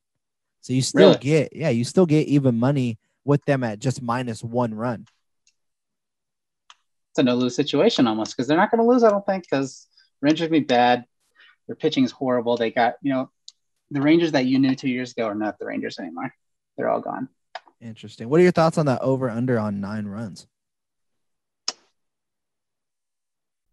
So 0.61 0.73
you 0.73 0.83
still 0.83 1.11
really? 1.11 1.19
get, 1.19 1.55
yeah, 1.55 1.69
you 1.69 1.85
still 1.85 2.07
get 2.07 2.29
even 2.29 2.59
money 2.59 2.99
with 3.25 3.45
them 3.45 3.65
at 3.65 3.79
just 3.79 4.03
minus 4.03 4.43
one 4.43 4.75
run. 4.75 5.07
It's 7.11 7.19
a 7.19 7.23
no 7.23 7.35
lose 7.35 7.57
situation 7.57 8.07
almost 8.07 8.37
because 8.37 8.49
they're 8.49 8.57
not 8.57 8.71
going 8.71 8.83
to 8.83 8.89
lose, 8.89 9.03
I 9.03 9.11
don't 9.11 9.25
think, 9.25 9.45
because 9.45 9.87
Rangers 10.21 10.49
be 10.49 10.61
bad. 10.61 11.05
Their 11.67 11.77
pitching 11.77 12.05
is 12.05 12.13
horrible. 12.13 12.57
They 12.57 12.71
got, 12.71 12.95
you 13.03 13.13
know, 13.13 13.31
the 13.91 14.01
Rangers 14.01 14.33
that 14.33 14.47
you 14.47 14.59
knew 14.59 14.75
two 14.75 14.89
years 14.89 15.13
ago 15.13 15.27
are 15.27 15.35
not 15.35 15.59
the 15.59 15.67
Rangers 15.67 15.99
anymore. 15.99 16.35
They're 16.77 16.89
all 16.89 17.01
gone. 17.01 17.29
Interesting. 17.81 18.29
What 18.29 18.41
are 18.41 18.43
your 18.43 18.53
thoughts 18.53 18.79
on 18.79 18.87
that 18.87 19.03
over 19.03 19.31
under 19.31 19.59
on 19.59 19.81
nine 19.81 20.07
runs? 20.07 20.47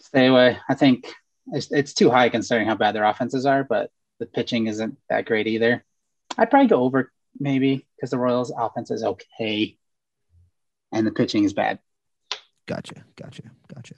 stay 0.00 0.26
away. 0.26 0.58
I 0.68 0.74
think 0.74 1.12
it's, 1.52 1.70
it's 1.70 1.94
too 1.94 2.10
high 2.10 2.28
considering 2.28 2.66
how 2.66 2.74
bad 2.74 2.94
their 2.94 3.04
offenses 3.04 3.46
are, 3.46 3.64
but 3.64 3.90
the 4.18 4.26
pitching 4.26 4.66
isn't 4.66 4.96
that 5.08 5.26
great 5.26 5.46
either. 5.46 5.84
I'd 6.38 6.50
probably 6.50 6.68
go 6.68 6.82
over 6.82 7.12
maybe 7.38 7.86
because 7.96 8.10
the 8.10 8.18
Royals' 8.18 8.52
offense 8.56 8.90
is 8.90 9.04
okay 9.04 9.76
and 10.92 11.06
the 11.06 11.12
pitching 11.12 11.44
is 11.44 11.52
bad. 11.52 11.78
Gotcha. 12.66 13.04
Gotcha. 13.16 13.42
Gotcha. 13.72 13.94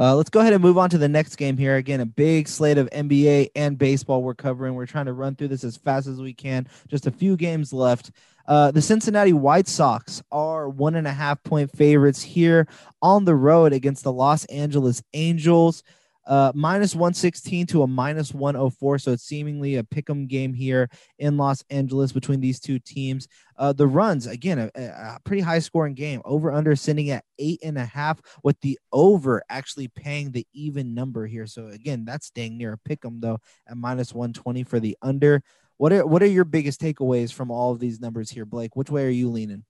Uh, 0.00 0.14
let's 0.14 0.30
go 0.30 0.38
ahead 0.38 0.52
and 0.52 0.62
move 0.62 0.78
on 0.78 0.88
to 0.90 0.98
the 0.98 1.08
next 1.08 1.36
game 1.36 1.56
here. 1.56 1.74
Again, 1.74 2.00
a 2.00 2.06
big 2.06 2.46
slate 2.46 2.78
of 2.78 2.88
NBA 2.90 3.50
and 3.56 3.76
baseball 3.76 4.22
we're 4.22 4.34
covering. 4.34 4.74
We're 4.74 4.86
trying 4.86 5.06
to 5.06 5.12
run 5.12 5.34
through 5.34 5.48
this 5.48 5.64
as 5.64 5.76
fast 5.76 6.06
as 6.06 6.20
we 6.20 6.32
can. 6.32 6.68
Just 6.86 7.08
a 7.08 7.10
few 7.10 7.36
games 7.36 7.72
left. 7.72 8.12
Uh, 8.48 8.70
the 8.70 8.82
Cincinnati 8.82 9.34
White 9.34 9.68
Sox 9.68 10.22
are 10.32 10.68
one 10.70 10.94
and 10.94 11.06
a 11.06 11.12
half 11.12 11.42
point 11.44 11.70
favorites 11.76 12.22
here 12.22 12.66
on 13.02 13.24
the 13.24 13.34
road 13.34 13.72
against 13.74 14.02
the 14.02 14.12
Los 14.12 14.46
Angeles 14.46 15.02
Angels 15.12 15.84
uh, 16.28 16.52
minus 16.54 16.94
116 16.94 17.66
to 17.66 17.82
a 17.82 17.86
minus 17.86 18.34
104. 18.34 18.98
So 18.98 19.12
it's 19.12 19.24
seemingly 19.24 19.76
a 19.76 19.84
pick 19.84 20.08
'em 20.10 20.26
game 20.26 20.52
here 20.52 20.90
in 21.18 21.38
Los 21.38 21.64
Angeles 21.70 22.12
between 22.12 22.40
these 22.40 22.60
two 22.60 22.78
teams. 22.78 23.26
Uh, 23.56 23.72
the 23.72 23.86
runs, 23.86 24.26
again, 24.26 24.58
a, 24.58 24.70
a, 24.76 25.18
pretty 25.24 25.40
high 25.40 25.58
scoring 25.58 25.94
game. 25.94 26.20
Over 26.24 26.52
under 26.52 26.76
sitting 26.76 27.10
at 27.10 27.24
eight 27.38 27.60
and 27.64 27.78
a 27.78 27.86
half, 27.86 28.20
with 28.44 28.60
the 28.60 28.78
over 28.92 29.42
actually 29.48 29.88
paying 29.88 30.30
the 30.30 30.46
even 30.52 30.94
number 30.94 31.26
here. 31.26 31.46
So 31.46 31.68
again, 31.68 32.04
that's 32.04 32.30
dang 32.30 32.58
near 32.58 32.74
a 32.74 32.78
pick 32.78 33.04
'em 33.04 33.20
though 33.20 33.38
at 33.66 33.78
minus 33.78 34.12
120 34.12 34.62
for 34.64 34.78
the 34.78 34.96
under. 35.00 35.42
What 35.78 35.92
are 35.92 36.06
what 36.06 36.22
are 36.22 36.26
your 36.26 36.44
biggest 36.44 36.80
takeaways 36.80 37.32
from 37.32 37.50
all 37.50 37.72
of 37.72 37.78
these 37.78 38.00
numbers 38.00 38.30
here, 38.30 38.44
Blake? 38.44 38.76
Which 38.76 38.90
way 38.90 39.06
are 39.06 39.10
you 39.10 39.30
leaning? 39.30 39.64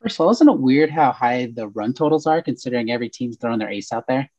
First 0.00 0.16
of 0.16 0.20
all, 0.20 0.30
isn't 0.30 0.48
it 0.48 0.58
weird 0.58 0.90
how 0.90 1.10
high 1.10 1.50
the 1.52 1.68
run 1.68 1.92
totals 1.92 2.26
are 2.26 2.40
considering 2.40 2.90
every 2.90 3.08
team's 3.08 3.36
throwing 3.36 3.58
their 3.58 3.68
ace 3.68 3.92
out 3.92 4.06
there? 4.06 4.30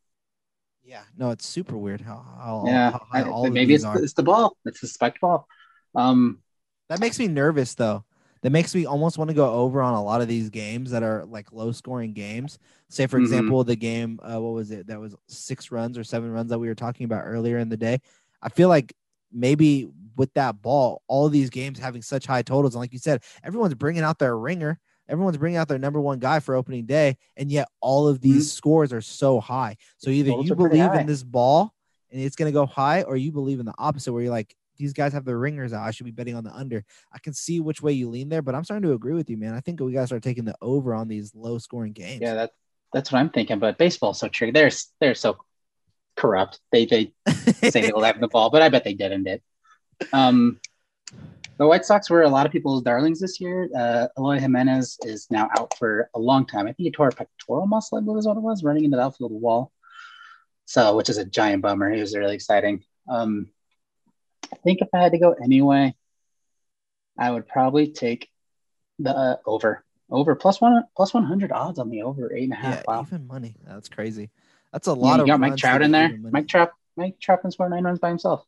Yeah, 0.84 1.04
no, 1.18 1.32
it's 1.32 1.46
super 1.46 1.78
weird 1.78 2.02
how, 2.02 2.26
how 2.38 2.64
yeah, 2.66 2.98
how 3.12 3.30
all 3.30 3.50
maybe 3.50 3.76
it's, 3.76 3.84
it's 3.84 4.14
the 4.14 4.24
ball, 4.24 4.58
it's 4.66 4.80
the 4.80 4.88
spiked 4.88 5.20
ball. 5.20 5.48
Um, 5.94 6.40
that 6.88 7.02
makes 7.02 7.20
me 7.20 7.28
nervous 7.28 7.76
though. 7.76 8.06
That 8.42 8.52
makes 8.52 8.74
me 8.74 8.86
almost 8.86 9.18
want 9.18 9.30
to 9.30 9.36
go 9.36 9.52
over 9.52 9.82
on 9.82 9.96
a 9.96 10.04
lot 10.04 10.22
of 10.22 10.30
these 10.30 10.50
games 10.50 10.92
that 10.92 11.04
are 11.04 11.26
like 11.26 11.52
low 11.52 11.74
scoring 11.74 12.14
games. 12.14 12.58
Say, 12.88 13.06
for 13.06 13.18
mm-hmm. 13.18 13.26
example, 13.26 13.64
the 13.66 13.76
game, 13.76 14.18
uh, 14.24 14.40
what 14.40 14.54
was 14.54 14.72
it? 14.72 14.88
That 14.88 15.00
was 15.00 15.14
six 15.28 15.72
runs 15.72 15.98
or 15.98 16.06
seven 16.06 16.32
runs 16.32 16.50
that 16.50 16.60
we 16.60 16.70
were 16.70 16.76
talking 16.76 17.04
about 17.04 17.26
earlier 17.26 17.58
in 17.58 17.68
the 17.68 17.76
day. 17.76 18.00
I 18.42 18.48
feel 18.48 18.70
like 18.70 18.96
maybe 19.32 19.88
with 20.16 20.34
that 20.34 20.62
ball, 20.62 21.02
all 21.08 21.30
these 21.30 21.50
games 21.50 21.80
having 21.80 22.02
such 22.02 22.26
high 22.26 22.42
totals, 22.42 22.76
and 22.76 22.82
like 22.82 22.94
you 22.94 23.00
said, 23.00 23.24
everyone's 23.44 23.76
bringing 23.76 24.04
out 24.04 24.20
their 24.20 24.38
ringer 24.38 24.80
everyone's 25.10 25.38
bringing 25.38 25.58
out 25.58 25.68
their 25.68 25.80
number 25.80 26.00
one 26.00 26.20
guy 26.20 26.40
for 26.40 26.56
opening 26.56 26.86
day, 26.86 27.18
and 27.36 27.52
yet 27.52 27.68
all 27.82 28.08
of 28.08 28.22
these 28.22 28.46
mm-hmm. 28.48 28.58
scores 28.58 28.94
are 28.94 29.02
so 29.02 29.40
high. 29.40 29.76
So 29.98 30.10
either 30.10 30.32
you 30.42 30.56
believe 30.56 30.94
in 30.94 31.08
this 31.08 31.24
ball 31.24 31.74
and 32.12 32.22
it's 32.22 32.36
going 32.36 32.52
to 32.52 32.54
go 32.54 32.66
high, 32.66 33.04
or 33.04 33.18
you 33.18 33.32
believe 33.32 33.60
in 33.60 33.66
the 33.66 33.74
opposite, 33.78 34.14
where 34.14 34.22
you're 34.22 34.32
like, 34.32 34.56
these 34.78 34.94
guys 34.94 35.12
have 35.12 35.26
their 35.26 35.38
ringers 35.38 35.74
out. 35.74 35.86
I 35.86 35.92
should 35.92 36.06
be 36.06 36.12
betting 36.12 36.36
on 36.36 36.44
the 36.44 36.56
under. 36.56 36.86
I 37.12 37.20
can 37.20 37.34
see 37.34 37.60
which 37.60 37.82
way 37.82 37.92
you 37.92 38.10
lean 38.10 38.30
there, 38.30 38.42
but 38.42 38.56
I'm 38.56 38.64
starting 38.64 38.88
to 38.88 38.96
agree 38.96 39.14
with 39.14 39.30
you, 39.30 39.36
man. 39.36 39.54
I 39.54 39.60
think 39.60 39.82
we 39.82 39.92
got 39.92 40.02
to 40.02 40.08
start 40.08 40.24
taking 40.24 40.46
the 40.46 40.56
over 40.62 40.94
on 40.94 41.08
these 41.10 41.36
low 41.36 41.58
scoring 41.58 41.92
games. 41.92 42.22
Yeah, 42.22 42.36
that's 42.36 42.54
that's 42.94 43.12
what 43.12 43.20
I'm 43.20 43.30
thinking. 43.30 43.60
But 43.60 43.78
baseball's 43.78 44.20
so 44.20 44.30
tricky. 44.30 44.52
They're 44.52 44.72
they're 45.02 45.16
so 45.16 45.38
corrupt. 46.20 46.60
They 46.72 46.86
they 46.86 47.14
say 47.70 47.82
they'll 47.82 48.02
have 48.04 48.20
the 48.20 48.28
ball, 48.28 48.50
but 48.50 48.62
I 48.62 48.70
bet 48.70 48.84
they 48.84 48.94
didn't. 48.94 49.28
It. 49.28 49.42
Um, 50.14 50.60
the 51.58 51.68
White 51.68 51.86
Sox 51.86 52.10
were 52.10 52.24
a 52.24 52.30
lot 52.30 52.46
of 52.46 52.52
people's 52.52 52.84
darlings 52.84 53.20
this 53.20 53.42
year. 53.42 53.70
Uh, 53.76 54.08
Eloy 54.18 54.40
Jimenez 54.40 54.98
is 55.04 55.28
now 55.30 55.50
out 55.58 55.74
for 55.78 56.10
a 56.14 56.20
long 56.20 56.46
time. 56.46 56.68
I 56.68 56.74
think 56.74 56.86
he 56.86 56.92
tore 56.92 57.10
a 57.10 57.12
pectoral 57.12 57.68
muscle, 57.68 57.98
I 57.98 58.02
believe 58.02 58.20
is 58.20 58.28
what 58.28 58.38
it 58.38 58.44
was, 58.44 58.64
running 58.64 58.86
into 58.86 58.98
the 58.98 59.04
outfield 59.04 59.32
wall. 59.32 59.72
So, 60.66 60.96
which 60.96 61.10
is 61.10 61.18
a 61.18 61.26
giant 61.26 61.62
bummer. 61.62 61.92
It 61.92 62.00
was 62.00 62.16
really 62.16 62.36
exciting. 62.36 62.84
Um, 63.10 63.50
I 64.54 64.56
think 64.58 64.82
if 64.82 64.90
I 64.94 65.00
had 65.00 65.12
to 65.14 65.18
go 65.18 65.34
anyway, 65.34 65.96
I 67.18 67.32
would 67.32 67.48
probably 67.48 67.92
take 67.92 68.30
the 69.00 69.16
uh, 69.16 69.38
over. 69.46 69.84
Over 70.12 70.34
plus 70.34 70.60
one 70.60 70.84
plus 70.96 71.14
one 71.14 71.24
hundred 71.24 71.52
odds 71.52 71.78
on 71.78 71.92
the 71.92 72.02
over 72.02 72.34
eight 72.34 72.46
and 72.46 72.54
a 72.54 72.56
half. 72.56 72.78
Yeah, 72.78 72.84
wow. 72.88 73.06
even 73.06 73.28
money. 73.28 73.56
That's 73.64 73.90
crazy. 73.90 74.32
That's 74.72 74.88
a 74.88 74.94
lot 74.94 75.12
yeah, 75.12 75.16
you 75.18 75.22
of. 75.22 75.28
got 75.28 75.40
Mike 75.40 75.58
Trout 75.58 75.82
in 75.82 75.92
there. 75.92 76.18
Mike 76.18 76.48
Trout. 76.48 76.72
Mike 76.96 77.20
Trout 77.20 77.42
can 77.42 77.52
score 77.52 77.70
nine 77.70 77.84
runs 77.84 78.00
by 78.00 78.10
himself. 78.10 78.46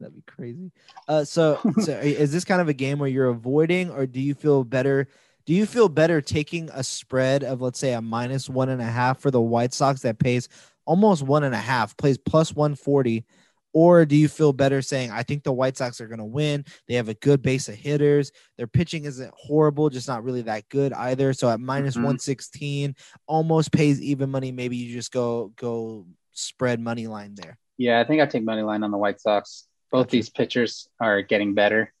That'd 0.00 0.14
be 0.14 0.22
crazy. 0.26 0.72
Uh, 1.06 1.24
so, 1.24 1.58
so 1.80 1.92
is 1.92 2.32
this 2.32 2.44
kind 2.44 2.60
of 2.60 2.68
a 2.68 2.72
game 2.74 2.98
where 2.98 3.08
you're 3.08 3.28
avoiding, 3.28 3.90
or 3.90 4.06
do 4.06 4.20
you 4.20 4.34
feel 4.34 4.64
better? 4.64 5.08
Do 5.46 5.54
you 5.54 5.66
feel 5.66 5.88
better 5.88 6.20
taking 6.20 6.70
a 6.72 6.82
spread 6.82 7.44
of 7.44 7.60
let's 7.60 7.78
say 7.78 7.92
a 7.92 8.02
minus 8.02 8.48
one 8.48 8.68
and 8.68 8.80
a 8.80 8.86
half 8.86 9.20
for 9.20 9.30
the 9.30 9.40
White 9.40 9.72
Sox 9.72 10.02
that 10.02 10.18
pays 10.18 10.48
almost 10.84 11.22
one 11.22 11.44
and 11.44 11.54
a 11.54 11.58
half, 11.58 11.96
plays 11.96 12.18
plus 12.18 12.54
one 12.54 12.74
forty, 12.74 13.24
or 13.72 14.04
do 14.04 14.16
you 14.16 14.28
feel 14.28 14.52
better 14.52 14.82
saying 14.82 15.10
I 15.10 15.22
think 15.22 15.42
the 15.42 15.52
White 15.52 15.76
Sox 15.76 16.00
are 16.00 16.08
going 16.08 16.18
to 16.18 16.24
win? 16.24 16.64
They 16.88 16.94
have 16.94 17.08
a 17.08 17.14
good 17.14 17.42
base 17.42 17.68
of 17.68 17.74
hitters. 17.74 18.32
Their 18.56 18.66
pitching 18.66 19.04
isn't 19.04 19.32
horrible, 19.36 19.90
just 19.90 20.08
not 20.08 20.24
really 20.24 20.42
that 20.42 20.68
good 20.68 20.92
either. 20.92 21.32
So 21.32 21.48
at 21.48 21.60
minus 21.60 21.96
mm-hmm. 21.96 22.06
one 22.06 22.18
sixteen, 22.18 22.94
almost 23.26 23.72
pays 23.72 24.00
even 24.00 24.30
money. 24.30 24.52
Maybe 24.52 24.76
you 24.76 24.92
just 24.92 25.12
go 25.12 25.52
go 25.56 26.06
spread 26.32 26.80
money 26.80 27.06
line 27.06 27.34
there. 27.36 27.58
Yeah, 27.78 28.00
I 28.00 28.04
think 28.04 28.20
I 28.20 28.26
take 28.26 28.44
money 28.44 28.62
line 28.62 28.82
on 28.82 28.90
the 28.90 28.98
White 28.98 29.20
Sox 29.20 29.66
both 29.90 30.06
gotcha. 30.06 30.16
these 30.16 30.30
pitchers 30.30 30.88
are 31.00 31.22
getting 31.22 31.54
better. 31.54 31.92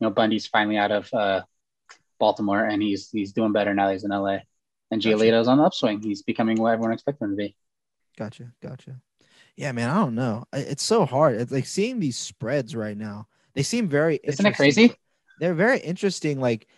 You 0.00 0.06
know, 0.06 0.10
Bundy's 0.10 0.46
finally 0.46 0.76
out 0.76 0.92
of 0.92 1.12
uh, 1.12 1.42
Baltimore 2.18 2.64
and 2.64 2.82
he's 2.82 3.10
he's 3.10 3.32
doing 3.32 3.52
better 3.52 3.74
now. 3.74 3.90
He's 3.90 4.04
in 4.04 4.10
LA, 4.10 4.38
and 4.90 5.00
Giolito's 5.00 5.46
gotcha. 5.46 5.50
on 5.50 5.58
the 5.58 5.64
upswing. 5.64 6.02
He's 6.02 6.22
becoming 6.22 6.60
what 6.60 6.72
everyone 6.72 6.92
expected 6.92 7.24
him 7.24 7.30
to 7.30 7.36
be. 7.36 7.56
Gotcha, 8.16 8.52
gotcha. 8.62 9.00
Yeah, 9.58 9.72
man, 9.72 9.90
I 9.90 9.94
don't 9.94 10.14
know. 10.14 10.44
It's 10.52 10.84
so 10.84 11.04
hard. 11.04 11.34
It's 11.34 11.50
like 11.50 11.66
seeing 11.66 11.98
these 11.98 12.16
spreads 12.16 12.76
right 12.76 12.96
now. 12.96 13.26
They 13.54 13.64
seem 13.64 13.88
very. 13.88 14.20
Isn't 14.22 14.46
it 14.46 14.54
crazy? 14.54 14.94
They're 15.40 15.52
very 15.52 15.80
interesting. 15.80 16.38
Like 16.40 16.68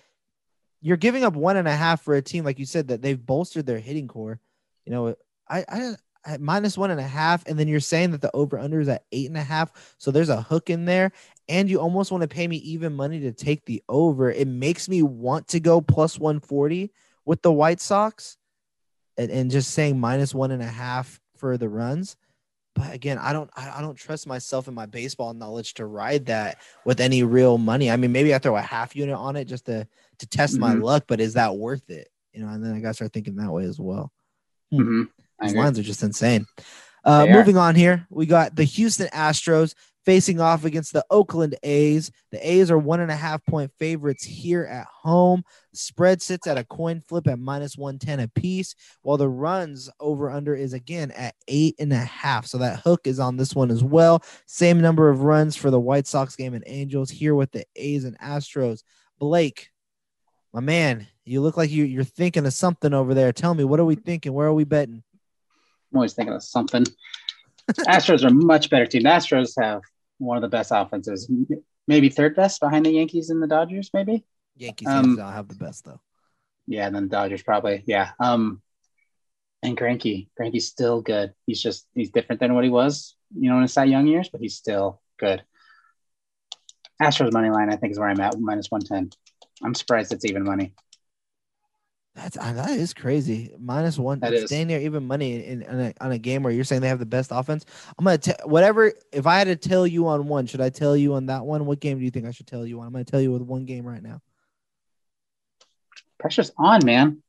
you're 0.81 0.97
giving 0.97 1.23
up 1.23 1.35
one 1.35 1.59
and 1.59 1.69
a 1.69 1.77
half 1.77 2.01
for 2.01 2.15
a 2.15 2.23
team, 2.23 2.43
like 2.43 2.59
you 2.59 2.65
said, 2.65 2.89
that 2.89 3.03
they've 3.03 3.27
bolstered 3.27 3.67
their 3.67 3.79
hitting 3.79 4.09
core. 4.09 4.41
You 4.87 4.93
know, 4.93 5.15
I 5.47 5.63
I 5.69 5.95
at 6.25 6.41
minus 6.41 6.79
one 6.79 6.91
and 6.91 6.99
a 6.99 7.07
half, 7.07 7.47
and 7.47 7.59
then 7.59 7.69
you're 7.69 7.81
saying 7.81 8.13
that 8.13 8.23
the 8.23 8.35
over 8.35 8.59
under 8.59 8.81
is 8.81 8.89
at 8.89 9.05
eight 9.13 9.29
and 9.29 9.37
a 9.37 9.43
half. 9.43 9.95
So 9.99 10.11
there's 10.11 10.31
a 10.31 10.41
hook 10.41 10.71
in 10.71 10.87
there, 10.87 11.13
and 11.51 11.69
you 11.69 11.81
almost 11.81 12.11
want 12.11 12.23
to 12.23 12.29
pay 12.29 12.49
me 12.49 12.57
even 12.57 12.95
money 12.95 13.21
to 13.21 13.33
take 13.33 13.67
the 13.67 13.83
over. 13.91 14.31
It 14.31 14.49
makes 14.49 14.89
me 14.89 15.03
want 15.03 15.49
to 15.49 15.61
go 15.61 15.83
plus 15.83 16.19
140 16.19 16.91
with 17.27 17.43
the 17.43 17.53
White 17.53 17.83
Sox 17.83 18.39
and, 19.19 19.31
and 19.31 19.51
just 19.51 19.73
saying 19.73 20.01
minus 20.01 20.35
one 20.35 20.51
and 20.51 20.63
a 20.63 20.67
half 20.67 21.21
for 21.37 21.59
the 21.59 21.69
runs. 21.69 22.17
But 22.75 22.95
again, 22.95 23.19
I 23.19 23.33
don't 23.33 23.51
I 23.57 23.81
don't 23.81 23.97
trust 23.97 24.27
myself 24.27 24.69
and 24.69 24.77
my 24.77 24.87
baseball 24.87 25.35
knowledge 25.35 25.75
to 25.75 25.87
ride 25.87 26.27
that 26.27 26.59
with 26.85 27.01
any 27.01 27.23
real 27.23 27.59
money. 27.59 27.91
I 27.91 27.97
mean, 27.97 28.13
maybe 28.13 28.35
I 28.35 28.39
throw 28.39 28.57
a 28.57 28.61
half 28.61 28.95
unit 28.95 29.17
on 29.17 29.37
it 29.37 29.47
just 29.47 29.67
to 29.67 29.87
to 30.19 30.27
test 30.27 30.55
mm-hmm. 30.55 30.61
my 30.61 30.75
luck, 30.75 31.05
but 31.09 31.21
is 31.21 31.35
that 31.35 31.57
worth 31.57 31.91
it? 31.91 32.09
You 32.33 32.43
know, 32.43 32.49
and 32.49 32.65
then 32.65 32.75
I 32.75 32.81
gotta 32.81 32.95
start 32.95 33.13
thinking 33.13 33.37
that 33.37 33.51
way 33.51 33.65
as 33.65 33.81
well. 33.81 34.13
Hmm. 34.71 34.81
Mm-hmm. 34.81 35.03
These 35.43 35.55
lines 35.55 35.79
are 35.79 35.83
just 35.83 36.03
insane. 36.03 36.47
Uh, 37.03 37.27
moving 37.27 37.57
on 37.57 37.75
here, 37.75 38.07
we 38.11 38.27
got 38.27 38.55
the 38.55 38.65
Houston 38.65 39.09
Astros 39.09 39.75
facing 40.11 40.41
off 40.41 40.65
against 40.65 40.93
the 40.93 41.05
Oakland 41.09 41.55
A's. 41.63 42.11
The 42.33 42.51
A's 42.51 42.69
are 42.69 42.79
one 42.79 42.99
and 42.99 43.13
a 43.13 43.17
half 43.17 43.47
point 43.47 43.71
favorites 43.79 44.25
here 44.25 44.65
at 44.65 44.89
home. 44.89 45.45
Spread 45.73 46.21
sits 46.21 46.49
at 46.49 46.59
a 46.59 46.65
coin 46.65 47.01
flip 47.01 47.29
at 47.29 47.39
minus 47.39 47.79
110 47.79 48.19
apiece, 48.19 48.75
while 49.03 49.17
the 49.17 49.29
runs 49.29 49.89
over 50.01 50.29
under 50.29 50.53
is 50.53 50.73
again 50.73 51.13
at 51.13 51.37
eight 51.47 51.77
and 51.79 51.93
a 51.93 51.99
half. 51.99 52.47
So 52.47 52.59
that 52.59 52.81
hook 52.81 53.03
is 53.05 53.21
on 53.21 53.37
this 53.37 53.55
one 53.55 53.71
as 53.71 53.85
well. 53.85 54.25
Same 54.47 54.81
number 54.81 55.11
of 55.11 55.23
runs 55.23 55.55
for 55.55 55.71
the 55.71 55.79
White 55.79 56.09
Sox 56.09 56.35
game 56.35 56.55
and 56.55 56.65
Angels 56.67 57.09
here 57.09 57.37
with 57.37 57.53
the 57.53 57.65
A's 57.77 58.03
and 58.03 58.19
Astros. 58.19 58.83
Blake, 59.21 59.71
my 60.53 60.59
man, 60.59 61.07
you 61.25 61.41
look 61.41 61.57
like 61.57 61.71
you, 61.71 61.85
you're 61.85 62.03
thinking 62.03 62.47
of 62.47 62.53
something 62.53 62.93
over 62.93 63.15
there. 63.15 63.33
Tell 63.33 63.55
me, 63.55 63.63
what 63.63 63.79
are 63.79 63.85
we 63.85 63.95
thinking? 63.95 64.33
Where 64.33 64.49
are 64.49 64.55
we 64.55 64.65
betting? 64.65 65.05
I'm 65.93 65.99
always 65.99 66.15
thinking 66.15 66.35
of 66.35 66.43
something. 66.43 66.85
Astros 67.87 68.25
are 68.25 68.29
a 68.29 68.35
much 68.35 68.71
better 68.71 68.87
team. 68.87 69.05
The 69.05 69.11
Astros 69.11 69.53
have 69.63 69.83
one 70.21 70.37
of 70.37 70.43
the 70.43 70.49
best 70.49 70.71
offenses, 70.75 71.31
maybe 71.89 72.09
third 72.09 72.37
best 72.37 72.61
behind 72.61 72.87
the 72.87 72.93
Yankees 72.93 73.31
and 73.31 73.43
the 73.43 73.47
Dodgers, 73.47 73.91
maybe. 73.93 74.25
Yankees 74.57 74.89
um, 74.89 75.17
don't 75.17 75.33
have 75.33 75.49
the 75.49 75.55
best 75.55 75.85
though. 75.85 76.01
Yeah, 76.67 76.87
and 76.87 76.95
then 76.95 77.05
the 77.05 77.17
Dodgers 77.17 77.43
probably. 77.43 77.83
Yeah. 77.87 78.11
Um, 78.21 78.63
and 79.63 79.77
Greinke, 79.77 80.29
Greinke's 80.39 80.67
still 80.67 81.01
good. 81.01 81.33
He's 81.47 81.61
just 81.61 81.87
he's 81.95 82.11
different 82.11 82.41
than 82.41 82.55
what 82.55 82.65
he 82.65 82.71
was, 82.71 83.17
you 83.35 83.51
know, 83.51 83.57
in 83.57 83.63
his 83.63 83.73
Cy 83.73 83.85
Young 83.85 84.07
years, 84.07 84.29
but 84.31 84.41
he's 84.41 84.57
still 84.57 85.01
good. 85.19 85.43
Astros 87.03 87.33
money 87.33 87.51
line, 87.51 87.71
I 87.71 87.77
think, 87.77 87.93
is 87.93 87.99
where 87.99 88.09
I'm 88.09 88.21
at, 88.21 88.39
minus 88.39 88.71
one 88.71 88.83
ten. 88.83 89.11
I'm 89.63 89.75
surprised 89.75 90.13
it's 90.13 90.25
even 90.25 90.45
money. 90.45 90.75
That's 92.15 92.37
uh, 92.37 92.53
that 92.55 92.71
is 92.71 92.93
crazy. 92.93 93.55
Minus 93.59 93.99
one. 93.99 94.21
That 94.21 94.35
is. 94.35 94.47
Staying 94.47 94.67
there 94.67 94.81
even 94.81 95.07
money 95.07 95.45
in, 95.47 95.63
in 95.63 95.81
a, 95.81 95.95
on 96.01 96.11
a 96.11 96.19
game 96.19 96.43
where 96.43 96.53
you're 96.53 96.65
saying 96.65 96.83
they 96.83 96.89
have 96.89 96.99
the 96.99 97.07
best 97.07 97.31
offense. 97.33 97.65
I'm 97.97 98.05
gonna 98.05 98.19
tell 98.19 98.37
whatever. 98.45 98.93
If 99.13 99.27
I 99.27 99.39
had 99.39 99.47
to 99.47 99.57
tell 99.57 99.87
you 99.87 100.09
on 100.09 100.27
one, 100.27 100.47
should 100.47 100.61
I 100.61 100.71
tell 100.71 100.97
you 100.97 101.15
on 101.15 101.27
that 101.27 101.47
one? 101.47 101.67
What 101.67 101.81
game 101.81 101.99
do 101.99 102.05
you 102.05 102.11
think 102.11 102.27
I 102.27 102.33
should 102.33 102.49
tell 102.49 102.67
you 102.67 102.81
on? 102.81 102.87
I'm 102.89 102.93
gonna 102.93 103.05
tell 103.05 103.21
you 103.21 103.33
with 103.33 103.43
one 103.43 103.65
game 103.65 103.87
right 103.87 104.03
now. 104.03 104.21
Pressure's 106.19 106.51
on, 106.59 106.85
man. 106.85 107.23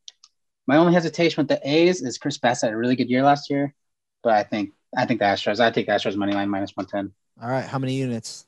My 0.65 0.77
only 0.77 0.93
hesitation 0.93 1.41
with 1.41 1.47
the 1.47 1.59
A's 1.63 2.01
is 2.01 2.17
Chris 2.17 2.37
Bassitt 2.39 2.63
had 2.63 2.73
a 2.73 2.77
really 2.77 2.95
good 2.95 3.09
year 3.09 3.23
last 3.23 3.49
year, 3.49 3.73
but 4.23 4.33
I 4.33 4.43
think 4.43 4.71
I 4.97 5.05
think 5.05 5.19
the 5.19 5.25
Astros. 5.25 5.59
I 5.59 5.69
take 5.69 5.85
the 5.85 5.93
Astros 5.93 6.15
money 6.15 6.33
line 6.33 6.49
minus 6.49 6.71
one 6.75 6.87
ten. 6.87 7.11
All 7.41 7.49
right, 7.49 7.65
how 7.65 7.77
many 7.77 7.95
units? 7.95 8.45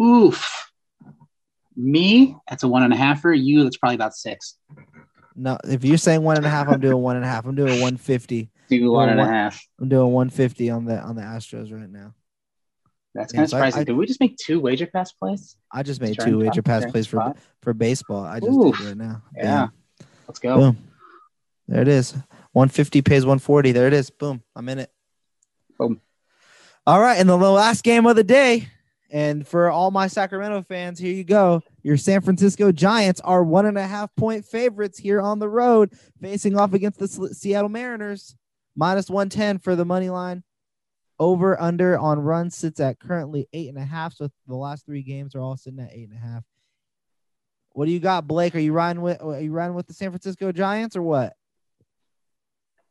Oof. 0.00 0.71
Me, 1.76 2.36
that's 2.48 2.62
a 2.62 2.68
one 2.68 2.82
and 2.82 2.92
a 2.92 2.96
half 2.96 3.20
for 3.20 3.32
you. 3.32 3.64
That's 3.64 3.76
probably 3.76 3.96
about 3.96 4.14
six. 4.14 4.56
No, 5.34 5.58
if 5.64 5.84
you're 5.84 5.96
saying 5.96 6.22
one 6.22 6.36
and 6.36 6.44
a 6.44 6.50
half, 6.50 6.68
I'm 6.68 6.80
doing 6.80 7.02
one 7.02 7.16
and 7.16 7.24
a 7.24 7.28
half. 7.28 7.46
I'm 7.46 7.54
doing 7.54 7.72
150. 7.72 8.50
Do 8.68 8.90
one 8.90 9.08
and 9.08 9.20
a 9.20 9.24
half. 9.24 9.64
I'm 9.80 9.88
doing 9.88 10.12
150 10.12 10.70
on 10.70 10.84
the 10.84 10.98
on 10.98 11.16
the 11.16 11.22
Astros 11.22 11.72
right 11.72 11.90
now. 11.90 12.14
That's 13.14 13.32
kind 13.32 13.44
of 13.44 13.50
surprising. 13.50 13.80
I, 13.80 13.84
Did 13.84 13.96
we 13.96 14.06
just 14.06 14.20
make 14.20 14.36
two 14.36 14.60
wager 14.60 14.86
pass 14.86 15.12
plays? 15.12 15.56
I 15.70 15.82
just 15.82 16.00
made 16.00 16.18
two 16.18 16.38
wager 16.38 16.62
pass 16.62 16.90
plays 16.90 17.06
for 17.06 17.34
for 17.60 17.74
baseball. 17.74 18.24
I 18.24 18.40
just 18.40 18.52
Oof. 18.52 18.76
did 18.78 18.86
right 18.86 18.96
now. 18.96 19.22
Yeah. 19.36 19.68
Let's 20.26 20.38
go. 20.38 20.56
Boom. 20.56 20.78
There 21.68 21.82
it 21.82 21.88
is. 21.88 22.12
150 22.52 23.02
pays 23.02 23.24
140. 23.24 23.72
There 23.72 23.86
it 23.86 23.92
is. 23.92 24.10
Boom. 24.10 24.42
I'm 24.56 24.68
in 24.68 24.78
it. 24.78 24.90
Boom. 25.78 26.00
All 26.86 27.00
right. 27.00 27.18
And 27.18 27.28
the 27.28 27.36
last 27.36 27.82
game 27.84 28.06
of 28.06 28.16
the 28.16 28.24
day. 28.24 28.68
And 29.12 29.46
for 29.46 29.70
all 29.70 29.90
my 29.90 30.06
Sacramento 30.06 30.62
fans, 30.62 30.98
here 30.98 31.12
you 31.12 31.22
go. 31.22 31.62
Your 31.82 31.98
San 31.98 32.22
Francisco 32.22 32.72
Giants 32.72 33.20
are 33.20 33.44
one 33.44 33.66
and 33.66 33.76
a 33.76 33.86
half 33.86 34.14
point 34.16 34.46
favorites 34.46 34.98
here 34.98 35.20
on 35.20 35.38
the 35.38 35.50
road, 35.50 35.92
facing 36.22 36.56
off 36.56 36.72
against 36.72 36.98
the 36.98 37.06
Seattle 37.34 37.68
Mariners. 37.68 38.34
Minus 38.74 39.10
110 39.10 39.58
for 39.58 39.76
the 39.76 39.84
money 39.84 40.08
line. 40.08 40.42
Over 41.18 41.60
under 41.60 41.98
on 41.98 42.20
runs 42.20 42.56
sits 42.56 42.80
at 42.80 42.98
currently 42.98 43.46
eight 43.52 43.68
and 43.68 43.76
a 43.76 43.84
half. 43.84 44.14
So 44.14 44.30
the 44.48 44.56
last 44.56 44.86
three 44.86 45.02
games 45.02 45.34
are 45.34 45.40
all 45.40 45.58
sitting 45.58 45.78
at 45.78 45.92
eight 45.92 46.08
and 46.08 46.16
a 46.16 46.26
half. 46.26 46.42
What 47.72 47.84
do 47.84 47.92
you 47.92 48.00
got, 48.00 48.26
Blake? 48.26 48.54
Are 48.54 48.60
you 48.60 48.72
riding 48.72 49.02
with 49.02 49.20
are 49.20 49.40
you 49.40 49.52
riding 49.52 49.76
with 49.76 49.86
the 49.86 49.94
San 49.94 50.10
Francisco 50.10 50.52
Giants 50.52 50.96
or 50.96 51.02
what? 51.02 51.34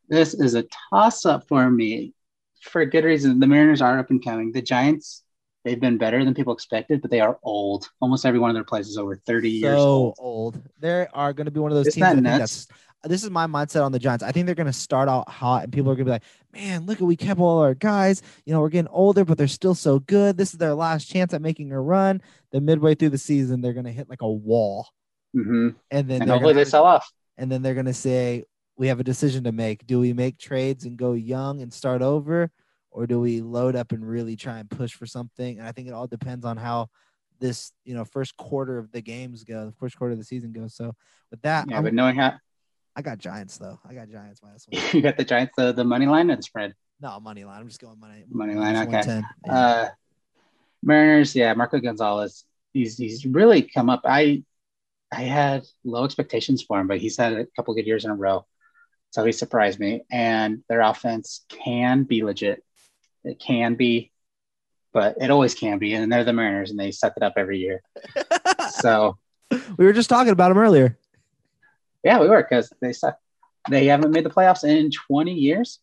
This 0.08 0.34
is 0.34 0.54
a 0.54 0.64
toss 0.90 1.26
up 1.26 1.48
for 1.48 1.68
me 1.68 2.14
for 2.62 2.84
good 2.84 3.04
reason. 3.04 3.40
The 3.40 3.46
Mariners 3.46 3.82
are 3.82 3.98
up 3.98 4.10
and 4.10 4.24
coming. 4.24 4.52
The 4.52 4.62
Giants, 4.62 5.24
they've 5.64 5.80
been 5.80 5.98
better 5.98 6.24
than 6.24 6.34
people 6.34 6.52
expected, 6.52 7.02
but 7.02 7.10
they 7.10 7.20
are 7.20 7.38
old. 7.42 7.88
Almost 8.00 8.26
every 8.26 8.38
one 8.38 8.50
of 8.50 8.54
their 8.54 8.64
plays 8.64 8.88
is 8.88 8.98
over 8.98 9.16
30 9.16 9.60
so 9.60 9.66
years 9.66 9.78
old. 9.78 10.16
old. 10.18 10.62
They 10.80 11.06
are 11.12 11.32
going 11.32 11.44
to 11.46 11.50
be 11.50 11.60
one 11.60 11.70
of 11.70 11.76
those 11.76 11.88
Isn't 11.88 12.02
teams. 12.02 12.22
That 12.22 12.38
nuts? 12.38 12.68
this 13.04 13.24
is 13.24 13.30
my 13.30 13.46
mindset 13.46 13.84
on 13.84 13.92
the 13.92 13.98
Giants. 13.98 14.22
I 14.22 14.32
think 14.32 14.46
they're 14.46 14.54
going 14.54 14.66
to 14.66 14.72
start 14.72 15.08
out 15.08 15.28
hot, 15.28 15.64
and 15.64 15.72
people 15.72 15.90
are 15.90 15.94
going 15.94 16.06
to 16.06 16.10
be 16.10 16.12
like, 16.12 16.22
"Man, 16.52 16.86
look 16.86 17.00
at 17.00 17.06
we 17.06 17.16
kept 17.16 17.40
all 17.40 17.60
our 17.60 17.74
guys. 17.74 18.22
You 18.44 18.52
know, 18.52 18.60
we're 18.60 18.68
getting 18.68 18.90
older, 18.92 19.24
but 19.24 19.38
they're 19.38 19.48
still 19.48 19.74
so 19.74 19.98
good. 19.98 20.36
This 20.36 20.52
is 20.52 20.58
their 20.58 20.74
last 20.74 21.08
chance 21.10 21.34
at 21.34 21.42
making 21.42 21.72
a 21.72 21.80
run." 21.80 22.22
Then 22.52 22.64
midway 22.64 22.94
through 22.94 23.10
the 23.10 23.18
season, 23.18 23.60
they're 23.60 23.72
going 23.72 23.86
to 23.86 23.92
hit 23.92 24.08
like 24.08 24.22
a 24.22 24.30
wall, 24.30 24.88
mm-hmm. 25.34 25.70
and 25.90 26.08
then 26.08 26.22
and 26.22 26.30
hopefully 26.30 26.54
they 26.54 26.64
sell 26.64 26.84
off. 26.84 27.10
And 27.38 27.50
then 27.50 27.62
they're 27.62 27.74
going 27.74 27.86
to 27.86 27.94
say, 27.94 28.44
"We 28.76 28.88
have 28.88 29.00
a 29.00 29.04
decision 29.04 29.44
to 29.44 29.52
make. 29.52 29.86
Do 29.86 29.98
we 29.98 30.12
make 30.12 30.38
trades 30.38 30.84
and 30.84 30.96
go 30.96 31.14
young 31.14 31.60
and 31.60 31.72
start 31.72 32.02
over, 32.02 32.50
or 32.92 33.06
do 33.06 33.20
we 33.20 33.40
load 33.40 33.74
up 33.74 33.92
and 33.92 34.06
really 34.06 34.36
try 34.36 34.58
and 34.58 34.70
push 34.70 34.92
for 34.92 35.06
something?" 35.06 35.58
And 35.58 35.66
I 35.66 35.72
think 35.72 35.88
it 35.88 35.94
all 35.94 36.06
depends 36.06 36.44
on 36.44 36.56
how 36.56 36.88
this 37.40 37.72
you 37.84 37.94
know 37.94 38.04
first 38.04 38.36
quarter 38.36 38.78
of 38.78 38.92
the 38.92 39.02
games 39.02 39.44
go, 39.44 39.66
the 39.66 39.72
first 39.72 39.96
quarter 39.96 40.12
of 40.12 40.18
the 40.18 40.24
season 40.24 40.52
goes. 40.52 40.74
So 40.74 40.94
with 41.30 41.42
that, 41.42 41.66
yeah, 41.68 41.78
I'm, 41.78 41.84
but 41.84 41.94
knowing 41.94 42.16
how 42.16 42.34
I 42.94 43.02
got 43.02 43.18
Giants 43.18 43.58
though. 43.58 43.78
I 43.88 43.94
got 43.94 44.08
Giants 44.08 44.40
minus 44.42 44.66
one. 44.68 44.82
you 44.92 45.02
got 45.02 45.16
the 45.16 45.24
Giants, 45.24 45.54
the, 45.56 45.72
the 45.72 45.84
money 45.84 46.06
line 46.06 46.30
and 46.30 46.42
spread? 46.42 46.74
No, 47.00 47.18
money 47.20 47.44
line. 47.44 47.60
I'm 47.60 47.68
just 47.68 47.80
going 47.80 47.98
money. 47.98 48.24
Money 48.30 48.54
line. 48.54 48.76
Okay. 48.76 49.22
Yeah. 49.46 49.52
Uh, 49.52 49.88
Mariners. 50.82 51.34
Yeah, 51.34 51.52
Marco 51.54 51.78
Gonzales. 51.80 52.44
He's 52.72 52.96
he's 52.96 53.26
really 53.26 53.62
come 53.62 53.90
up. 53.90 54.02
I 54.04 54.44
I 55.12 55.22
had 55.22 55.66
low 55.84 56.04
expectations 56.04 56.62
for 56.62 56.80
him, 56.80 56.86
but 56.86 56.98
he's 56.98 57.16
had 57.16 57.34
a 57.34 57.46
couple 57.56 57.74
good 57.74 57.86
years 57.86 58.04
in 58.04 58.10
a 58.10 58.14
row. 58.14 58.46
So 59.10 59.24
he 59.24 59.32
surprised 59.32 59.78
me. 59.78 60.02
And 60.10 60.64
their 60.68 60.80
offense 60.80 61.44
can 61.48 62.04
be 62.04 62.24
legit. 62.24 62.64
It 63.24 63.38
can 63.38 63.74
be, 63.74 64.10
but 64.92 65.16
it 65.20 65.30
always 65.30 65.54
can 65.54 65.78
be. 65.78 65.94
And 65.94 66.12
they're 66.12 66.24
the 66.24 66.32
Mariners, 66.32 66.70
and 66.70 66.78
they 66.78 66.90
suck 66.90 67.14
it 67.16 67.22
up 67.22 67.34
every 67.36 67.58
year. 67.58 67.82
so 68.70 69.18
we 69.76 69.84
were 69.84 69.92
just 69.92 70.08
talking 70.08 70.32
about 70.32 70.48
them 70.48 70.58
earlier. 70.58 70.98
Yeah, 72.02 72.20
we 72.20 72.28
were 72.28 72.42
because 72.42 72.72
they 72.80 72.92
suck. 72.92 73.18
They 73.70 73.86
haven't 73.86 74.10
made 74.10 74.24
the 74.24 74.30
playoffs 74.30 74.64
in 74.64 74.90
20 74.90 75.32
years. 75.32 75.78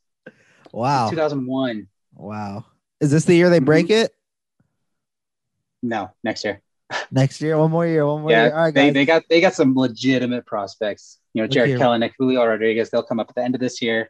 Wow. 0.73 1.09
2001. 1.09 1.87
Wow. 2.15 2.65
Is 2.99 3.11
this 3.11 3.25
the 3.25 3.35
year 3.35 3.49
they 3.49 3.59
break 3.59 3.85
mm-hmm. 3.85 4.05
it? 4.05 4.15
No, 5.81 6.11
next 6.23 6.43
year. 6.43 6.61
Next 7.11 7.39
year, 7.39 7.55
one 7.57 7.69
more 7.69 7.85
year, 7.85 8.05
one 8.05 8.21
more 8.21 8.31
yeah, 8.31 8.45
year. 8.45 8.53
All 8.53 8.63
right, 8.63 8.73
they, 8.73 8.87
guys. 8.87 8.93
they 8.95 9.05
got 9.05 9.23
they 9.29 9.41
got 9.41 9.53
some 9.53 9.75
legitimate 9.75 10.47
prospects. 10.47 11.19
You 11.33 11.43
know, 11.43 11.47
Jarred 11.47 11.69
Kelenic, 11.69 12.13
Julio 12.17 12.43
Rodriguez. 12.43 12.89
They'll 12.89 13.03
come 13.03 13.19
up 13.19 13.29
at 13.29 13.35
the 13.35 13.43
end 13.43 13.53
of 13.53 13.61
this 13.61 13.79
year. 13.79 14.09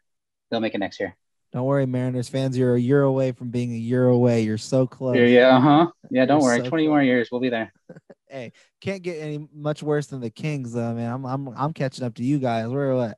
They'll 0.49 0.61
make 0.61 0.75
it 0.75 0.77
next 0.77 0.97
year. 0.97 1.17
Don't 1.51 1.65
worry, 1.65 1.87
Mariners 1.87 2.29
fans. 2.29 2.57
You're 2.57 2.75
a 2.75 2.79
year 2.79 3.01
away 3.01 3.31
from 3.31 3.49
being 3.49 3.73
a 3.73 3.77
year 3.77 4.07
away. 4.07 4.41
You're 4.41 4.59
so 4.59 4.85
close. 4.85 5.15
Yeah, 5.15 5.25
yeah, 5.25 5.57
uh 5.57 5.59
huh. 5.59 5.87
Yeah, 6.11 6.25
don't 6.25 6.41
You're 6.41 6.49
worry. 6.49 6.57
So 6.59 6.69
20 6.69 6.83
close. 6.83 6.91
more 6.91 7.01
years, 7.01 7.29
we'll 7.31 7.41
be 7.41 7.49
there. 7.49 7.73
hey, 8.27 8.51
can't 8.81 9.01
get 9.01 9.15
any 9.15 9.47
much 9.53 9.81
worse 9.81 10.07
than 10.07 10.21
the 10.21 10.29
Kings, 10.29 10.73
though, 10.73 10.93
man. 10.93 11.11
I'm 11.11 11.25
I'm 11.25 11.47
I'm 11.57 11.73
catching 11.73 12.05
up 12.05 12.15
to 12.15 12.23
you 12.23 12.37
guys. 12.37 12.67
We're 12.67 12.95
what 12.95 13.17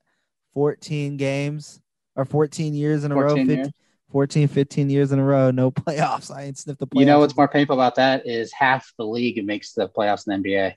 14 0.53 1.17
games 1.17 1.81
or 2.15 2.25
14 2.25 2.73
years 2.73 3.03
in 3.03 3.11
a 3.11 3.15
row, 3.15 3.35
15, 3.35 3.71
14, 4.11 4.47
15 4.47 4.89
years 4.89 5.11
in 5.11 5.19
a 5.19 5.23
row, 5.23 5.51
no 5.51 5.71
playoffs. 5.71 6.33
I 6.33 6.43
ain't 6.43 6.57
sniffed 6.57 6.79
the 6.79 6.87
playoffs. 6.87 6.99
You 6.99 7.05
know 7.05 7.19
what's 7.19 7.35
more 7.35 7.47
painful 7.47 7.75
about 7.75 7.95
that 7.95 8.25
is 8.25 8.53
half 8.53 8.93
the 8.97 9.05
league 9.05 9.43
makes 9.45 9.73
the 9.73 9.89
playoffs 9.89 10.27
in 10.27 10.41
the 10.41 10.49
NBA. 10.49 10.75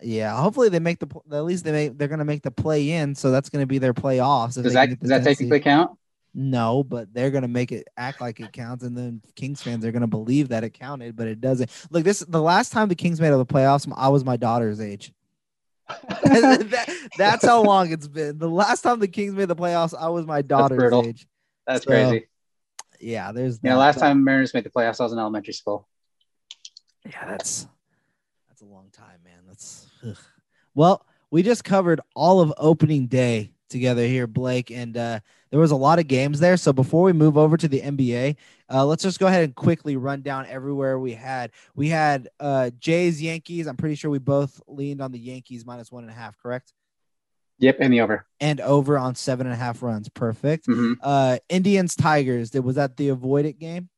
Yeah, 0.00 0.40
hopefully 0.40 0.68
they 0.68 0.78
make 0.78 1.00
the 1.00 1.08
at 1.32 1.44
least 1.44 1.64
they 1.64 1.72
make 1.72 1.98
they're 1.98 2.06
gonna 2.06 2.24
make 2.24 2.42
the 2.42 2.52
play 2.52 2.92
in, 2.92 3.16
so 3.16 3.32
that's 3.32 3.48
gonna 3.48 3.66
be 3.66 3.78
their 3.78 3.94
playoffs. 3.94 4.62
Does 4.62 4.72
that 4.74 5.00
does 5.00 5.08
that 5.08 5.24
technically 5.24 5.58
count? 5.58 5.98
No, 6.34 6.84
but 6.84 7.12
they're 7.12 7.30
gonna 7.30 7.48
make 7.48 7.72
it 7.72 7.88
act 7.96 8.20
like 8.20 8.38
it 8.40 8.52
counts, 8.52 8.84
and 8.84 8.96
then 8.96 9.22
Kings 9.34 9.62
fans 9.62 9.84
are 9.84 9.92
gonna 9.92 10.06
believe 10.06 10.48
that 10.48 10.64
it 10.64 10.74
counted, 10.74 11.16
but 11.16 11.26
it 11.26 11.40
doesn't. 11.40 11.70
Look, 11.90 12.04
this 12.04 12.20
the 12.20 12.42
last 12.42 12.70
time 12.72 12.88
the 12.88 12.94
Kings 12.94 13.20
made 13.20 13.28
it 13.28 13.32
to 13.32 13.36
the 13.38 13.46
playoffs, 13.46 13.90
I 13.96 14.08
was 14.08 14.24
my 14.24 14.36
daughter's 14.36 14.80
age. 14.80 15.12
that, 15.88 17.08
that's 17.16 17.44
how 17.44 17.62
long 17.62 17.90
it's 17.90 18.06
been. 18.06 18.38
The 18.38 18.48
last 18.48 18.82
time 18.82 19.00
the 19.00 19.08
Kings 19.08 19.34
made 19.34 19.48
the 19.48 19.56
playoffs, 19.56 19.98
I 19.98 20.08
was 20.08 20.26
my 20.26 20.42
daughter's 20.42 20.90
that's 20.90 21.06
age. 21.06 21.26
That's 21.66 21.84
so, 21.84 21.90
crazy. 21.90 22.28
Yeah, 23.00 23.32
there's. 23.32 23.58
Yeah, 23.62 23.76
last 23.76 23.98
time 23.98 24.22
Mariners 24.22 24.52
made 24.52 24.64
the 24.64 24.70
playoffs, 24.70 25.00
I 25.00 25.04
was 25.04 25.12
in 25.12 25.18
elementary 25.18 25.54
school. 25.54 25.88
Yeah, 27.06 27.24
that's 27.26 27.66
that's 28.48 28.60
a 28.60 28.66
long 28.66 28.90
time, 28.92 29.20
man. 29.24 29.40
That's 29.46 29.86
ugh. 30.06 30.16
well, 30.74 31.06
we 31.30 31.42
just 31.42 31.64
covered 31.64 32.00
all 32.14 32.40
of 32.40 32.52
opening 32.58 33.06
day 33.06 33.52
together 33.70 34.06
here, 34.06 34.26
Blake, 34.26 34.70
and 34.70 34.96
uh, 34.96 35.20
there 35.50 35.60
was 35.60 35.70
a 35.70 35.76
lot 35.76 35.98
of 35.98 36.06
games 36.08 36.40
there. 36.40 36.56
So 36.56 36.72
before 36.72 37.02
we 37.04 37.12
move 37.12 37.36
over 37.38 37.56
to 37.56 37.68
the 37.68 37.80
NBA, 37.80 38.36
uh, 38.72 38.84
let's 38.84 39.02
just 39.02 39.18
go 39.18 39.26
ahead 39.26 39.44
and 39.44 39.54
quickly 39.54 39.96
run 39.96 40.22
down 40.22 40.46
everywhere 40.46 40.98
we 40.98 41.12
had. 41.14 41.52
We 41.74 41.88
had 41.88 42.28
uh, 42.38 42.70
Jays, 42.78 43.20
Yankees. 43.22 43.66
I'm 43.66 43.76
pretty 43.76 43.94
sure 43.94 44.10
we 44.10 44.18
both 44.18 44.60
leaned 44.66 45.00
on 45.00 45.12
the 45.12 45.18
Yankees 45.18 45.64
minus 45.64 45.90
one 45.90 46.04
and 46.04 46.10
a 46.12 46.14
half, 46.14 46.36
correct? 46.38 46.72
Yep, 47.60 47.78
and 47.80 47.92
the 47.92 48.02
over. 48.02 48.24
And 48.40 48.60
over 48.60 48.98
on 48.98 49.14
seven 49.14 49.46
and 49.46 49.54
a 49.54 49.58
half 49.58 49.82
runs. 49.82 50.08
Perfect. 50.08 50.66
Mm-hmm. 50.68 50.92
Uh, 51.02 51.38
Indians, 51.48 51.96
Tigers. 51.96 52.52
Was 52.52 52.76
that 52.76 52.96
the 52.96 53.08
avoided 53.08 53.58
game? 53.58 53.88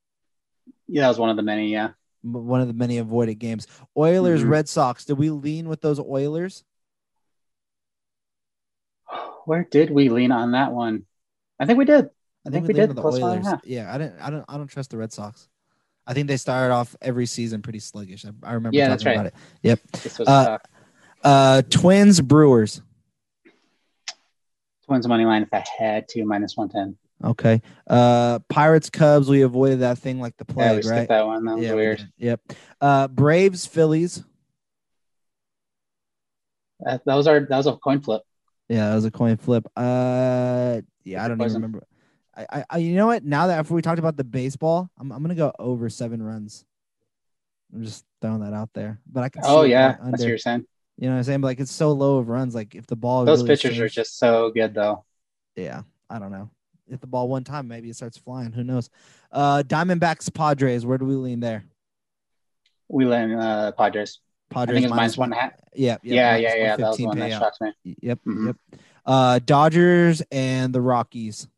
Yeah, 0.88 1.03
that 1.03 1.09
was 1.09 1.18
one 1.18 1.30
of 1.30 1.36
the 1.36 1.42
many. 1.42 1.68
Yeah, 1.70 1.90
one 2.22 2.61
of 2.61 2.68
the 2.68 2.74
many 2.74 2.98
avoided 2.98 3.34
games. 3.38 3.66
Oilers, 3.96 4.42
Mhm. 4.44 4.48
Red 4.48 4.68
Sox. 4.68 5.05
Did 5.05 5.18
we 5.18 5.30
lean 5.30 5.68
with 5.68 5.80
those 5.82 6.01
Oilers? 6.01 6.64
Where 9.44 9.64
did 9.70 9.90
we 9.90 10.09
lean 10.09 10.32
on 10.32 10.53
that 10.53 10.72
one? 10.72 11.07
I 11.61 11.66
think 11.66 11.78
we 11.78 11.84
did. 11.84 12.08
I 12.46 12.50
think 12.50 12.66
we 12.66 12.72
did. 12.74 12.96
Plus 12.96 13.20
one 13.20 13.32
and 13.36 13.46
a 13.46 13.50
half. 13.50 13.61
Yeah, 13.64 13.94
I 13.94 13.98
didn't. 13.98 14.18
I 14.20 14.30
don't. 14.30 14.44
I 14.48 14.56
don't 14.56 14.66
trust 14.66 14.90
the 14.90 14.96
Red 14.96 15.12
Sox. 15.12 15.48
I 16.06 16.14
think 16.14 16.26
they 16.26 16.38
started 16.38 16.72
off 16.72 16.96
every 17.02 17.26
season 17.26 17.62
pretty 17.62 17.78
sluggish. 17.78 18.24
I, 18.24 18.30
I 18.42 18.54
remember 18.54 18.78
Yeah, 18.78 18.86
talking 18.88 18.90
that's 18.92 19.06
right. 19.06 19.12
about 19.12 19.26
it. 19.26 19.34
Yep. 19.62 19.80
This 20.02 20.18
was 20.18 20.26
Uh. 20.28 20.58
Uh, 21.22 21.61
Twins, 21.68 22.18
Brewers. 22.22 22.80
Twins 24.86 25.06
money 25.06 25.26
line 25.26 25.42
if 25.42 25.52
I 25.52 25.62
had 25.78 26.08
to 26.08 26.24
minus 26.24 26.56
one 26.56 26.70
ten. 26.70 26.96
Okay. 27.22 27.61
Uh, 27.86 28.38
Pirates, 28.48 28.88
Cubs. 28.88 29.28
We 29.28 29.42
avoided 29.42 29.80
that 29.80 29.98
thing 29.98 30.18
like 30.18 30.38
the 30.38 30.46
Yeah, 30.48 30.72
we 30.72 30.80
plague, 30.80 30.84
skipped 30.84 30.96
right? 30.98 31.08
that 31.08 31.26
one. 31.26 31.44
That 31.44 31.56
was 31.58 31.66
Yeah, 31.66 31.74
weird. 31.74 31.98
did. 31.98 32.08
Yep. 32.16 32.40
Uh, 32.80 33.08
Braves, 33.08 33.66
Phillies. 33.66 34.24
That, 36.80 37.04
that 37.04 37.14
was 37.14 37.26
our 37.26 37.40
that 37.40 37.56
was 37.56 37.66
a 37.66 37.76
coin 37.76 38.00
flip. 38.00 38.22
Yeah, 38.70 38.88
that 38.88 38.94
was 38.94 39.04
a 39.04 39.11
coin 39.11 39.36
flip. 39.36 39.66
Uh, 39.76 40.80
yeah, 41.05 41.24
I 41.24 41.28
don't 41.28 41.40
even 41.40 41.55
remember. 41.55 41.84
I, 42.36 42.64
I, 42.70 42.78
you 42.78 42.94
know 42.94 43.07
what? 43.09 43.24
Now 43.24 43.48
that 43.48 43.59
after 43.59 43.74
we 43.74 43.82
talked 43.82 43.98
about 43.98 44.16
the 44.16 44.24
baseball, 44.24 44.88
I'm, 44.98 45.11
I'm 45.12 45.22
gonna 45.22 45.34
go 45.34 45.53
over 45.59 45.88
seven 45.90 46.22
runs. 46.22 46.64
I'm 47.74 47.84
just 47.84 48.05
throwing 48.20 48.40
that 48.40 48.55
out 48.55 48.70
there, 48.72 49.01
but 49.11 49.22
I 49.24 49.28
can. 49.28 49.42
Oh 49.44 49.62
yeah, 49.62 49.96
going 49.96 50.11
that's 50.12 50.22
what 50.22 50.28
you're 50.28 50.38
saying. 50.38 50.64
You 50.96 51.07
know 51.07 51.14
what 51.14 51.18
I'm 51.18 51.24
saying? 51.24 51.40
But 51.40 51.48
like 51.48 51.61
it's 51.61 51.72
so 51.72 51.92
low 51.92 52.18
of 52.18 52.28
runs. 52.28 52.55
Like 52.55 52.74
if 52.74 52.86
the 52.86 52.96
ball 52.96 53.24
Those 53.24 53.42
really 53.42 53.57
pitchers 53.57 53.78
are 53.78 53.88
just 53.88 54.18
so 54.18 54.51
good 54.51 54.74
though. 54.74 55.05
yeah. 55.57 55.82
I 56.09 56.18
don't 56.18 56.32
know. 56.32 56.51
If 56.88 57.01
the 57.01 57.07
ball 57.07 57.28
one 57.28 57.44
time, 57.44 57.68
maybe 57.68 57.88
it 57.88 57.94
starts 57.96 58.18
flying. 58.18 58.53
Who 58.53 58.64
knows? 58.64 58.90
Uh, 59.30 59.62
Diamondbacks, 59.64 60.32
Padres. 60.34 60.84
Where 60.84 60.98
do 60.98 61.05
we 61.05 61.14
lean 61.14 61.38
there? 61.38 61.64
We 62.88 63.07
lean 63.07 63.32
uh, 63.32 63.70
Padres. 63.72 64.18
Padres 64.51 64.72
I 64.72 64.74
think 64.74 64.86
it's 64.86 64.96
minus 64.96 65.16
one 65.16 65.32
and 65.32 65.38
a 65.38 65.42
half. 65.42 65.53
Yeah, 65.72 65.98
Yeah, 66.03 66.32
minus 66.32 66.42
yeah, 66.42 66.55
yeah. 66.57 66.76
That 66.76 66.88
was 66.88 67.01
one 67.01 67.18
that 67.18 67.30
shocks 67.30 67.61
me. 67.61 67.72
Yep, 67.84 68.18
Mhm. 68.26 68.46
yep. 68.46 68.57
Uh, 69.07 69.38
Dodgers 69.38 70.22
and 70.30 70.74
the 70.74 70.80
Rockies. 70.80 71.48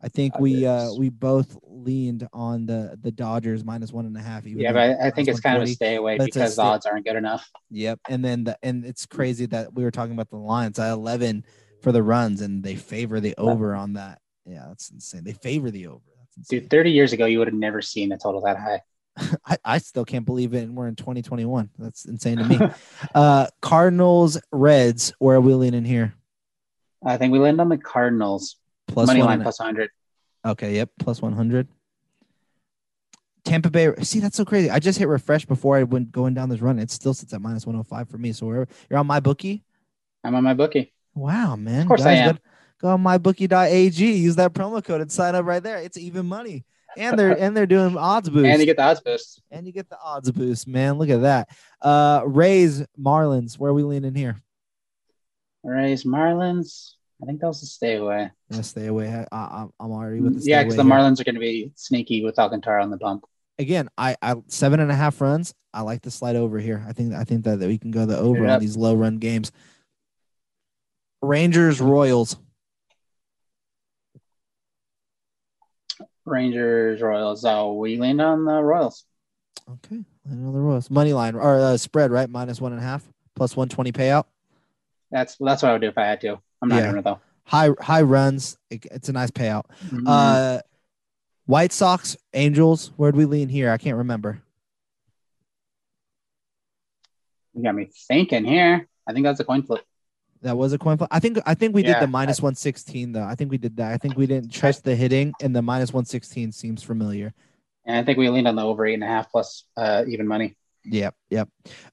I 0.00 0.08
think 0.08 0.38
we 0.38 0.64
uh 0.64 0.92
we 0.96 1.08
both 1.08 1.58
leaned 1.64 2.28
on 2.32 2.66
the 2.66 2.96
the 3.00 3.10
Dodgers 3.10 3.64
minus 3.64 3.92
one 3.92 4.06
and 4.06 4.16
a 4.16 4.20
half. 4.20 4.46
Even 4.46 4.62
Yeah, 4.62 4.72
but 4.72 4.82
I, 4.82 5.08
I 5.08 5.10
think 5.10 5.26
it's 5.26 5.40
kind 5.40 5.56
of 5.56 5.64
a 5.64 5.66
stay 5.66 5.96
away 5.96 6.18
because 6.18 6.54
the 6.54 6.62
odds 6.62 6.86
aren't 6.86 7.04
good 7.04 7.16
enough. 7.16 7.50
Yep, 7.70 8.00
and 8.08 8.24
then 8.24 8.44
the 8.44 8.56
and 8.62 8.84
it's 8.84 9.06
crazy 9.06 9.46
that 9.46 9.74
we 9.74 9.82
were 9.82 9.90
talking 9.90 10.12
about 10.12 10.30
the 10.30 10.36
lines 10.36 10.78
at 10.78 10.92
eleven 10.92 11.44
for 11.82 11.90
the 11.90 12.02
runs, 12.02 12.42
and 12.42 12.62
they 12.62 12.76
favor 12.76 13.18
the 13.18 13.34
over 13.38 13.74
on 13.74 13.94
that. 13.94 14.20
Yeah, 14.46 14.66
that's 14.68 14.90
insane. 14.90 15.24
They 15.24 15.32
favor 15.32 15.70
the 15.70 15.88
over. 15.88 16.02
That's. 16.36 16.48
Dude, 16.48 16.70
30 16.70 16.90
years 16.90 17.12
ago, 17.12 17.26
you 17.26 17.38
would 17.38 17.48
have 17.48 17.54
never 17.54 17.82
seen 17.82 18.12
a 18.12 18.18
total 18.18 18.40
that 18.42 18.56
high. 18.56 18.80
I, 19.46 19.58
I 19.64 19.78
still 19.78 20.04
can't 20.04 20.24
believe 20.24 20.54
it, 20.54 20.62
and 20.62 20.74
we're 20.74 20.88
in 20.88 20.96
2021. 20.96 21.70
That's 21.78 22.06
insane 22.06 22.38
to 22.38 22.44
me. 22.44 22.58
uh, 23.14 23.48
Cardinals, 23.60 24.40
Reds. 24.50 25.12
Where 25.18 25.36
are 25.36 25.40
we 25.40 25.54
leaning 25.54 25.84
here? 25.84 26.14
I 27.04 27.16
think 27.16 27.32
we 27.32 27.38
landed 27.38 27.60
on 27.60 27.68
the 27.68 27.78
Cardinals. 27.78 28.56
Plus 28.86 29.06
money 29.06 29.20
one 29.20 29.28
line 29.28 29.42
plus 29.42 29.58
100. 29.58 29.90
Okay, 30.44 30.76
yep, 30.76 30.90
plus 30.98 31.20
100. 31.20 31.68
Tampa 33.44 33.70
Bay. 33.70 33.94
See, 34.02 34.20
that's 34.20 34.36
so 34.36 34.44
crazy. 34.44 34.70
I 34.70 34.78
just 34.78 34.98
hit 34.98 35.08
refresh 35.08 35.44
before 35.46 35.76
I 35.76 35.82
went 35.82 36.12
going 36.12 36.34
down 36.34 36.48
this 36.48 36.60
run. 36.60 36.78
It 36.78 36.90
still 36.90 37.14
sits 37.14 37.32
at 37.32 37.40
minus 37.40 37.66
105 37.66 38.08
for 38.08 38.18
me. 38.18 38.32
So 38.32 38.46
wherever 38.46 38.68
you're 38.90 38.98
on 38.98 39.06
my 39.06 39.20
bookie. 39.20 39.64
I'm 40.24 40.34
on 40.34 40.44
my 40.44 40.54
bookie. 40.54 40.92
Wow, 41.14 41.56
man. 41.56 41.82
Of 41.82 41.88
course 41.88 42.02
I 42.02 42.12
am. 42.12 42.34
Go, 42.34 42.40
go 42.80 42.88
on 42.90 43.02
mybookie.ag. 43.02 44.04
Use 44.04 44.36
that 44.36 44.52
promo 44.52 44.84
code 44.84 45.00
and 45.00 45.10
sign 45.10 45.34
up 45.34 45.46
right 45.46 45.62
there. 45.62 45.78
It's 45.78 45.96
even 45.96 46.26
money. 46.26 46.64
And 46.96 47.18
they're 47.18 47.38
and 47.40 47.56
they're 47.56 47.66
doing 47.66 47.96
odds 47.96 48.28
boost. 48.28 48.46
And 48.46 48.60
you 48.60 48.66
get 48.66 48.76
the 48.76 48.84
odds 48.84 49.00
boost. 49.00 49.42
and 49.50 49.66
you 49.66 49.72
get 49.72 49.88
the 49.88 49.98
odds 50.02 50.30
boost, 50.30 50.68
man. 50.68 50.98
Look 50.98 51.08
at 51.08 51.22
that. 51.22 51.48
Uh 51.80 52.22
Rays, 52.26 52.84
Marlins. 53.00 53.58
Where 53.58 53.70
are 53.70 53.74
we 53.74 53.82
leaning 53.82 54.14
here? 54.14 54.42
Rays, 55.68 56.04
Marlins. 56.04 56.94
I 57.22 57.26
think 57.26 57.40
that 57.40 57.48
was 57.48 57.62
a 57.62 57.66
stay 57.66 57.96
away. 57.96 58.30
Yeah, 58.50 58.60
stay 58.60 58.86
away. 58.86 59.08
I, 59.08 59.26
I, 59.36 59.66
I'm 59.80 59.90
already 59.90 60.20
with 60.20 60.42
the 60.42 60.48
Yeah, 60.48 60.62
because 60.62 60.76
the. 60.76 60.82
Marlins 60.82 61.20
are 61.20 61.24
going 61.24 61.34
to 61.34 61.40
be 61.40 61.72
sneaky 61.74 62.24
with 62.24 62.38
Alcantara 62.38 62.82
on 62.82 62.90
the 62.90 62.96
bump. 62.96 63.24
again, 63.58 63.88
I, 63.98 64.16
I 64.22 64.36
seven 64.46 64.80
and 64.80 64.90
a 64.90 64.94
half 64.94 65.20
runs. 65.20 65.54
I 65.74 65.82
like 65.82 66.02
the 66.02 66.10
slide 66.10 66.36
over 66.36 66.58
here. 66.58 66.84
I 66.88 66.92
think 66.92 67.14
I 67.14 67.24
think 67.24 67.44
that, 67.44 67.58
that 67.60 67.66
we 67.66 67.78
can 67.78 67.90
go 67.90 68.06
the 68.06 68.16
over 68.16 68.46
on 68.46 68.60
these 68.60 68.76
low 68.76 68.94
run 68.94 69.18
games. 69.18 69.52
Rangers 71.20 71.80
Royals. 71.80 72.36
Rangers, 76.24 77.00
Royals. 77.00 77.44
Oh, 77.44 77.74
we 77.74 77.98
leaned 77.98 78.20
on 78.20 78.44
the 78.44 78.62
Royals. 78.62 79.04
Okay, 79.68 80.04
know 80.24 80.52
the 80.52 80.60
Royals 80.60 80.90
money 80.90 81.12
line 81.12 81.34
or 81.34 81.58
uh, 81.58 81.76
spread 81.76 82.10
right 82.10 82.30
minus 82.30 82.60
one 82.60 82.72
and 82.72 82.80
a 82.80 82.84
half 82.84 83.08
plus 83.34 83.56
one 83.56 83.68
twenty 83.68 83.92
payout. 83.92 84.24
That's 85.10 85.36
that's 85.40 85.62
what 85.62 85.70
I 85.70 85.72
would 85.72 85.80
do 85.82 85.88
if 85.88 85.98
I 85.98 86.04
had 86.06 86.20
to. 86.22 86.38
I'm 86.62 86.68
not 86.68 86.76
Yeah. 86.76 86.84
doing 86.86 86.98
it 86.98 87.04
though. 87.04 87.20
High 87.44 87.70
high 87.80 88.02
runs. 88.02 88.58
It- 88.70 88.86
it's 88.90 89.08
a 89.08 89.12
nice 89.12 89.30
payout. 89.30 89.64
Mhm. 89.86 90.04
Uh, 90.06 90.60
White 91.46 91.72
Sox 91.72 92.16
Angels. 92.34 92.92
Where'd 92.96 93.16
we 93.16 93.24
lean 93.24 93.48
here? 93.48 93.70
I 93.70 93.78
can't 93.78 93.96
remember. 93.96 94.42
you 97.54 97.64
got 97.64 97.74
me 97.74 97.88
thinking 98.06 98.44
here. 98.44 98.86
I 99.06 99.12
think 99.12 99.24
that's 99.24 99.40
a 99.40 99.44
coin 99.44 99.62
flip. 99.62 99.82
That 100.42 100.56
was 100.56 100.72
a 100.72 100.78
coin 100.78 100.96
flip. 100.96 101.08
I 101.10 101.18
think 101.18 101.38
I 101.46 101.54
think 101.54 101.74
we 101.74 101.82
did 101.82 101.96
the 102.00 102.06
minus 102.06 102.40
one 102.40 102.54
sixteen 102.54 103.10
though. 103.12 103.24
I 103.24 103.34
think 103.34 103.50
we 103.50 103.58
did 103.58 103.76
that. 103.78 103.92
I 103.92 103.96
think 103.96 104.16
we 104.16 104.26
didn't 104.26 104.52
trust 104.52 104.84
the 104.84 104.94
hitting, 104.94 105.32
and 105.42 105.56
the 105.56 105.62
minus 105.62 105.92
one 105.92 106.04
sixteen 106.04 106.52
seems 106.52 106.82
familiar. 106.84 107.34
And 107.84 107.96
I 107.96 108.04
think 108.04 108.18
we 108.18 108.28
leaned 108.28 108.46
on 108.46 108.54
the 108.54 108.62
over 108.62 108.86
eight 108.86 108.94
and 108.94 109.02
a 109.02 109.06
half 109.08 109.30
plus 109.32 109.64
uh, 109.76 110.04
even 110.06 110.28
money. 110.28 110.56
Yep, 110.90 111.14
yep. 111.30 111.48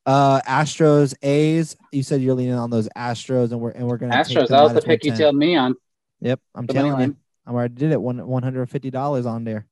Uh 0.06 0.41
Astros, 0.41 1.14
A's. 1.22 1.76
You 1.91 2.04
said 2.04 2.22
you're 2.22 2.36
leaning 2.36 2.56
on 2.56 2.70
those 2.70 2.88
Astros, 2.96 3.52
and 3.52 3.60
we're 3.60 3.72
and 3.72 3.88
we're 3.88 3.98
gonna 3.98 4.24
take 4.24 4.38
Astros, 4.38 4.48
that 4.50 4.62
was 4.62 4.74
the 4.74 4.82
minus 4.82 4.86
pick 4.86 5.04
you 5.04 5.12
110. 5.12 5.18
told 5.18 5.36
me 5.36 5.56
on. 5.56 5.76
Yep, 6.22 6.39
I'm 6.56 6.66
the 6.66 6.74
telling 6.74 6.91
you, 6.91 6.98
line. 6.98 7.18
I 7.46 7.52
already 7.52 7.76
did 7.76 7.91
it. 7.91 8.02
One 8.02 8.26
one 8.26 8.43
hundred 8.43 8.70
fifty 8.70 8.89
dollars 8.89 9.26
on 9.26 9.43
there, 9.43 9.68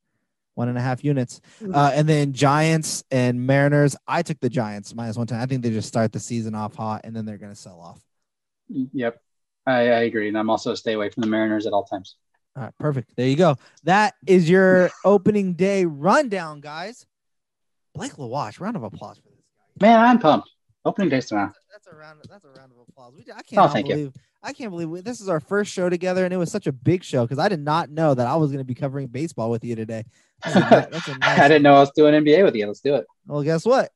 one 0.56 0.68
and 0.70 0.78
a 0.78 0.82
half 0.82 1.04
units. 1.04 1.42
Mm. 1.62 1.76
Uh, 1.76 1.92
and 1.94 2.08
then 2.08 2.34
Giants 2.34 3.04
and 3.12 3.46
Mariners. 3.48 3.96
I 4.08 4.22
took 4.22 4.40
the 4.40 4.50
Giants 4.50 4.94
minus 4.94 5.18
one 5.18 5.28
ten. 5.28 5.40
I 5.40 5.46
think 5.46 5.64
they 5.64 5.72
just 5.72 5.88
start 5.88 6.12
the 6.12 6.20
season 6.20 6.56
off 6.56 6.76
hot, 6.76 7.02
and 7.04 7.16
then 7.16 7.26
they're 7.26 7.38
gonna 7.38 7.56
sell 7.56 7.80
off. 7.80 8.02
Yep, 8.70 9.22
I, 9.66 9.74
I 9.74 10.00
agree. 10.02 10.28
And 10.28 10.38
I'm 10.38 10.50
also 10.50 10.72
a 10.72 10.78
stay 10.78 10.94
away 10.94 11.10
from 11.10 11.22
the 11.22 11.28
Mariners 11.28 11.66
at 11.66 11.74
all 11.74 11.84
times. 11.86 12.16
All 12.56 12.64
right, 12.64 12.74
perfect. 12.80 13.16
There 13.16 13.28
you 13.28 13.36
go. 13.36 13.58
That 13.84 14.14
is 14.28 14.50
your 14.50 14.92
opening 15.06 15.54
day 15.54 15.86
rundown, 15.86 16.62
guys. 16.62 17.06
Blake 17.94 18.14
Lawatch, 18.14 18.60
round 18.60 18.76
of 18.76 18.84
applause 18.84 19.18
for 19.18 19.30
this 19.30 19.40
guy. 19.80 19.88
Man, 19.88 20.00
I'm 20.00 20.20
pumped. 20.20 20.50
Opening 20.86 21.10
days 21.10 21.28
tomorrow. 21.28 21.52
That's 21.72 21.88
a 21.88 21.96
round. 21.96 22.20
That's 22.30 22.44
a 22.44 22.50
round 22.50 22.72
of 22.74 22.78
applause. 22.90 23.14
We, 23.16 23.26
I 23.32 23.38
Oh, 23.58 23.68
can't 23.72 23.88
you. 23.88 23.94
believe. 23.96 24.14
I 24.46 24.52
can't 24.52 24.72
believe 24.72 24.90
we, 24.90 25.00
this 25.00 25.22
is 25.22 25.30
our 25.30 25.40
first 25.40 25.72
show 25.72 25.90
together, 25.90 26.26
and 26.26 26.34
it 26.34 26.38
was 26.38 26.52
such 26.52 26.68
a 26.68 26.74
big 26.74 27.04
show 27.04 27.24
because 27.24 27.40
I 27.40 27.48
did 27.48 27.62
not 27.62 27.90
know 27.90 28.14
that 28.14 28.28
I 28.28 28.36
was 28.36 28.50
going 28.52 28.60
to 28.60 28.66
be 28.66 28.76
covering 28.76 29.08
baseball 29.08 29.50
with 29.50 29.64
you 29.64 29.76
today. 29.76 30.04
That's 30.44 30.56
a, 30.58 30.60
that's 30.92 31.08
a 31.08 31.18
nice. 31.20 31.40
I 31.40 31.48
didn't 31.48 31.64
know 31.64 31.76
I 31.76 31.80
was 31.80 31.92
doing 31.96 32.14
NBA 32.14 32.44
with 32.44 32.54
you. 32.56 32.68
Let's 32.68 32.82
do 32.82 32.96
it. 32.96 33.06
Well, 33.28 33.44
guess 33.44 33.66
what? 33.66 33.92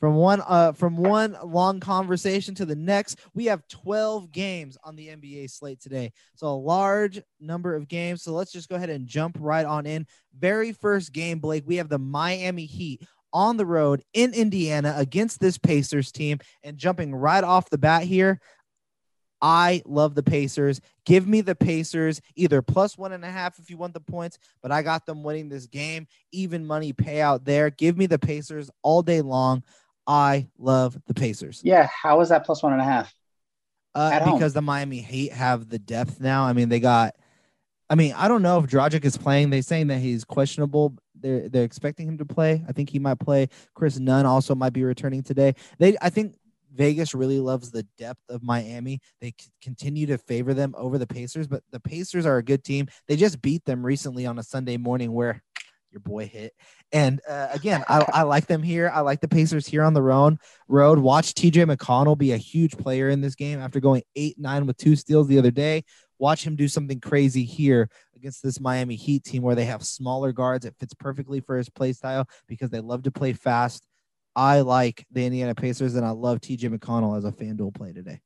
From 0.00 0.16
one 0.16 0.42
uh 0.44 0.72
from 0.72 0.96
one 0.96 1.36
long 1.44 1.78
conversation 1.78 2.56
to 2.56 2.66
the 2.66 2.74
next, 2.74 3.20
we 3.34 3.44
have 3.44 3.62
12 3.68 4.32
games 4.32 4.76
on 4.82 4.96
the 4.96 5.06
NBA 5.06 5.48
slate 5.48 5.80
today. 5.80 6.12
So 6.34 6.48
a 6.48 6.56
large 6.58 7.20
number 7.38 7.76
of 7.76 7.86
games. 7.86 8.24
So 8.24 8.32
let's 8.32 8.50
just 8.50 8.68
go 8.68 8.74
ahead 8.74 8.90
and 8.90 9.06
jump 9.06 9.36
right 9.38 9.64
on 9.64 9.86
in. 9.86 10.08
Very 10.36 10.72
first 10.72 11.12
game, 11.12 11.38
Blake, 11.38 11.62
we 11.68 11.76
have 11.76 11.88
the 11.88 12.00
Miami 12.00 12.64
Heat 12.66 13.06
on 13.32 13.56
the 13.56 13.66
road 13.66 14.02
in 14.12 14.34
Indiana 14.34 14.94
against 14.96 15.40
this 15.40 15.58
Pacers 15.58 16.12
team. 16.12 16.38
And 16.62 16.76
jumping 16.76 17.14
right 17.14 17.44
off 17.44 17.70
the 17.70 17.78
bat 17.78 18.04
here, 18.04 18.40
I 19.40 19.82
love 19.84 20.14
the 20.14 20.22
Pacers. 20.22 20.80
Give 21.04 21.26
me 21.26 21.40
the 21.40 21.56
Pacers 21.56 22.20
either 22.36 22.62
plus 22.62 22.96
one 22.96 23.12
and 23.12 23.24
a 23.24 23.30
half 23.30 23.58
if 23.58 23.70
you 23.70 23.76
want 23.76 23.92
the 23.92 24.00
points, 24.00 24.38
but 24.62 24.70
I 24.70 24.82
got 24.82 25.04
them 25.04 25.24
winning 25.24 25.48
this 25.48 25.66
game. 25.66 26.06
Even 26.30 26.64
money 26.64 26.92
payout 26.92 27.44
there. 27.44 27.68
Give 27.70 27.98
me 27.98 28.06
the 28.06 28.20
Pacers 28.20 28.70
all 28.82 29.02
day 29.02 29.20
long. 29.20 29.64
I 30.06 30.48
love 30.58 30.96
the 31.06 31.14
Pacers. 31.14 31.60
Yeah, 31.64 31.88
how 31.88 32.20
is 32.20 32.28
that 32.28 32.46
plus 32.46 32.62
one 32.62 32.72
and 32.72 32.80
a 32.80 32.84
half? 32.84 33.12
Uh, 33.94 34.32
because 34.32 34.52
the 34.52 34.62
Miami 34.62 35.00
Heat 35.00 35.32
have 35.32 35.68
the 35.68 35.78
depth 35.78 36.20
now. 36.20 36.44
I 36.44 36.52
mean, 36.52 36.68
they 36.68 36.80
got. 36.80 37.14
I 37.90 37.94
mean, 37.94 38.14
I 38.16 38.26
don't 38.26 38.40
know 38.40 38.58
if 38.58 38.70
Dragic 38.70 39.04
is 39.04 39.18
playing. 39.18 39.50
They're 39.50 39.60
saying 39.60 39.88
that 39.88 39.98
he's 39.98 40.24
questionable. 40.24 40.96
They're 41.22 41.48
they're 41.48 41.64
expecting 41.64 42.08
him 42.08 42.18
to 42.18 42.24
play. 42.24 42.64
I 42.68 42.72
think 42.72 42.90
he 42.90 42.98
might 42.98 43.18
play. 43.18 43.48
Chris 43.74 43.98
Nunn 43.98 44.26
also 44.26 44.54
might 44.54 44.72
be 44.72 44.84
returning 44.84 45.22
today. 45.22 45.54
They, 45.78 45.96
I 46.02 46.10
think 46.10 46.36
Vegas 46.74 47.14
really 47.14 47.38
loves 47.38 47.70
the 47.70 47.86
depth 47.98 48.22
of 48.28 48.42
Miami. 48.42 49.00
They 49.20 49.34
continue 49.60 50.06
to 50.06 50.18
favor 50.18 50.54
them 50.54 50.74
over 50.76 50.98
the 50.98 51.06
Pacers, 51.06 51.46
but 51.46 51.62
the 51.70 51.80
Pacers 51.80 52.26
are 52.26 52.38
a 52.38 52.42
good 52.42 52.64
team. 52.64 52.88
They 53.08 53.16
just 53.16 53.42
beat 53.42 53.64
them 53.64 53.84
recently 53.84 54.26
on 54.26 54.38
a 54.38 54.42
Sunday 54.42 54.76
morning 54.76 55.12
where 55.12 55.42
your 55.90 56.00
boy 56.00 56.26
hit. 56.26 56.54
And 56.90 57.20
uh, 57.28 57.48
again, 57.52 57.84
I, 57.88 58.04
I 58.12 58.22
like 58.22 58.46
them 58.46 58.62
here. 58.62 58.90
I 58.92 59.00
like 59.00 59.20
the 59.20 59.28
Pacers 59.28 59.66
here 59.66 59.82
on 59.82 59.94
the 59.94 60.02
road. 60.02 60.38
Road. 60.66 60.98
Watch 60.98 61.34
TJ 61.34 61.70
McConnell 61.70 62.16
be 62.16 62.32
a 62.32 62.38
huge 62.38 62.76
player 62.76 63.10
in 63.10 63.20
this 63.20 63.34
game 63.34 63.60
after 63.60 63.78
going 63.78 64.02
eight 64.16 64.38
nine 64.38 64.66
with 64.66 64.78
two 64.78 64.96
steals 64.96 65.28
the 65.28 65.38
other 65.38 65.50
day. 65.50 65.84
Watch 66.18 66.46
him 66.46 66.56
do 66.56 66.68
something 66.68 67.00
crazy 67.00 67.44
here 67.44 67.88
against 68.22 68.42
this 68.42 68.60
Miami 68.60 68.94
Heat 68.94 69.24
team 69.24 69.42
where 69.42 69.56
they 69.56 69.64
have 69.64 69.82
smaller 69.82 70.32
guards. 70.32 70.64
It 70.64 70.76
fits 70.78 70.94
perfectly 70.94 71.40
for 71.40 71.56
his 71.56 71.68
play 71.68 71.92
style 71.92 72.28
because 72.46 72.70
they 72.70 72.78
love 72.78 73.02
to 73.02 73.10
play 73.10 73.32
fast. 73.32 73.84
I 74.36 74.60
like 74.60 75.04
the 75.10 75.26
Indiana 75.26 75.54
Pacers 75.54 75.96
and 75.96 76.06
I 76.06 76.10
love 76.10 76.40
TJ 76.40 76.74
McConnell 76.74 77.18
as 77.18 77.24
a 77.24 77.32
FanDuel 77.32 77.74
play 77.74 77.92
today. 77.92 78.20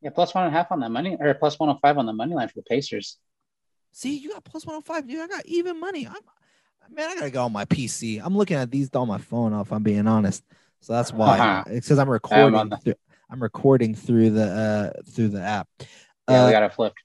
Yeah, 0.00 0.10
plus 0.10 0.34
one 0.34 0.44
and 0.44 0.54
a 0.54 0.56
half 0.56 0.70
on 0.72 0.80
that 0.80 0.90
money, 0.90 1.16
or 1.20 1.34
plus 1.34 1.58
one 1.58 1.68
hundred 1.68 1.78
oh 1.78 1.80
five 1.82 1.98
on 1.98 2.06
the 2.06 2.12
money 2.12 2.34
line 2.34 2.48
for 2.48 2.54
the 2.54 2.62
Pacers. 2.62 3.18
See, 3.92 4.16
you 4.16 4.30
got 4.30 4.44
plus 4.44 4.64
one 4.64 4.74
hundred 4.74 4.84
oh 4.88 4.94
five. 4.94 5.06
Dude, 5.06 5.20
I 5.20 5.26
got 5.26 5.44
even 5.44 5.78
money. 5.78 6.06
I'm 6.06 6.94
man, 6.94 7.10
I 7.10 7.14
gotta 7.16 7.30
go 7.30 7.44
on 7.44 7.52
my 7.52 7.66
PC. 7.66 8.20
I'm 8.24 8.34
looking 8.34 8.56
at 8.56 8.70
these 8.70 8.88
on 8.94 9.08
my 9.08 9.18
phone. 9.18 9.52
If 9.52 9.72
I'm 9.72 9.82
being 9.82 10.06
honest, 10.06 10.42
so 10.80 10.94
that's 10.94 11.12
why 11.12 11.38
uh-huh. 11.38 11.64
it 11.66 11.84
says 11.84 11.98
I'm 11.98 12.08
recording. 12.08 12.54
I'm, 12.54 12.70
through, 12.70 12.94
I'm 13.30 13.42
recording 13.42 13.94
through 13.94 14.30
the 14.30 14.46
uh 14.46 15.02
through 15.10 15.28
the 15.28 15.42
app. 15.42 15.68
Yeah, 16.28 16.44
uh, 16.44 16.46
we 16.46 16.52
got 16.52 16.62
it 16.62 16.72
flipped. 16.72 16.98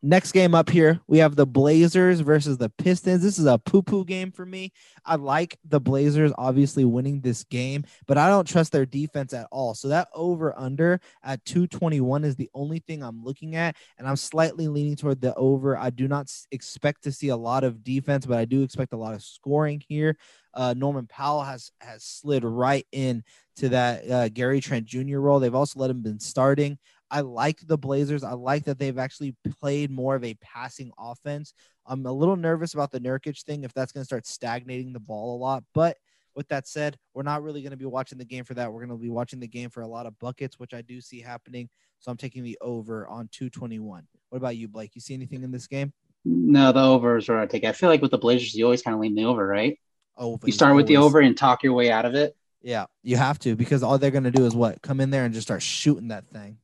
Next 0.00 0.30
game 0.30 0.54
up 0.54 0.70
here, 0.70 1.00
we 1.08 1.18
have 1.18 1.34
the 1.34 1.46
Blazers 1.46 2.20
versus 2.20 2.56
the 2.56 2.70
Pistons. 2.70 3.20
This 3.20 3.36
is 3.36 3.46
a 3.46 3.58
poo 3.58 3.82
poo 3.82 4.04
game 4.04 4.30
for 4.30 4.46
me. 4.46 4.70
I 5.04 5.16
like 5.16 5.58
the 5.64 5.80
Blazers 5.80 6.30
obviously 6.38 6.84
winning 6.84 7.20
this 7.20 7.42
game, 7.42 7.84
but 8.06 8.16
I 8.16 8.28
don't 8.28 8.46
trust 8.46 8.70
their 8.70 8.86
defense 8.86 9.34
at 9.34 9.48
all. 9.50 9.74
So 9.74 9.88
that 9.88 10.06
over 10.14 10.56
under 10.56 11.00
at 11.24 11.44
221 11.46 12.22
is 12.22 12.36
the 12.36 12.48
only 12.54 12.78
thing 12.78 13.02
I'm 13.02 13.24
looking 13.24 13.56
at. 13.56 13.74
And 13.98 14.06
I'm 14.06 14.14
slightly 14.14 14.68
leaning 14.68 14.94
toward 14.94 15.20
the 15.20 15.34
over. 15.34 15.76
I 15.76 15.90
do 15.90 16.06
not 16.06 16.32
expect 16.52 17.02
to 17.02 17.12
see 17.12 17.30
a 17.30 17.36
lot 17.36 17.64
of 17.64 17.82
defense, 17.82 18.24
but 18.24 18.38
I 18.38 18.44
do 18.44 18.62
expect 18.62 18.92
a 18.92 18.98
lot 18.98 19.14
of 19.14 19.22
scoring 19.22 19.82
here. 19.88 20.16
Uh, 20.54 20.74
Norman 20.76 21.06
Powell 21.06 21.42
has 21.42 21.70
has 21.80 22.04
slid 22.04 22.44
right 22.44 22.86
in 22.92 23.22
to 23.56 23.68
that 23.70 24.10
uh, 24.10 24.28
Gary 24.28 24.60
Trent 24.60 24.86
Jr. 24.86 25.18
role. 25.18 25.40
They've 25.40 25.54
also 25.54 25.80
let 25.80 25.90
him 25.90 26.02
been 26.02 26.20
starting. 26.20 26.78
I 27.10 27.20
like 27.20 27.60
the 27.66 27.78
Blazers. 27.78 28.22
I 28.22 28.32
like 28.32 28.64
that 28.64 28.78
they've 28.78 28.98
actually 28.98 29.34
played 29.60 29.90
more 29.90 30.14
of 30.14 30.24
a 30.24 30.34
passing 30.34 30.92
offense. 30.98 31.54
I'm 31.86 32.04
a 32.04 32.12
little 32.12 32.36
nervous 32.36 32.74
about 32.74 32.90
the 32.90 33.00
Nurkic 33.00 33.42
thing 33.42 33.64
if 33.64 33.72
that's 33.72 33.92
going 33.92 34.02
to 34.02 34.06
start 34.06 34.26
stagnating 34.26 34.92
the 34.92 35.00
ball 35.00 35.36
a 35.36 35.38
lot. 35.38 35.64
But 35.74 35.96
with 36.34 36.48
that 36.48 36.68
said, 36.68 36.96
we're 37.14 37.22
not 37.22 37.42
really 37.42 37.62
going 37.62 37.70
to 37.70 37.76
be 37.76 37.86
watching 37.86 38.18
the 38.18 38.24
game 38.24 38.44
for 38.44 38.54
that. 38.54 38.70
We're 38.72 38.84
going 38.84 38.96
to 38.96 39.02
be 39.02 39.10
watching 39.10 39.40
the 39.40 39.48
game 39.48 39.70
for 39.70 39.80
a 39.80 39.88
lot 39.88 40.06
of 40.06 40.18
buckets, 40.18 40.58
which 40.58 40.74
I 40.74 40.82
do 40.82 41.00
see 41.00 41.20
happening. 41.20 41.68
So 41.98 42.10
I'm 42.10 42.16
taking 42.16 42.44
the 42.44 42.58
over 42.60 43.08
on 43.08 43.28
221. 43.32 44.06
What 44.28 44.38
about 44.38 44.56
you, 44.56 44.68
Blake? 44.68 44.94
You 44.94 45.00
see 45.00 45.14
anything 45.14 45.42
in 45.42 45.50
this 45.50 45.66
game? 45.66 45.92
No, 46.24 46.72
the 46.72 46.82
over 46.82 47.16
is 47.16 47.28
where 47.28 47.40
I 47.40 47.46
take. 47.46 47.64
I 47.64 47.72
feel 47.72 47.88
like 47.88 48.02
with 48.02 48.10
the 48.10 48.18
Blazers, 48.18 48.54
you 48.54 48.64
always 48.64 48.82
kind 48.82 48.94
of 48.94 49.00
lean 49.00 49.14
the 49.14 49.24
over, 49.24 49.46
right? 49.46 49.78
Over. 50.16 50.46
You 50.46 50.52
start 50.52 50.76
with 50.76 50.86
the 50.86 50.98
over 50.98 51.20
and 51.20 51.36
talk 51.36 51.62
your 51.62 51.72
way 51.72 51.90
out 51.90 52.04
of 52.04 52.14
it. 52.14 52.36
Yeah, 52.60 52.86
you 53.02 53.16
have 53.16 53.38
to 53.40 53.54
because 53.54 53.82
all 53.82 53.98
they're 53.98 54.10
going 54.10 54.24
to 54.24 54.30
do 54.30 54.44
is 54.44 54.54
what? 54.54 54.82
Come 54.82 55.00
in 55.00 55.10
there 55.10 55.24
and 55.24 55.32
just 55.32 55.46
start 55.46 55.62
shooting 55.62 56.08
that 56.08 56.28
thing. 56.28 56.58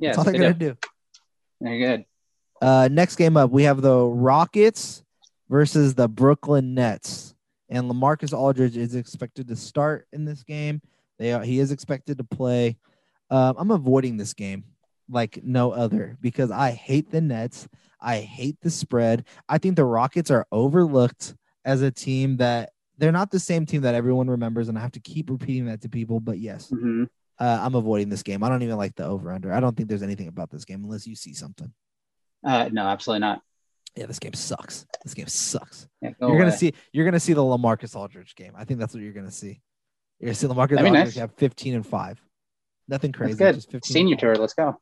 Yeah, 0.00 0.08
that's 0.08 0.18
all 0.18 0.24
they're 0.24 0.32
they 0.32 0.38
gonna 0.38 0.54
do. 0.54 0.76
Very 1.60 1.78
good. 1.78 2.04
Uh, 2.60 2.88
next 2.90 3.16
game 3.16 3.36
up, 3.36 3.50
we 3.50 3.64
have 3.64 3.80
the 3.80 3.96
Rockets 3.96 5.04
versus 5.48 5.94
the 5.94 6.08
Brooklyn 6.08 6.74
Nets, 6.74 7.34
and 7.68 7.90
Lamarcus 7.90 8.36
Aldridge 8.36 8.76
is 8.76 8.94
expected 8.94 9.48
to 9.48 9.56
start 9.56 10.08
in 10.12 10.24
this 10.24 10.42
game. 10.42 10.80
They 11.18 11.32
are, 11.32 11.42
he 11.42 11.60
is 11.60 11.70
expected 11.70 12.18
to 12.18 12.24
play. 12.24 12.78
Um, 13.30 13.54
I'm 13.58 13.70
avoiding 13.70 14.16
this 14.16 14.34
game 14.34 14.64
like 15.08 15.40
no 15.44 15.70
other 15.70 16.16
because 16.20 16.50
I 16.50 16.70
hate 16.70 17.10
the 17.10 17.20
Nets. 17.20 17.68
I 18.00 18.18
hate 18.18 18.56
the 18.62 18.70
spread. 18.70 19.24
I 19.48 19.58
think 19.58 19.76
the 19.76 19.84
Rockets 19.84 20.30
are 20.30 20.46
overlooked 20.50 21.34
as 21.64 21.82
a 21.82 21.90
team 21.90 22.38
that 22.38 22.72
they're 22.96 23.12
not 23.12 23.30
the 23.30 23.40
same 23.40 23.66
team 23.66 23.82
that 23.82 23.94
everyone 23.94 24.28
remembers, 24.28 24.68
and 24.68 24.78
I 24.78 24.80
have 24.82 24.92
to 24.92 25.00
keep 25.00 25.30
repeating 25.30 25.66
that 25.66 25.82
to 25.82 25.88
people. 25.88 26.20
But 26.20 26.38
yes, 26.38 26.70
mm-hmm. 26.70 27.04
Uh, 27.40 27.58
I'm 27.62 27.74
avoiding 27.74 28.10
this 28.10 28.22
game. 28.22 28.44
I 28.44 28.50
don't 28.50 28.62
even 28.62 28.76
like 28.76 28.94
the 28.96 29.06
over 29.06 29.32
under. 29.32 29.50
I 29.50 29.60
don't 29.60 29.74
think 29.74 29.88
there's 29.88 30.02
anything 30.02 30.28
about 30.28 30.50
this 30.50 30.66
game 30.66 30.84
unless 30.84 31.06
you 31.06 31.16
see 31.16 31.32
something. 31.32 31.72
Uh, 32.44 32.68
no, 32.70 32.86
absolutely 32.86 33.20
not. 33.20 33.40
Yeah, 33.96 34.06
this 34.06 34.18
game 34.18 34.34
sucks. 34.34 34.86
This 35.02 35.14
game 35.14 35.26
sucks. 35.26 35.88
Yeah, 36.02 36.10
go 36.10 36.28
you're 36.28 36.30
away. 36.30 36.38
gonna 36.40 36.56
see. 36.56 36.74
You're 36.92 37.06
gonna 37.06 37.18
see 37.18 37.32
the 37.32 37.42
Lamarcus 37.42 37.96
Aldridge 37.96 38.34
game. 38.36 38.52
I 38.56 38.64
think 38.64 38.78
that's 38.78 38.94
what 38.94 39.02
you're 39.02 39.14
gonna 39.14 39.30
see. 39.30 39.60
You're 40.20 40.28
gonna 40.28 40.34
see 40.34 40.46
Lamarcus 40.46 40.76
Aldridge 40.76 40.92
nice. 40.92 41.14
have 41.16 41.34
15 41.36 41.74
and 41.74 41.86
five. 41.86 42.20
Nothing 42.88 43.12
crazy. 43.12 43.34
That's 43.34 43.66
good. 43.66 43.84
Senior 43.84 44.16
tour. 44.16 44.36
Let's 44.36 44.54
go. 44.54 44.78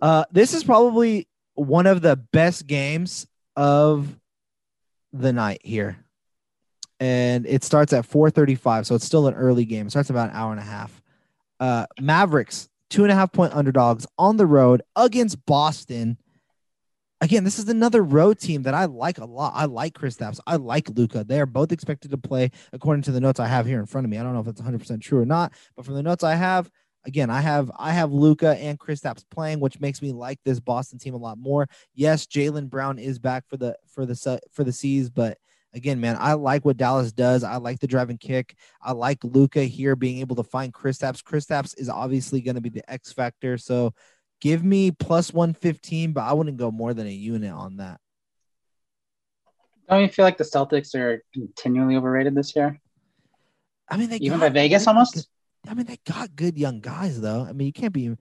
Uh, 0.00 0.24
this 0.32 0.54
is 0.54 0.64
probably 0.64 1.28
one 1.54 1.86
of 1.86 2.00
the 2.00 2.16
best 2.16 2.66
games 2.66 3.26
of 3.54 4.16
the 5.12 5.32
night 5.32 5.60
here, 5.62 6.04
and 7.00 7.46
it 7.46 7.64
starts 7.64 7.92
at 7.92 8.06
4:35, 8.06 8.86
so 8.86 8.94
it's 8.94 9.04
still 9.04 9.26
an 9.28 9.34
early 9.34 9.66
game. 9.66 9.86
It 9.86 9.90
starts 9.90 10.10
about 10.10 10.30
an 10.30 10.36
hour 10.36 10.52
and 10.52 10.60
a 10.60 10.64
half 10.64 11.02
uh, 11.60 11.86
Mavericks, 12.00 12.68
two 12.90 13.02
and 13.02 13.12
a 13.12 13.14
half 13.14 13.32
point 13.32 13.54
underdogs 13.54 14.06
on 14.18 14.36
the 14.36 14.46
road 14.46 14.82
against 14.96 15.44
Boston. 15.46 16.18
Again, 17.20 17.42
this 17.42 17.58
is 17.58 17.68
another 17.68 18.02
road 18.02 18.38
team 18.38 18.62
that 18.62 18.74
I 18.74 18.84
like 18.84 19.18
a 19.18 19.24
lot. 19.24 19.52
I 19.56 19.64
like 19.64 19.94
Chris 19.94 20.16
Kristaps. 20.16 20.38
I 20.46 20.56
like 20.56 20.88
Luka. 20.90 21.24
They 21.24 21.40
are 21.40 21.46
both 21.46 21.72
expected 21.72 22.12
to 22.12 22.18
play 22.18 22.52
according 22.72 23.02
to 23.02 23.12
the 23.12 23.20
notes 23.20 23.40
I 23.40 23.48
have 23.48 23.66
here 23.66 23.80
in 23.80 23.86
front 23.86 24.04
of 24.04 24.10
me. 24.10 24.18
I 24.18 24.22
don't 24.22 24.34
know 24.34 24.40
if 24.40 24.46
it's 24.46 24.60
100% 24.60 25.00
true 25.00 25.20
or 25.20 25.26
not, 25.26 25.52
but 25.74 25.84
from 25.84 25.94
the 25.94 26.02
notes 26.02 26.22
I 26.22 26.36
have, 26.36 26.70
again, 27.04 27.28
I 27.28 27.40
have 27.40 27.72
I 27.76 27.90
have 27.90 28.12
Luka 28.12 28.56
and 28.56 28.78
Kristaps 28.78 29.24
playing, 29.30 29.58
which 29.58 29.80
makes 29.80 30.00
me 30.00 30.12
like 30.12 30.38
this 30.44 30.60
Boston 30.60 31.00
team 31.00 31.14
a 31.14 31.18
lot 31.18 31.38
more. 31.38 31.68
Yes, 31.92 32.24
Jaylen 32.24 32.70
Brown 32.70 33.00
is 33.00 33.18
back 33.18 33.48
for 33.48 33.56
the 33.56 33.76
for 33.88 34.06
the 34.06 34.40
for 34.52 34.62
the 34.62 34.72
Seas, 34.72 35.10
but 35.10 35.38
again, 35.74 36.00
man, 36.00 36.16
I 36.18 36.34
like 36.34 36.64
what 36.64 36.76
Dallas 36.76 37.12
does. 37.12 37.44
I 37.44 37.56
like 37.56 37.78
the 37.78 37.86
driving 37.86 38.18
kick. 38.18 38.56
I 38.82 38.92
like 38.92 39.22
Luka 39.22 39.62
here 39.62 39.96
being 39.96 40.18
able 40.18 40.36
to 40.36 40.42
find 40.42 40.72
Kristaps. 40.72 41.22
Kristaps 41.22 41.78
is 41.78 41.88
obviously 41.88 42.40
going 42.40 42.54
to 42.54 42.60
be 42.60 42.70
the 42.70 42.90
X 42.90 43.12
factor. 43.12 43.58
So 43.58 43.92
give 44.40 44.64
me 44.64 44.90
plus 44.90 45.32
115, 45.32 46.12
but 46.12 46.22
I 46.22 46.32
wouldn't 46.32 46.56
go 46.56 46.70
more 46.70 46.94
than 46.94 47.06
a 47.06 47.10
unit 47.10 47.52
on 47.52 47.76
that. 47.78 48.00
Don't 49.88 50.02
you 50.02 50.08
feel 50.08 50.24
like 50.24 50.36
the 50.36 50.44
Celtics 50.44 50.94
are 50.94 51.22
continually 51.32 51.96
overrated 51.96 52.34
this 52.34 52.54
year? 52.54 52.80
I 53.88 53.96
mean, 53.96 54.10
they 54.10 54.16
even 54.16 54.38
by 54.38 54.50
Vegas 54.50 54.86
almost. 54.86 55.28
I 55.66 55.74
mean, 55.74 55.86
they 55.86 55.98
got 56.06 56.36
good 56.36 56.58
young 56.58 56.80
guys 56.80 57.20
though. 57.20 57.42
I 57.48 57.52
mean, 57.52 57.66
you 57.66 57.72
can't 57.72 57.92
be, 57.92 58.14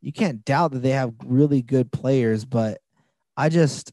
you 0.00 0.12
can't 0.12 0.44
doubt 0.44 0.72
that 0.72 0.82
they 0.82 0.90
have 0.90 1.14
really 1.24 1.62
good 1.62 1.92
players, 1.92 2.44
but 2.44 2.80
I 3.36 3.48
just, 3.48 3.92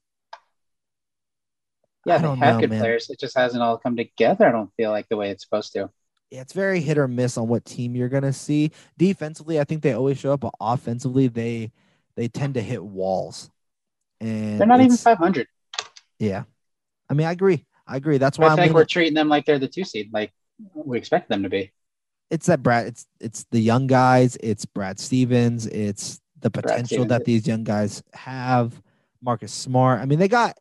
yeah, 2.10 2.16
I 2.16 2.22
don't 2.22 2.40
they 2.40 2.46
have 2.46 2.56
know, 2.56 2.62
good 2.62 2.70
man. 2.72 2.80
players. 2.80 3.10
It 3.10 3.20
just 3.20 3.38
hasn't 3.38 3.62
all 3.64 3.78
come 3.78 3.96
together. 3.96 4.48
I 4.48 4.52
don't 4.52 4.72
feel 4.76 4.92
like 4.92 5.08
the 5.10 5.18
way 5.18 5.30
it's 5.30 5.44
supposed 5.44 5.74
to. 5.74 5.90
Yeah, 6.30 6.42
it's 6.42 6.54
very 6.54 6.82
hit 6.82 6.98
or 6.98 7.08
miss 7.08 7.38
on 7.38 7.48
what 7.48 7.66
team 7.66 7.96
you're 7.96 8.10
gonna 8.10 8.34
see. 8.34 8.72
Defensively, 8.98 9.60
I 9.60 9.64
think 9.64 9.82
they 9.82 9.94
always 9.94 10.20
show 10.20 10.34
up, 10.34 10.42
but 10.42 10.54
offensively, 10.60 11.28
they 11.28 11.72
they 12.16 12.28
tend 12.28 12.56
to 12.56 12.62
hit 12.62 12.84
walls. 12.84 13.50
And 14.22 14.60
they're 14.60 14.68
not 14.68 14.82
even 14.82 14.98
500. 14.98 15.48
Yeah, 16.20 16.44
I 17.10 17.14
mean, 17.14 17.26
I 17.26 17.32
agree. 17.32 17.66
I 17.88 17.96
agree. 17.96 18.18
That's 18.18 18.38
why 18.38 18.50
I 18.50 18.56
think 18.56 18.74
we're 18.74 18.86
treating 18.86 19.14
them 19.14 19.30
like 19.30 19.46
they're 19.46 19.60
the 19.60 19.68
two 19.68 19.84
seed, 19.84 20.12
like 20.14 20.32
we 20.74 20.98
expect 20.98 21.30
them 21.30 21.44
to 21.44 21.50
be. 21.50 21.72
It's 22.30 22.46
that 22.48 22.62
Brad. 22.62 22.88
It's 22.88 23.08
it's 23.20 23.46
the 23.52 23.60
young 23.60 23.88
guys. 23.88 24.38
It's 24.42 24.66
Brad 24.66 25.00
Stevens. 25.00 25.66
It's 25.66 26.20
the 26.42 26.52
potential 26.52 27.06
that 27.06 27.26
these 27.26 27.48
young 27.48 27.64
guys 27.64 28.04
have. 28.14 28.80
Marcus 29.22 29.52
Smart. 29.52 30.00
I 30.00 30.06
mean, 30.06 30.20
they 30.20 30.28
got 30.28 30.58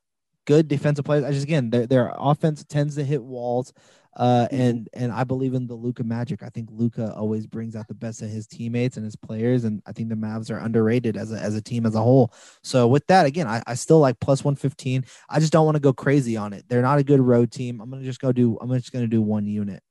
good 0.48 0.66
defensive 0.66 1.04
players. 1.04 1.24
I 1.24 1.30
just 1.30 1.44
again 1.44 1.68
their 1.68 1.86
their 1.86 2.12
offense 2.16 2.64
tends 2.64 2.96
to 2.96 3.04
hit 3.04 3.22
walls. 3.22 3.72
Uh, 4.16 4.48
mm-hmm. 4.50 4.60
and 4.60 4.88
and 4.94 5.12
I 5.12 5.22
believe 5.22 5.54
in 5.54 5.68
the 5.68 5.74
Luka 5.74 6.02
magic. 6.02 6.42
I 6.42 6.48
think 6.48 6.70
Luka 6.72 7.14
always 7.14 7.46
brings 7.46 7.76
out 7.76 7.86
the 7.86 7.94
best 7.94 8.22
in 8.22 8.30
his 8.30 8.48
teammates 8.48 8.96
and 8.96 9.04
his 9.04 9.14
players, 9.14 9.64
and 9.64 9.80
I 9.86 9.92
think 9.92 10.08
the 10.08 10.16
Mavs 10.16 10.50
are 10.50 10.58
underrated 10.58 11.16
as 11.16 11.30
a 11.30 11.38
as 11.38 11.54
a 11.54 11.60
team 11.60 11.86
as 11.86 11.94
a 11.94 12.00
whole. 12.00 12.32
So 12.62 12.88
with 12.88 13.06
that, 13.08 13.26
again, 13.26 13.46
I, 13.46 13.62
I 13.66 13.74
still 13.74 14.00
like 14.00 14.18
plus 14.18 14.42
one 14.42 14.56
fifteen. 14.56 15.04
I 15.28 15.38
just 15.38 15.52
don't 15.52 15.66
want 15.66 15.76
to 15.76 15.80
go 15.80 15.92
crazy 15.92 16.36
on 16.36 16.52
it. 16.52 16.64
They're 16.66 16.82
not 16.82 16.98
a 16.98 17.04
good 17.04 17.20
road 17.20 17.52
team. 17.52 17.80
I'm 17.80 17.90
gonna 17.90 18.02
just 18.02 18.20
go 18.20 18.32
do. 18.32 18.58
I'm 18.60 18.70
just 18.70 18.90
gonna 18.90 19.06
do 19.06 19.22
one 19.22 19.46
unit. 19.46 19.82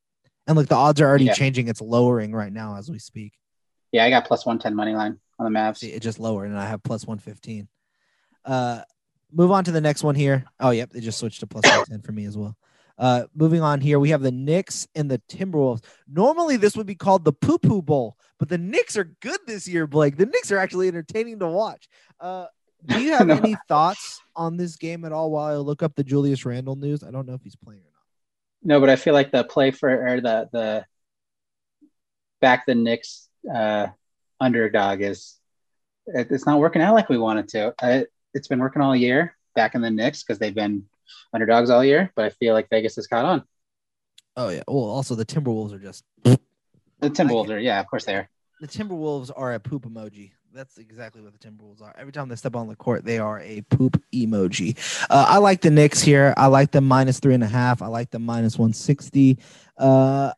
And 0.47 0.58
look, 0.58 0.68
the 0.68 0.76
odds 0.76 0.99
are 0.99 1.08
already 1.08 1.26
yeah. 1.26 1.34
changing. 1.34 1.68
It's 1.68 1.82
lowering 1.82 2.34
right 2.34 2.51
now 2.51 2.76
as 2.78 2.89
we 2.89 2.99
speak. 2.99 3.34
Yeah, 3.91 4.03
I 4.03 4.10
got 4.10 4.26
plus 4.26 4.45
one 4.45 4.60
ten 4.60 4.76
money 4.76 4.95
line 4.95 5.20
on 5.39 5.51
the 5.51 5.58
Mavs. 5.58 5.78
See, 5.78 5.91
it 5.93 6.01
just 6.01 6.20
lowered, 6.20 6.49
and 6.49 6.60
I 6.60 6.66
have 6.66 6.84
plus 6.84 7.05
one 7.05 7.20
fifteen. 7.20 7.70
Uh, 8.43 8.82
move 9.32 9.51
on 9.51 9.63
to 9.65 9.71
the 9.71 9.82
next 9.82 10.03
one 10.03 10.15
here. 10.15 10.45
Oh, 10.59 10.71
yep, 10.71 10.91
they 10.91 10.99
just 10.99 11.19
switched 11.19 11.41
to 11.41 11.47
plus 11.47 11.63
10 11.88 12.01
for 12.01 12.11
me 12.11 12.25
as 12.25 12.38
well. 12.38 12.55
Uh, 12.97 13.25
moving 13.36 13.61
on 13.61 13.80
here, 13.80 13.99
we 13.99 14.09
have 14.09 14.21
the 14.21 14.32
Knicks 14.32 14.88
and 14.95 15.09
the 15.09 15.21
Timberwolves. 15.30 15.84
Normally, 16.07 16.57
this 16.57 16.75
would 16.75 16.88
be 16.88 16.95
called 16.95 17.23
the 17.23 17.34
Poo 17.34 17.59
Poo 17.59 17.82
Bowl, 17.82 18.17
but 18.39 18.49
the 18.49 18.57
Knicks 18.57 18.97
are 18.97 19.15
good 19.21 19.39
this 19.45 19.67
year, 19.67 19.86
Blake. 19.86 20.17
The 20.17 20.25
Knicks 20.25 20.51
are 20.51 20.57
actually 20.57 20.88
entertaining 20.88 21.39
to 21.39 21.47
watch. 21.47 21.88
Uh, 22.19 22.47
do 22.86 22.99
you 22.99 23.11
have 23.11 23.30
any 23.43 23.55
thoughts 23.67 24.19
on 24.36 24.57
this 24.57 24.75
game 24.78 25.05
at 25.05 25.11
all 25.11 25.30
while 25.32 25.45
I 25.45 25.57
look 25.57 25.84
up 25.84 25.95
the 25.95 26.03
Julius 26.03 26.45
Randle 26.45 26.75
news? 26.75 27.03
I 27.03 27.11
don't 27.11 27.28
know 27.28 27.36
if 27.36 27.43
he's 27.43 27.55
playing 27.55 27.82
or 27.82 27.84
not. 27.84 27.93
No, 28.63 28.80
but 28.80 28.89
I 28.89 28.95
feel 28.95 29.13
like 29.13 29.32
the 29.32 29.43
play 29.43 29.71
for 29.71 29.89
or 29.89 30.19
the 30.19 30.49
the 30.51 30.86
back 32.41 32.65
the 32.65 32.75
Knicks 32.75 33.30
uh, 33.53 33.88
underdog 34.39 35.01
is 35.01 35.36
it's 36.07 36.45
not 36.45 36.59
working 36.59 36.82
out 36.82 36.95
like 36.95 37.09
we 37.09 37.17
wanted 37.17 37.49
to. 37.49 37.73
I, 37.82 38.05
it's 38.34 38.47
been 38.47 38.59
working 38.59 38.82
all 38.82 38.95
year 38.95 39.36
back 39.55 39.75
in 39.75 39.82
the 39.82 39.89
Knicks 39.89 40.23
because 40.23 40.39
they've 40.39 40.55
been 40.55 40.86
underdogs 41.34 41.69
all 41.69 41.84
year, 41.84 42.11
but 42.15 42.25
I 42.25 42.30
feel 42.30 42.53
like 42.53 42.69
Vegas 42.69 42.95
has 42.95 43.07
caught 43.07 43.25
on. 43.25 43.43
Oh 44.36 44.49
yeah. 44.49 44.63
Well, 44.67 44.84
also 44.84 45.15
the 45.15 45.25
Timberwolves 45.25 45.73
are 45.73 45.80
just 45.80 46.03
the 46.23 46.39
Timberwolves 47.09 47.49
are 47.49 47.59
yeah, 47.59 47.80
of 47.80 47.88
course 47.88 48.05
they 48.05 48.15
are. 48.15 48.30
The 48.59 48.67
Timberwolves 48.67 49.32
are 49.36 49.53
a 49.53 49.59
poop 49.59 49.86
emoji. 49.86 50.32
That's 50.53 50.78
exactly 50.78 51.21
what 51.21 51.39
the 51.39 51.47
Timberwolves 51.47 51.82
are. 51.82 51.93
Every 51.97 52.11
time 52.11 52.30
they 52.30 52.36
step 52.36 52.55
on 52.55 52.67
the 52.67 52.75
court, 52.75 53.05
they 53.05 53.19
are 53.19 53.39
a 53.41 53.61
poop 53.61 54.01
emoji. 54.13 54.78
Uh, 55.09 55.25
I 55.28 55.38
like 55.38 55.61
the 55.61 55.69
Knicks 55.69 56.01
here. 56.01 56.34
I 56.38 56.47
like 56.47 56.71
the 56.71 56.82
minus 56.82 57.19
three 57.19 57.36
and 57.36 57.43
a 57.43 57.47
half. 57.47 57.82
I 57.82 57.88
like 57.88 58.09
the 58.09 58.19
minus 58.19 58.57
160. 58.57 59.38
Uh, 59.78 60.32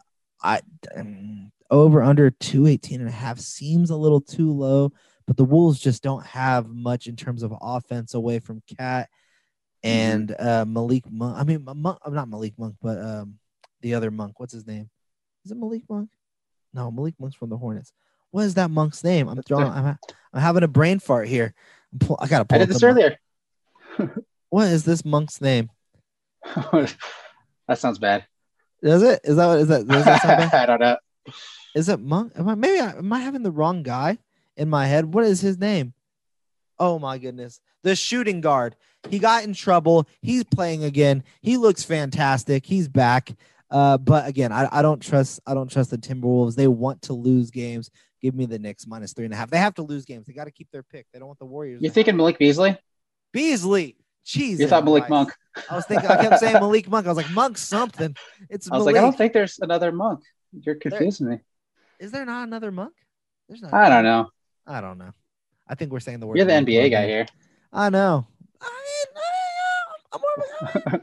I 0.44 0.60
um, 0.96 1.52
over 1.70 2.02
under 2.02 2.30
218 2.32 3.00
and 3.00 3.10
a 3.10 3.14
half 3.14 3.40
seems 3.40 3.90
a 3.90 3.96
little 3.96 4.20
too 4.20 4.52
low, 4.52 4.92
but 5.30 5.38
the 5.38 5.46
Wolves 5.46 5.80
just 5.80 6.02
don't 6.02 6.26
have 6.26 6.68
much 6.68 7.06
in 7.06 7.16
terms 7.16 7.44
of 7.44 7.54
offense 7.62 8.16
away 8.16 8.40
from 8.40 8.64
KAT 8.76 9.08
and 9.84 10.36
uh, 10.40 10.66
Malik 10.68 11.04
Monk. 11.08 11.38
I 11.38 11.44
mean, 11.44 11.64
Monk, 11.64 12.00
I'm 12.04 12.16
not 12.16 12.28
Malik 12.28 12.56
Monk, 12.58 12.78
but 12.82 12.98
um, 12.98 13.36
the 13.82 13.94
other 13.94 14.10
Monk. 14.10 14.40
What's 14.40 14.54
his 14.54 14.66
name? 14.66 14.90
Is 15.46 15.52
it 15.52 15.58
Malik 15.60 15.84
Monk? 15.88 16.10
No, 16.74 16.90
Malik 16.90 17.14
Monk's 17.20 17.36
from 17.36 17.50
the 17.50 17.58
Hornets. 17.58 17.94
What 18.32 18.46
is 18.46 18.56
that 18.56 18.72
monk's 18.72 19.04
name? 19.04 19.28
I'm 19.28 19.40
throwing. 19.44 19.68
I'm, 19.68 20.00
I'm 20.34 20.42
having 20.42 20.64
a 20.64 20.68
brain 20.68 20.98
fart 20.98 21.28
here. 21.28 21.54
Pull, 22.00 22.18
I 22.20 22.28
gotta. 22.28 22.46
Pull 22.46 22.56
I 22.56 22.60
did 22.60 22.70
this 22.70 22.82
earlier. 22.82 23.16
what 24.50 24.70
is 24.70 24.84
this 24.84 25.06
monk's 25.06 25.40
name? 25.42 25.70
that 26.72 26.98
sounds 27.76 28.00
bad. 28.00 28.26
Does 28.82 29.04
it? 29.04 29.22
Is 29.24 29.36
that 29.36 29.46
what 29.46 29.60
is 29.60 29.68
that? 29.68 29.88
Does 29.88 30.06
that 30.06 30.24
sound 30.24 30.50
bad? 30.50 30.54
I 30.54 30.66
don't 30.66 30.82
know. 30.82 30.98
Is 31.76 31.88
it 31.88 32.00
monk? 32.00 32.34
Am 32.36 32.50
I 32.50 32.56
maybe? 32.56 32.80
I, 32.80 32.98
am 32.98 33.14
I 33.14 33.20
having 33.20 33.44
the 33.44 33.52
wrong 33.52 33.84
guy 33.84 34.18
in 34.60 34.70
my 34.70 34.86
head? 34.86 35.12
What 35.14 35.24
is 35.26 35.42
his 35.42 35.58
name? 35.58 35.94
Oh 36.78 37.00
my 37.00 37.18
goodness, 37.18 37.60
the 37.84 37.96
shooting 37.96 38.42
guard. 38.42 38.76
He 39.10 39.18
got 39.20 39.44
in 39.44 39.54
trouble. 39.54 40.08
He's 40.22 40.44
playing 40.44 40.84
again. 40.84 41.24
He 41.42 41.58
looks 41.58 41.84
fantastic. 41.84 42.66
He's 42.66 42.88
back. 42.88 43.32
Uh, 43.72 43.98
but 43.98 44.28
again, 44.28 44.52
I, 44.52 44.68
I 44.72 44.82
don't 44.82 45.02
trust 45.02 45.40
I 45.48 45.54
don't 45.54 45.72
trust 45.72 45.90
the 45.90 45.98
Timberwolves. 45.98 46.56
They 46.56 46.68
want 46.68 47.02
to 47.04 47.14
lose 47.14 47.50
games. 47.52 47.90
Give 48.22 48.36
me 48.36 48.46
the 48.46 48.60
Knicks 48.60 48.86
minus 48.86 49.14
three 49.14 49.26
and 49.26 49.34
a 49.34 49.38
half. 49.38 49.50
They 49.50 49.58
have 49.58 49.76
to 49.76 49.84
lose 49.84 50.06
games. 50.06 50.28
They 50.28 50.34
got 50.34 50.46
to 50.46 50.52
keep 50.52 50.70
their 50.72 50.84
pick. 50.84 51.08
They 51.14 51.20
don't 51.20 51.28
want 51.28 51.40
the 51.40 51.46
Warriors. 51.46 51.82
You're 51.82 51.92
thinking 51.92 52.18
Malik 52.18 52.38
Beasley? 52.38 52.78
Beasley. 53.32 53.96
Jeez. 54.26 54.60
You 54.60 54.68
thought 54.68 54.84
Malik 54.84 55.04
Christ. 55.04 55.10
Monk. 55.12 55.34
I 55.70 55.76
was 55.76 55.86
thinking. 55.86 56.10
I 56.10 56.22
kept 56.22 56.40
saying 56.40 56.54
Malik 56.54 56.90
Monk. 56.90 57.06
I 57.06 57.10
was 57.10 57.18
like 57.18 57.32
Monk 57.32 57.58
something. 57.58 58.16
It's. 58.50 58.70
I 58.70 58.76
was 58.76 58.82
Malik. 58.82 58.96
like, 58.96 59.02
I 59.02 59.06
don't 59.06 59.18
think 59.18 59.34
there's 59.34 59.60
another 59.60 59.92
Monk. 59.92 60.22
You're 60.52 60.76
confusing 60.76 61.28
there, 61.28 61.38
me. 61.38 61.42
Is 62.00 62.12
there 62.12 62.26
not 62.26 62.48
another 62.48 62.72
Monk? 62.72 62.94
There's 63.48 63.62
not. 63.62 63.74
I 63.74 63.90
don't 63.90 64.04
know. 64.04 64.30
I 64.70 64.82
don't 64.82 65.00
know. 65.00 65.12
I 65.68 65.76
think 65.76 65.92
we're 65.92 66.00
saying 66.00 66.20
the 66.20 66.28
word. 66.28 66.38
You're 66.38 66.46
the 66.46 66.54
NBA 66.54 66.92
guy 66.92 67.08
here. 67.08 67.26
I 67.74 67.90
know. 67.90 68.28
I 68.62 68.66
mean, 68.66 69.24
I, 70.14 70.96
am 70.96 71.02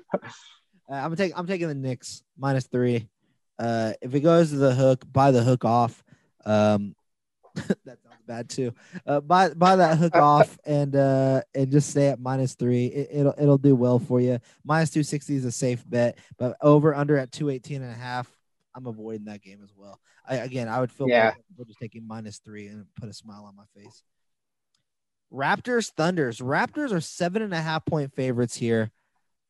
uh, 0.89 0.95
I'm 0.95 1.17
taking. 1.17 1.37
I'm 1.37 1.47
taking 1.47 1.69
the 1.69 1.75
Knicks 1.75 2.23
minus 2.39 2.67
three. 2.67 3.09
Uh, 3.59 3.93
if 4.01 4.15
it 4.15 4.21
goes 4.21 4.51
to 4.51 4.57
the 4.57 4.75
hook, 4.75 5.05
buy 5.13 5.33
the 5.33 5.43
hook 5.43 5.65
off. 5.65 6.03
Um, 6.45 6.95
that 7.85 7.99
sounds 8.03 8.23
bad 8.27 8.49
too. 8.49 8.73
Uh, 9.05 9.21
buy 9.21 9.51
buy 9.51 9.77
that 9.77 9.99
hook 9.99 10.15
off 10.17 10.59
and 10.65 10.95
uh 10.95 11.43
and 11.55 11.71
just 11.73 11.91
stay 11.91 12.09
at 12.09 12.21
minus 12.21 12.55
three. 12.55 12.87
It, 12.87 13.25
will 13.25 13.35
it'll 13.39 13.59
do 13.59 13.75
well 13.75 13.99
for 13.99 14.21
you. 14.21 14.39
Minus 14.65 14.91
two 14.91 15.03
sixty 15.03 15.35
is 15.35 15.45
a 15.45 15.53
safe 15.53 15.89
bet, 15.89 16.19
but 16.39 16.57
over 16.61 16.95
under 16.95 17.17
at 17.17 17.33
218 17.33 17.83
and 17.83 17.91
a 17.91 17.95
half. 17.95 18.31
I'm 18.77 18.87
avoiding 18.87 19.25
that 19.25 19.43
game 19.43 19.61
as 19.65 19.71
well. 19.75 19.99
I 20.29 20.37
again, 20.37 20.69
I 20.69 20.81
would 20.81 20.93
feel 20.93 21.09
yeah. 21.09 21.33
just 21.67 21.79
taking 21.81 22.07
minus 22.07 22.39
three 22.39 22.67
and 22.69 22.85
put 23.01 23.09
a 23.09 23.13
smile 23.13 23.45
on 23.47 23.57
my 23.57 23.65
face. 23.75 24.03
Raptors, 25.33 25.93
Thunders. 25.93 26.39
Raptors 26.39 26.93
are 26.93 27.01
seven 27.01 27.43
and 27.43 27.55
a 27.55 27.61
half 27.61 27.85
point 27.87 28.15
favorites 28.15 28.55
here 28.55 28.91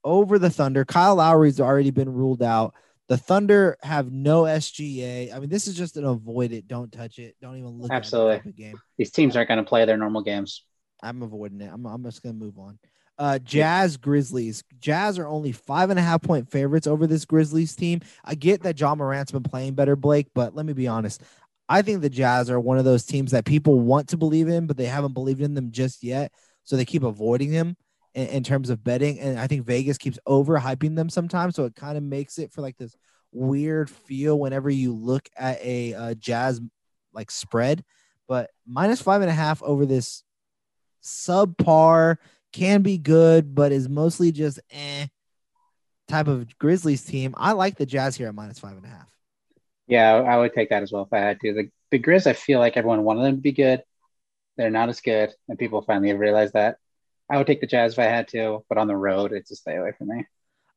over 0.05 0.39
the 0.39 0.49
Thunder. 0.49 0.85
Kyle 0.85 1.16
Lowry's 1.16 1.61
already 1.61 1.91
been 1.91 2.12
ruled 2.12 2.43
out. 2.43 2.74
The 3.09 3.16
Thunder 3.16 3.77
have 3.83 4.11
no 4.11 4.43
SGA. 4.43 5.35
I 5.35 5.39
mean, 5.39 5.49
this 5.49 5.66
is 5.66 5.77
just 5.77 5.97
an 5.97 6.05
avoid 6.05 6.53
it, 6.53 6.66
don't 6.66 6.91
touch 6.91 7.18
it, 7.18 7.37
don't 7.41 7.57
even 7.57 7.79
look 7.81 7.91
Absolutely. 7.91 8.37
at 8.37 8.47
it 8.47 8.57
game. 8.57 8.81
These 8.97 9.11
teams 9.11 9.37
aren't 9.37 9.49
going 9.49 9.59
to 9.59 9.68
play 9.68 9.85
their 9.85 9.97
normal 9.97 10.22
games. 10.22 10.64
I'm 11.03 11.22
avoiding 11.22 11.61
it. 11.61 11.70
I'm, 11.72 11.87
I'm 11.87 12.03
just 12.05 12.22
going 12.22 12.39
to 12.39 12.45
move 12.45 12.59
on. 12.59 12.79
Uh, 13.19 13.39
Jazz 13.39 13.97
Grizzlies. 13.97 14.62
Jazz 14.79 15.19
are 15.19 15.27
only 15.27 15.53
five 15.53 15.91
and 15.91 15.99
a 15.99 16.03
half 16.03 16.23
point 16.23 16.51
favorites 16.51 16.87
over 16.87 17.07
this 17.07 17.25
Grizzlies 17.25 17.75
team. 17.75 18.01
I 18.25 18.35
get 18.35 18.62
that 18.62 18.77
John 18.77 18.99
Morant's 18.99 19.33
been 19.33 19.43
playing 19.43 19.75
better, 19.75 19.97
Blake, 19.97 20.29
but 20.35 20.55
let 20.55 20.67
me 20.67 20.75
be 20.75 20.87
honest. 20.87 21.23
I 21.69 21.83
think 21.83 22.01
the 22.01 22.11
Jazz 22.11 22.51
are 22.51 22.61
one 22.61 22.79
of 22.79 22.85
those 22.85 23.05
teams 23.05 23.33
that 23.33 23.45
people 23.45 23.81
want 23.81 24.09
to 24.09 24.17
believe 24.17 24.49
in, 24.49 24.67
but 24.67 24.77
they 24.77 24.87
haven't 24.87 25.14
believed 25.14 25.41
in 25.41 25.55
them 25.55 25.73
just 25.73 26.05
yet. 26.05 26.33
So 26.64 26.77
they 26.77 26.85
keep 26.85 27.03
avoiding 27.03 27.51
them 27.51 27.77
in, 28.14 28.27
in 28.29 28.43
terms 28.43 28.71
of 28.71 28.85
betting. 28.85 29.19
And 29.19 29.39
I 29.39 29.47
think 29.47 29.64
Vegas 29.64 29.99
keeps 29.99 30.19
overhyping 30.29 30.95
them 30.95 31.09
sometimes. 31.09 31.57
So 31.57 31.64
it 31.64 31.75
kind 31.75 31.97
of 31.97 32.05
makes 32.05 32.39
it 32.39 32.53
for 32.53 32.61
like 32.61 32.77
this 32.77 32.95
weird 33.33 33.91
feel 33.91 34.39
whenever 34.39 34.71
you 34.71 34.95
look 34.95 35.29
at 35.37 35.61
a, 35.61 35.93
a 35.93 36.14
Jazz 36.14 36.61
like 37.12 37.31
spread. 37.31 37.83
But 38.29 38.51
minus 38.67 39.01
five 39.01 39.23
and 39.23 39.31
a 39.31 39.35
half 39.35 39.62
over 39.62 39.87
this 39.87 40.23
subpar 41.03 42.17
can 42.57 42.83
be 42.83 42.97
good, 42.97 43.55
but 43.55 43.71
is 43.71 43.89
mostly 43.89 44.33
just 44.33 44.59
eh 44.71 45.07
type 46.09 46.29
of 46.29 46.59
Grizzlies 46.59 47.05
team. 47.05 47.35
I 47.37 47.53
like 47.53 47.77
the 47.77 47.87
Jazz 47.87 48.17
here 48.17 48.29
at 48.29 48.35
minus 48.35 48.59
five 48.59 48.77
and 48.77 48.87
a 48.87 48.89
half. 48.89 49.09
Yeah, 49.87 50.15
I 50.15 50.39
would 50.39 50.55
take 50.55 50.71
that 50.71 50.83
as 50.83 50.91
well 50.91 51.03
if 51.03 51.13
I 51.13 51.19
had 51.19 51.39
to. 51.41 51.53
The 51.53 51.71
the 51.91 51.99
Grizz, 51.99 52.27
I 52.27 52.33
feel 52.33 52.59
like 52.59 52.77
everyone 52.77 53.05
wanted 53.05 53.23
them 53.23 53.37
to 53.37 53.43
be 53.43 53.53
good. 53.53 53.83
They're 54.57 54.71
not 54.71 54.89
as 54.89 55.01
good, 55.01 55.33
and 55.49 55.59
people 55.59 55.83
finally 55.83 56.09
have 56.09 56.19
realized 56.19 56.55
that. 56.55 56.79
I 57.29 57.37
would 57.37 57.47
take 57.47 57.61
the 57.61 57.67
Jazz 57.67 57.93
if 57.93 57.99
I 57.99 58.05
had 58.05 58.29
to, 58.29 58.65
but 58.69 58.79
on 58.79 58.87
the 58.87 58.97
road, 58.97 59.33
it's 59.33 59.51
a 59.51 59.57
stay 59.57 59.77
away 59.77 59.93
from 59.99 60.09
me. 60.09 60.25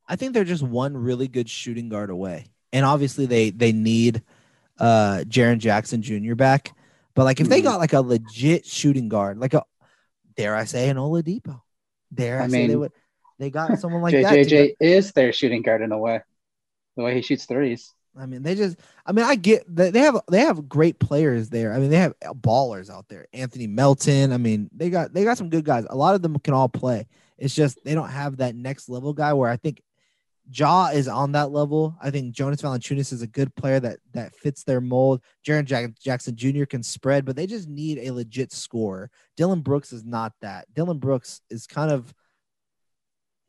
I 0.07 0.15
think 0.15 0.33
they're 0.33 0.43
just 0.43 0.63
one 0.63 0.97
really 0.97 1.27
good 1.27 1.49
shooting 1.49 1.87
guard 1.87 2.09
away, 2.09 2.47
and 2.73 2.85
obviously 2.85 3.25
they 3.25 3.51
they 3.51 3.71
need 3.71 4.21
uh 4.79 5.23
Jaren 5.27 5.59
Jackson 5.59 6.01
Jr. 6.01 6.35
back. 6.35 6.75
But 7.15 7.23
like 7.23 7.39
if 7.39 7.47
they 7.47 7.59
mm-hmm. 7.59 7.69
got 7.69 7.79
like 7.79 7.93
a 7.93 8.01
legit 8.01 8.65
shooting 8.65 9.07
guard, 9.09 9.37
like 9.37 9.53
a 9.53 9.63
dare 10.35 10.55
I 10.55 10.65
say 10.65 10.89
an 10.89 10.97
Oladipo, 10.97 11.61
dare 12.13 12.41
I, 12.41 12.43
I 12.43 12.47
mean, 12.47 12.51
say 12.51 12.67
they 12.67 12.75
would 12.75 12.91
they 13.39 13.49
got 13.49 13.79
someone 13.79 14.01
like 14.01 14.13
that. 14.21 14.25
JJJ 14.25 14.75
is 14.79 15.11
their 15.13 15.33
shooting 15.33 15.61
guard 15.61 15.81
in 15.81 15.91
a 15.91 15.97
way, 15.97 16.21
the 16.95 17.03
way 17.03 17.15
he 17.15 17.21
shoots 17.21 17.45
threes. 17.45 17.93
I 18.17 18.25
mean, 18.25 18.43
they 18.43 18.55
just. 18.55 18.77
I 19.05 19.11
mean, 19.11 19.25
I 19.25 19.35
get 19.35 19.63
that 19.75 19.93
they 19.93 20.01
have 20.01 20.19
they 20.29 20.41
have 20.41 20.67
great 20.67 20.99
players 20.99 21.49
there. 21.49 21.73
I 21.73 21.79
mean, 21.79 21.89
they 21.89 21.97
have 21.97 22.13
ballers 22.21 22.89
out 22.89 23.07
there. 23.07 23.27
Anthony 23.33 23.67
Melton. 23.67 24.33
I 24.33 24.37
mean, 24.37 24.69
they 24.75 24.89
got 24.89 25.13
they 25.13 25.23
got 25.23 25.37
some 25.37 25.49
good 25.49 25.63
guys. 25.63 25.85
A 25.89 25.95
lot 25.95 26.15
of 26.15 26.21
them 26.21 26.37
can 26.39 26.53
all 26.53 26.69
play. 26.69 27.07
It's 27.37 27.55
just 27.55 27.83
they 27.85 27.95
don't 27.95 28.09
have 28.09 28.37
that 28.37 28.55
next 28.55 28.89
level 28.89 29.13
guy 29.13 29.33
where 29.33 29.49
I 29.49 29.55
think 29.55 29.81
Ja 30.51 30.87
is 30.87 31.07
on 31.07 31.33
that 31.33 31.51
level. 31.51 31.95
I 32.01 32.09
think 32.09 32.33
Jonas 32.33 32.61
Valanciunas 32.61 33.13
is 33.13 33.21
a 33.21 33.27
good 33.27 33.53
player 33.55 33.79
that 33.79 33.99
that 34.13 34.35
fits 34.35 34.63
their 34.63 34.81
mold. 34.81 35.21
Jaren 35.45 35.65
Jack- 35.65 35.99
Jackson 35.99 36.35
Jr. 36.35 36.65
can 36.65 36.81
spread, 36.81 37.25
but 37.25 37.35
they 37.35 37.45
just 37.45 37.69
need 37.69 37.99
a 37.99 38.11
legit 38.11 38.51
scorer. 38.51 39.11
Dillon 39.37 39.61
Brooks 39.61 39.93
is 39.93 40.03
not 40.03 40.33
that. 40.41 40.65
Dillon 40.73 40.97
Brooks 40.97 41.41
is 41.49 41.67
kind 41.67 41.91
of 41.91 42.13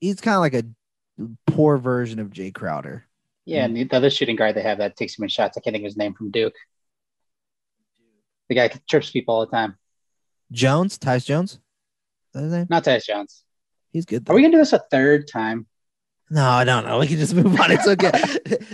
he's 0.01 0.21
kind 0.21 0.35
of 0.35 0.41
like 0.41 0.55
a 0.55 0.65
poor 1.47 1.79
version 1.79 2.19
of 2.19 2.31
Jae 2.31 2.53
Crowder. 2.53 3.05
Yeah, 3.47 3.65
and 3.65 3.77
the 3.77 3.89
other 3.91 4.11
shooting 4.11 4.37
guard 4.37 4.55
they 4.55 4.63
have 4.63 4.79
that 4.79 4.97
takes 4.97 5.17
too 5.17 5.23
many 5.23 5.31
shots. 5.31 5.57
I 5.57 5.61
can't 5.61 5.75
think 5.75 5.83
of 5.83 5.87
his 5.87 5.97
name 5.97 6.15
from 6.15 6.31
Duke. 6.31 6.55
The 8.49 8.55
guy 8.55 8.71
trips 8.89 9.11
people 9.11 9.35
all 9.35 9.47
the 9.47 9.51
time. 9.51 9.77
Jones, 10.53 10.99
Tyus 10.99 11.25
Jones. 11.25 11.53
Is 11.53 11.59
that 12.35 12.43
his 12.43 12.53
name? 12.53 12.67
Not 12.69 12.85
Tyus 12.85 13.07
Jones. 13.07 13.45
He's 13.93 14.05
good. 14.05 14.25
Though. 14.25 14.33
Are 14.33 14.37
we 14.37 14.43
gonna 14.43 14.53
do 14.53 14.59
this 14.59 14.73
a 14.73 14.83
third 14.91 15.29
time? 15.29 15.67
No, 16.31 16.49
I 16.49 16.63
don't 16.65 16.87
know. 16.87 17.01
We 17.01 17.09
can 17.09 17.19
just 17.19 17.35
move 17.35 17.61
on. 17.61 17.73
It's 17.73 17.89
okay. 17.89 18.13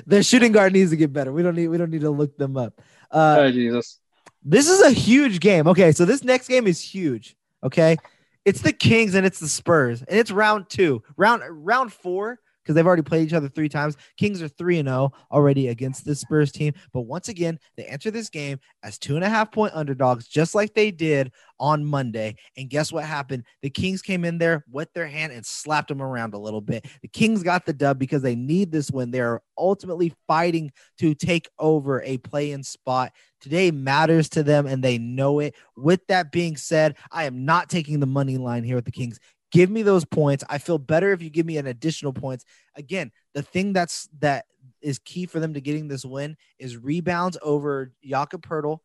Their 0.06 0.22
shooting 0.22 0.52
guard 0.52 0.74
needs 0.74 0.90
to 0.90 0.96
get 0.96 1.12
better. 1.12 1.32
We 1.32 1.42
don't 1.42 1.56
need. 1.56 1.68
We 1.68 1.78
don't 1.78 1.90
need 1.90 2.02
to 2.02 2.10
look 2.10 2.36
them 2.36 2.56
up. 2.56 2.80
Uh, 3.10 3.36
oh 3.40 3.50
Jesus! 3.50 3.98
This 4.44 4.68
is 4.68 4.82
a 4.82 4.90
huge 4.90 5.40
game. 5.40 5.66
Okay, 5.66 5.92
so 5.92 6.04
this 6.04 6.22
next 6.22 6.48
game 6.48 6.66
is 6.66 6.80
huge. 6.80 7.34
Okay, 7.64 7.96
it's 8.44 8.60
the 8.60 8.74
Kings 8.74 9.14
and 9.14 9.24
it's 9.24 9.40
the 9.40 9.48
Spurs, 9.48 10.02
and 10.02 10.18
it's 10.18 10.30
round 10.30 10.68
two. 10.68 11.02
Round 11.16 11.42
round 11.48 11.94
four 11.94 12.38
because 12.66 12.74
they've 12.74 12.86
already 12.86 13.02
played 13.02 13.24
each 13.24 13.32
other 13.32 13.48
three 13.48 13.68
times. 13.68 13.96
Kings 14.16 14.42
are 14.42 14.48
3 14.48 14.80
and 14.80 14.88
0 14.88 15.12
already 15.30 15.68
against 15.68 16.04
this 16.04 16.20
Spurs 16.20 16.50
team. 16.50 16.74
But 16.92 17.02
once 17.02 17.28
again, 17.28 17.60
they 17.76 17.84
enter 17.84 18.10
this 18.10 18.28
game 18.28 18.58
as 18.82 18.98
two 18.98 19.14
and 19.14 19.24
a 19.24 19.28
half 19.28 19.52
point 19.52 19.72
underdogs, 19.74 20.26
just 20.26 20.54
like 20.56 20.74
they 20.74 20.90
did 20.90 21.30
on 21.60 21.84
Monday. 21.84 22.34
And 22.56 22.68
guess 22.68 22.90
what 22.90 23.04
happened? 23.04 23.44
The 23.62 23.70
Kings 23.70 24.02
came 24.02 24.24
in 24.24 24.38
there, 24.38 24.64
wet 24.68 24.88
their 24.94 25.06
hand, 25.06 25.32
and 25.32 25.46
slapped 25.46 25.88
them 25.88 26.02
around 26.02 26.34
a 26.34 26.38
little 26.38 26.60
bit. 26.60 26.86
The 27.02 27.08
Kings 27.08 27.44
got 27.44 27.66
the 27.66 27.72
dub 27.72 27.98
because 27.98 28.22
they 28.22 28.34
need 28.34 28.72
this 28.72 28.90
win. 28.90 29.12
They're 29.12 29.40
ultimately 29.56 30.12
fighting 30.26 30.72
to 30.98 31.14
take 31.14 31.48
over 31.58 32.02
a 32.02 32.18
play 32.18 32.50
in 32.50 32.64
spot. 32.64 33.12
Today 33.40 33.70
matters 33.70 34.28
to 34.30 34.42
them 34.42 34.66
and 34.66 34.82
they 34.82 34.98
know 34.98 35.38
it. 35.38 35.54
With 35.76 36.06
that 36.08 36.32
being 36.32 36.56
said, 36.56 36.96
I 37.12 37.24
am 37.24 37.44
not 37.44 37.68
taking 37.68 38.00
the 38.00 38.06
money 38.06 38.38
line 38.38 38.64
here 38.64 38.76
with 38.76 38.86
the 38.86 38.92
Kings. 38.92 39.20
Give 39.56 39.70
me 39.70 39.80
those 39.80 40.04
points. 40.04 40.44
I 40.50 40.58
feel 40.58 40.76
better 40.76 41.12
if 41.12 41.22
you 41.22 41.30
give 41.30 41.46
me 41.46 41.56
an 41.56 41.66
additional 41.66 42.12
points. 42.12 42.44
Again, 42.74 43.10
the 43.32 43.40
thing 43.40 43.72
that's 43.72 44.06
that 44.18 44.44
is 44.82 44.98
key 44.98 45.24
for 45.24 45.40
them 45.40 45.54
to 45.54 45.62
getting 45.62 45.88
this 45.88 46.04
win 46.04 46.36
is 46.58 46.76
rebounds 46.76 47.38
over 47.40 47.90
Jakob 48.04 48.46
Poeltl 48.46 48.80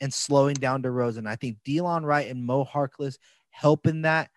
and 0.00 0.14
slowing 0.14 0.54
down 0.54 0.82
DeRozan. 0.82 1.28
I 1.28 1.36
think 1.36 1.58
Delon 1.66 2.06
Wright 2.06 2.30
and 2.30 2.46
Mo 2.46 2.64
Harkless 2.64 3.18
helping 3.50 4.02
that. 4.02 4.30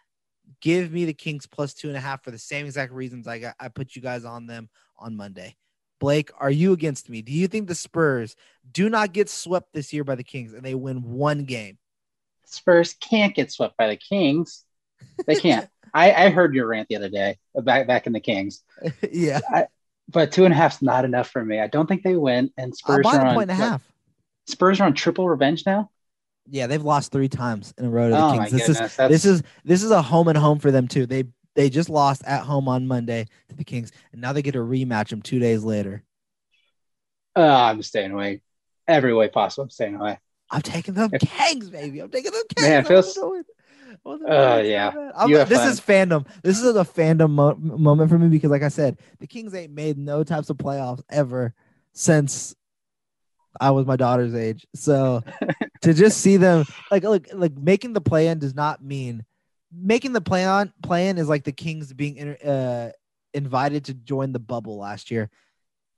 Give 0.60 0.92
me 0.92 1.06
the 1.06 1.14
Kings 1.14 1.48
plus 1.48 1.74
two 1.74 1.88
and 1.88 1.96
a 1.96 2.02
half 2.02 2.26
for 2.26 2.32
the 2.32 2.38
same 2.38 2.66
exact 2.66 2.92
reasons 2.92 3.26
I 3.26 3.40
got. 3.40 3.56
I 3.58 3.70
put 3.70 3.96
you 3.96 4.02
guys 4.02 4.26
on 4.26 4.48
them 4.48 4.68
on 4.98 5.16
Monday. 5.16 5.56
Blake, 6.02 6.30
are 6.38 6.52
you 6.52 6.74
against 6.74 7.10
me? 7.10 7.22
Do 7.22 7.32
you 7.32 7.48
think 7.48 7.70
the 7.70 7.76
Spurs 7.76 8.36
do 8.70 8.90
not 8.90 9.14
get 9.14 9.30
swept 9.30 9.72
this 9.72 9.94
year 9.94 10.04
by 10.04 10.16
the 10.16 10.26
Kings 10.26 10.52
and 10.52 10.64
they 10.64 10.76
win 10.76 11.04
one 11.04 11.46
game? 11.46 11.78
Spurs 12.44 12.96
can't 12.96 13.34
get 13.34 13.50
swept 13.50 13.78
by 13.78 13.88
the 13.88 13.96
Kings. 13.96 14.66
They 15.26 15.36
can't. 15.36 15.70
I, 15.94 16.12
I 16.14 16.30
heard 16.30 16.54
your 16.54 16.68
rant 16.68 16.88
the 16.88 16.96
other 16.96 17.10
day 17.10 17.38
back 17.56 17.88
back 17.88 18.08
in 18.08 18.14
the 18.14 18.20
Kings. 18.20 18.64
yeah, 19.12 19.40
I, 19.50 19.66
but 20.08 20.32
two 20.32 20.46
and 20.46 20.54
a 20.54 20.58
half's 20.58 20.82
not 20.82 21.06
enough 21.06 21.30
for 21.30 21.44
me. 21.44 21.60
I 21.60 21.68
don't 21.68 21.88
think 21.88 22.04
they 22.04 22.16
win. 22.16 22.52
And 22.58 22.76
Spurs 22.76 23.06
are 23.06 23.26
on 23.26 23.36
point 23.36 23.52
and 23.52 23.60
a 23.60 23.64
half. 23.64 23.84
Spurs 24.48 24.80
are 24.82 24.86
on 24.86 24.94
triple 24.94 25.28
revenge 25.28 25.66
now. 25.66 25.90
Yeah, 26.50 26.68
they've 26.68 26.84
lost 26.84 27.12
three 27.12 27.30
times 27.30 27.74
in 27.78 27.86
a 27.86 27.90
row 27.90 28.10
to 28.10 28.16
the 28.16 28.24
Oh 28.24 28.32
Kings. 28.32 28.52
This 28.52 28.62
goodness, 28.68 28.92
is 28.92 28.96
that's- 28.96 29.12
this 29.12 29.26
is 29.26 29.44
this 29.64 29.84
is 29.84 29.92
a 29.92 30.02
home 30.02 30.28
and 30.28 30.38
home 30.38 30.60
for 30.60 30.72
them 30.72 30.88
too. 30.88 31.06
They 31.06 31.26
they 31.56 31.70
just 31.70 31.90
lost 31.90 32.24
at 32.26 32.44
home 32.44 32.68
on 32.68 32.88
Monday 32.88 33.26
to 33.50 33.56
the 33.56 33.64
Kings, 33.64 33.92
and 34.12 34.22
now 34.22 34.34
they 34.34 34.42
get 34.42 34.54
to 34.54 34.60
rematch 34.60 35.10
them 35.10 35.22
two 35.22 35.40
days 35.40 35.64
later. 35.64 36.04
Uh, 37.36 37.42
I'm 37.46 37.82
staying 37.84 38.12
away 38.12 38.42
every 38.88 39.14
way 39.14 39.28
possible. 39.28 39.64
I'm 39.64 39.70
staying 39.70 39.96
away. 39.96 40.18
I'm 40.52 40.62
taking 40.62 40.96
them 40.96 41.12
Kings, 41.12 41.70
baby. 41.70 42.00
I'm 42.00 42.10
taking 42.10 42.32
them 42.32 42.44
Kings. 42.56 42.68
Man, 42.68 42.82
it 42.82 42.88
feels- 42.88 43.18
doing- 44.04 44.32
Uh, 44.32 44.62
yeah. 45.28 45.44
This 45.50 45.60
is 45.72 45.82
fandom. 45.82 46.28
This 46.44 46.62
is 46.62 46.76
a 46.76 46.84
fandom 46.84 47.32
mo- 47.32 47.56
moment 47.56 48.10
for 48.10 48.18
me 48.20 48.28
because, 48.30 48.50
like 48.52 48.64
I 48.64 48.70
said, 48.70 48.98
the 49.20 49.28
Kings 49.28 49.54
ain't 49.54 49.74
made 49.74 49.98
no 49.98 50.24
types 50.24 50.50
of 50.50 50.58
playoffs 50.58 51.02
ever 51.10 51.54
since 51.94 52.56
I 53.60 53.72
was 53.72 53.86
my 53.86 53.96
daughter's 53.96 54.36
age. 54.36 54.66
So 54.76 55.24
to 55.82 55.94
just 55.94 56.20
see 56.20 56.38
them 56.38 56.66
like 56.92 57.04
look 57.04 57.28
like 57.34 57.58
making 57.58 57.94
the 57.94 58.02
play 58.02 58.28
in 58.28 58.40
does 58.40 58.56
not 58.56 58.84
mean 58.84 59.26
making 59.72 60.14
the 60.14 60.22
play 60.22 60.46
on 60.46 60.74
play 60.82 61.10
in 61.10 61.18
is 61.18 61.30
like 61.30 61.44
the 61.44 61.52
Kings 61.52 61.94
being 61.94 62.20
uh, 62.38 62.92
invited 63.34 63.86
to 63.86 63.94
join 63.94 64.32
the 64.32 64.40
bubble 64.40 64.78
last 64.78 65.12
year. 65.12 65.30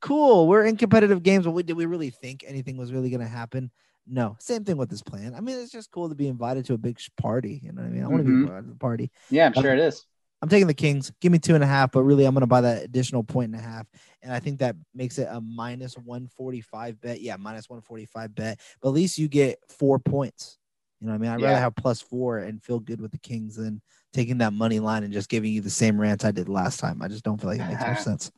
Cool, 0.01 0.47
we're 0.47 0.65
in 0.65 0.77
competitive 0.77 1.21
games, 1.23 1.45
but 1.45 1.51
we, 1.51 1.63
did 1.63 1.77
we 1.77 1.85
really 1.85 2.09
think 2.09 2.43
anything 2.47 2.75
was 2.75 2.91
really 2.91 3.09
going 3.11 3.21
to 3.21 3.27
happen? 3.27 3.69
No, 4.13 4.35
same 4.39 4.65
thing 4.65 4.75
with 4.75 4.89
this 4.89 5.01
plan. 5.01 5.33
I 5.33 5.39
mean, 5.39 5.57
it's 5.57 5.71
just 5.71 5.89
cool 5.89 6.09
to 6.09 6.15
be 6.15 6.27
invited 6.27 6.65
to 6.65 6.73
a 6.73 6.77
big 6.77 6.99
party. 7.17 7.61
You 7.63 7.71
know 7.71 7.81
what 7.81 7.87
I 7.87 7.91
mean? 7.91 8.03
I 8.03 8.07
want 8.09 8.25
to 8.25 8.29
Mhm. 8.29 8.33
be 8.33 8.41
invited 8.41 8.63
to 8.65 8.69
the 8.73 8.75
party. 8.77 9.09
Yeah, 9.29 9.45
I'm 9.45 9.53
sure 9.53 9.71
it 9.71 9.79
is. 9.79 10.05
I'm 10.41 10.49
taking 10.49 10.67
the 10.67 10.73
Kings. 10.73 11.13
Give 11.21 11.31
me 11.31 11.39
two 11.39 11.55
and 11.55 11.63
a 11.63 11.67
half, 11.67 11.91
but 11.91 12.03
really, 12.03 12.25
I'm 12.25 12.33
going 12.33 12.41
to 12.41 12.47
buy 12.47 12.61
that 12.61 12.83
additional 12.83 13.23
point 13.23 13.53
and 13.53 13.61
a 13.61 13.63
half, 13.63 13.87
and 14.21 14.33
I 14.33 14.39
think 14.39 14.59
that 14.59 14.75
makes 14.93 15.17
it 15.17 15.27
a 15.31 15.39
minus 15.39 15.97
145 15.97 16.99
bet. 16.99 17.21
Yeah, 17.21 17.37
minus 17.37 17.69
145 17.69 18.35
bet, 18.35 18.59
but 18.81 18.89
at 18.89 18.93
least 18.95 19.17
you 19.17 19.29
get 19.29 19.59
four 19.69 19.97
points. 19.97 20.57
You 20.99 21.07
know 21.07 21.13
what 21.13 21.19
I 21.19 21.19
mean? 21.19 21.31
I'd 21.31 21.41
rather 21.41 21.59
have 21.59 21.75
plus 21.75 22.01
four 22.01 22.39
and 22.39 22.61
feel 22.61 22.79
good 22.79 22.99
with 22.99 23.11
the 23.11 23.17
Kings 23.19 23.55
than 23.55 23.81
taking 24.13 24.39
that 24.39 24.51
money 24.51 24.79
line 24.79 25.03
and 25.03 25.13
just 25.13 25.29
giving 25.29 25.53
you 25.53 25.61
the 25.61 25.69
same 25.69 25.99
rant 25.99 26.25
I 26.25 26.31
did 26.31 26.49
last 26.49 26.79
time. 26.79 27.01
I 27.01 27.07
just 27.07 27.23
don't 27.23 27.39
feel 27.39 27.49
like 27.51 27.61
it 27.61 27.67
makes 27.67 27.85
more 27.85 27.95
sense. 28.03 28.31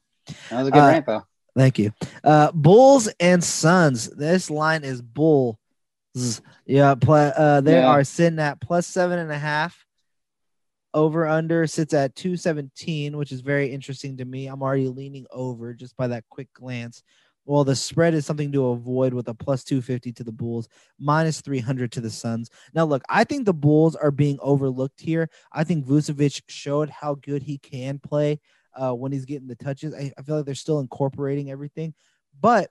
That 0.49 0.59
was 0.59 0.67
a 0.67 0.71
good 0.71 0.80
Uh, 0.80 0.88
rant 0.91 1.05
though. 1.05 1.24
Thank 1.55 1.80
you. 1.80 1.93
Uh, 2.24 2.51
Bulls 2.51 3.07
and 3.19 3.43
Suns. 3.43 4.09
This 4.09 4.49
line 4.49 4.84
is 4.84 5.01
Yeah, 6.66 6.95
uh, 7.07 7.61
they 7.61 7.74
Yeah. 7.74 7.88
are 7.88 8.03
sitting 8.03 8.39
at 8.39 8.61
plus 8.61 8.88
seven 8.88 9.20
and 9.20 9.32
a 9.32 9.38
half. 9.38 9.86
Over 10.93 11.28
under 11.28 11.66
sits 11.66 11.93
at 11.93 12.16
217, 12.16 13.18
which 13.18 13.32
is 13.32 13.41
very 13.41 13.72
interesting 13.74 14.18
to 14.18 14.26
me. 14.26 14.45
I'm 14.45 14.61
already 14.61 14.88
leaning 14.88 15.26
over 15.32 15.74
just 15.74 15.97
by 15.97 16.07
that 16.09 16.26
quick 16.30 16.53
glance. 16.53 17.01
Well, 17.45 17.64
the 17.64 17.76
spread 17.76 18.14
is 18.14 18.26
something 18.26 18.51
to 18.51 18.68
avoid 18.68 19.14
with 19.14 19.28
a 19.28 19.34
plus 19.34 19.64
250 19.64 20.14
to 20.14 20.24
the 20.24 20.32
Bulls, 20.32 20.70
minus 20.99 21.41
300 21.41 21.91
to 21.93 22.01
the 22.01 22.11
Suns. 22.11 22.49
Now, 22.74 22.86
look, 22.86 23.01
I 23.09 23.24
think 23.24 23.45
the 23.45 23.53
Bulls 23.53 23.95
are 23.95 24.11
being 24.11 24.38
overlooked 24.39 25.01
here. 25.01 25.30
I 25.51 25.64
think 25.64 25.86
Vucevic 25.86 26.41
showed 26.47 26.89
how 26.89 27.16
good 27.16 27.41
he 27.41 27.57
can 27.57 27.97
play 27.99 28.39
uh, 28.76 28.93
when 28.93 29.11
he's 29.11 29.26
getting 29.26 29.47
the 29.47 29.55
touches. 29.55 29.93
I, 29.93 30.14
I 30.18 30.22
feel 30.22 30.38
like 30.38 30.45
they're 30.45 30.55
still 30.55 30.80
incorporating 30.80 31.49
everything. 31.51 31.93
But 32.39 32.70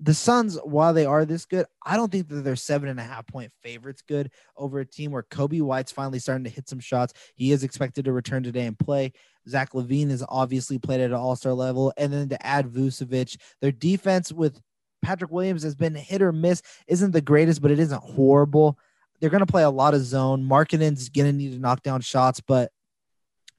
the 0.00 0.14
Suns, 0.14 0.58
while 0.64 0.92
they 0.92 1.06
are 1.06 1.24
this 1.24 1.44
good, 1.44 1.66
I 1.84 1.96
don't 1.96 2.10
think 2.10 2.28
that 2.28 2.42
they're 2.42 2.56
seven 2.56 2.88
and 2.88 2.98
a 2.98 3.04
half 3.04 3.26
point 3.26 3.52
favorites 3.62 4.02
good 4.06 4.30
over 4.56 4.80
a 4.80 4.86
team 4.86 5.12
where 5.12 5.22
Coby 5.22 5.62
White's 5.62 5.92
finally 5.92 6.18
starting 6.18 6.44
to 6.44 6.50
hit 6.50 6.68
some 6.68 6.80
shots. 6.80 7.12
He 7.36 7.52
is 7.52 7.62
expected 7.62 8.04
to 8.04 8.12
return 8.12 8.42
today 8.42 8.66
and 8.66 8.78
play. 8.78 9.12
Zach 9.48 9.72
LaVine 9.72 10.10
has 10.10 10.24
obviously 10.28 10.78
played 10.78 11.00
at 11.00 11.10
an 11.10 11.16
all 11.16 11.36
star 11.36 11.52
level. 11.52 11.92
And 11.96 12.12
then 12.12 12.28
to 12.30 12.46
add 12.46 12.66
Vucevic, 12.66 13.36
their 13.60 13.72
defense 13.72 14.32
with 14.32 14.60
Patrick 15.02 15.30
Williams 15.30 15.62
has 15.62 15.74
been 15.74 15.94
hit 15.94 16.22
or 16.22 16.32
miss, 16.32 16.62
isn't 16.88 17.12
the 17.12 17.20
greatest, 17.20 17.62
but 17.62 17.70
it 17.70 17.78
isn't 17.78 18.02
horrible. 18.02 18.78
They're 19.20 19.30
going 19.30 19.46
to 19.46 19.50
play 19.50 19.62
a 19.62 19.70
lot 19.70 19.94
of 19.94 20.02
zone. 20.02 20.44
Markkanen's 20.44 21.08
going 21.08 21.26
to 21.26 21.32
need 21.32 21.52
to 21.52 21.58
knock 21.58 21.82
down 21.82 22.00
shots, 22.00 22.40
but 22.40 22.72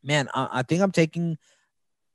man, 0.04 0.28
I, 0.34 0.50
I 0.52 0.62
think 0.64 0.82
I'm 0.82 0.92
taking 0.92 1.38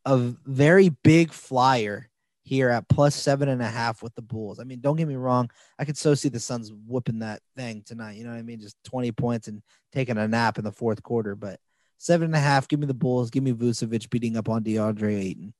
a 0.04 0.16
very 0.18 0.90
big 0.90 1.32
flyer 1.32 2.09
here 2.50 2.68
at 2.68 2.88
plus 2.88 3.14
seven 3.14 3.48
and 3.48 3.62
a 3.62 3.68
half 3.68 4.02
with 4.02 4.12
the 4.16 4.22
Bulls. 4.22 4.58
I 4.58 4.64
mean, 4.64 4.80
don't 4.80 4.96
get 4.96 5.06
me 5.06 5.14
wrong. 5.14 5.48
I 5.78 5.84
could 5.84 5.96
so 5.96 6.16
see 6.16 6.28
the 6.28 6.40
Suns 6.40 6.72
whooping 6.84 7.20
that 7.20 7.42
thing 7.56 7.84
tonight. 7.86 8.16
You 8.16 8.24
know 8.24 8.30
what 8.30 8.40
I 8.40 8.42
mean? 8.42 8.58
Just 8.58 8.76
20 8.86 9.12
points 9.12 9.46
and 9.46 9.62
taking 9.92 10.18
a 10.18 10.26
nap 10.26 10.58
in 10.58 10.64
the 10.64 10.72
fourth 10.72 11.00
quarter. 11.00 11.36
But 11.36 11.60
seven 11.98 12.24
and 12.24 12.34
a 12.34 12.40
half, 12.40 12.66
give 12.66 12.80
me 12.80 12.86
the 12.86 12.92
Bulls. 12.92 13.30
Give 13.30 13.44
me 13.44 13.52
Vucevic 13.52 14.10
beating 14.10 14.36
up 14.36 14.48
on 14.48 14.64
DeAndre 14.64 15.16
Ayton. 15.16 15.54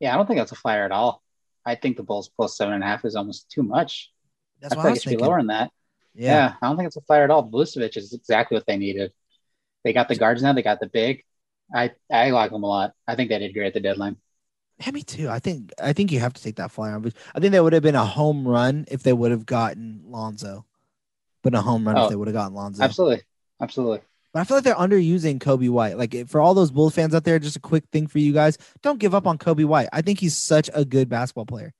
Yeah, 0.00 0.14
I 0.14 0.16
don't 0.16 0.26
think 0.26 0.38
that's 0.38 0.52
a 0.52 0.54
flyer 0.56 0.86
at 0.86 0.92
all. 0.92 1.22
I 1.66 1.74
think 1.74 1.98
the 1.98 2.02
Bulls 2.02 2.30
plus 2.34 2.56
seven 2.56 2.72
and 2.72 2.82
a 2.82 2.86
half 2.86 3.04
is 3.04 3.14
almost 3.14 3.50
too 3.50 3.62
much. 3.62 4.10
That's 4.62 4.72
I 4.72 4.76
feel 4.76 4.80
I 4.80 4.88
like 4.88 4.96
it 4.96 5.02
should 5.02 5.10
be 5.10 5.16
thinking. 5.16 5.26
lower 5.26 5.40
than 5.40 5.48
that. 5.48 5.70
Yeah. 6.14 6.32
Yeah. 6.32 6.54
I 6.62 6.68
don't 6.68 6.78
think 6.78 6.86
it's 6.86 6.96
a 6.96 7.02
flyer 7.02 7.24
at 7.24 7.30
all. 7.30 7.50
Vucevic 7.50 7.98
is 7.98 8.14
exactly 8.14 8.56
what 8.56 8.66
they 8.66 8.78
needed. 8.78 9.12
They 9.84 9.92
got 9.92 10.08
the 10.08 10.16
guards 10.16 10.42
now. 10.42 10.54
They 10.54 10.62
got 10.62 10.80
the 10.80 10.88
big. 10.88 11.22
I 11.74 11.90
I 12.10 12.30
like 12.30 12.50
them 12.50 12.62
a 12.62 12.66
lot. 12.66 12.94
I 13.06 13.14
think 13.14 13.28
they 13.28 13.38
did 13.38 13.52
great 13.52 13.66
at 13.66 13.74
the 13.74 13.80
deadline. 13.80 14.16
Yeah, 14.80 14.92
me 14.92 15.02
too. 15.02 15.28
I 15.28 15.38
think 15.40 15.72
I 15.82 15.92
think 15.92 16.12
you 16.12 16.20
have 16.20 16.34
to 16.34 16.42
take 16.42 16.56
that 16.56 16.70
flyer 16.70 16.94
on. 16.94 17.12
I 17.34 17.40
think 17.40 17.52
that 17.52 17.62
would 17.62 17.72
have 17.72 17.82
been 17.82 17.96
a 17.96 18.04
home 18.04 18.46
run 18.46 18.84
if 18.88 19.02
they 19.02 19.12
would 19.12 19.32
have 19.32 19.44
gotten 19.44 20.02
Lonzo, 20.06 20.64
but 21.42 21.54
a 21.54 21.60
home 21.60 21.86
run 21.86 21.98
Oh, 21.98 22.04
if 22.04 22.10
they 22.10 22.16
would 22.16 22.28
have 22.28 22.34
gotten 22.34 22.54
Lonzo. 22.54 22.84
Absolutely, 22.84 23.22
absolutely. 23.60 24.00
But 24.32 24.40
I 24.40 24.44
feel 24.44 24.56
like 24.58 24.64
they're 24.64 24.74
underusing 24.74 25.40
Coby 25.40 25.68
White. 25.68 25.98
Like 25.98 26.28
for 26.28 26.40
all 26.40 26.54
those 26.54 26.70
Bulls 26.70 26.94
fans 26.94 27.14
out 27.14 27.24
there, 27.24 27.38
just 27.38 27.56
a 27.56 27.60
quick 27.60 27.84
thing 27.90 28.06
for 28.06 28.18
you 28.18 28.32
guys: 28.32 28.56
don't 28.82 29.00
give 29.00 29.14
up 29.14 29.26
on 29.26 29.36
Coby 29.38 29.64
White. 29.64 29.88
I 29.92 30.02
think 30.02 30.20
he's 30.20 30.36
such 30.36 30.70
a 30.72 30.84
good 30.84 31.08
basketball 31.08 31.46
player. 31.46 31.74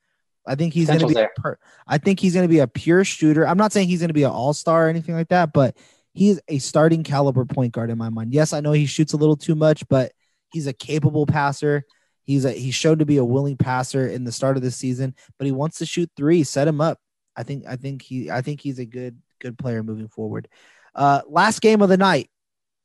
I 0.47 0.55
think 0.55 0.73
he's 0.73 0.89
going 0.89 1.01
to 1.01 1.07
be. 1.07 1.15
A 1.15 1.29
per- 1.37 1.59
I 1.87 1.99
think 1.99 2.19
he's 2.19 2.33
going 2.35 2.49
to 2.49 2.53
be 2.53 2.61
a 2.61 2.67
pure 2.67 3.05
shooter. 3.05 3.47
I'm 3.47 3.59
not 3.59 3.73
saying 3.73 3.89
he's 3.89 4.01
going 4.01 4.09
to 4.09 4.15
be 4.15 4.23
an 4.25 4.31
all 4.31 4.55
star 4.55 4.87
or 4.87 4.89
anything 4.89 5.15
like 5.15 5.29
that, 5.29 5.53
but 5.53 5.77
he's 6.15 6.41
a 6.49 6.59
starting 6.59 7.05
caliber 7.05 7.45
point 7.45 7.73
guard 7.73 7.91
in 7.91 7.99
my 7.99 8.09
mind. 8.09 8.33
Yes, 8.33 8.53
I 8.53 8.61
know 8.61 8.73
he 8.73 8.87
shoots 8.87 9.13
a 9.13 9.19
little 9.19 9.37
too 9.37 9.55
much, 9.55 9.87
but 9.89 10.13
he's 10.51 10.67
a 10.67 10.73
capable 10.73 11.27
passer. 11.27 11.85
He's 12.29 12.45
a 12.45 12.53
he 12.53 12.73
showed 12.73 12.99
to 12.99 13.07
be 13.07 13.17
a 13.17 13.25
willing 13.25 13.57
passer 13.57 14.07
in 14.07 14.25
the 14.25 14.33
start 14.33 14.59
of 14.59 14.63
the 14.63 14.71
season, 14.71 15.15
but 15.39 15.47
he 15.47 15.51
wants 15.51 15.79
to 15.79 15.87
shoot 15.87 16.11
three. 16.15 16.45
Set 16.45 16.69
him 16.69 16.79
up. 16.79 17.01
I 17.35 17.43
think 17.43 17.65
I 17.67 17.77
think 17.77 18.03
he 18.03 18.31
I 18.31 18.43
think 18.43 18.61
he's 18.61 18.79
a 18.79 18.85
good 18.85 19.17
good 19.41 19.57
player 19.57 19.83
moving 19.83 20.09
forward. 20.09 20.47
Uh, 20.95 21.23
last 21.27 21.63
game 21.63 21.81
of 21.81 21.89
the 21.89 21.97
night, 21.97 22.29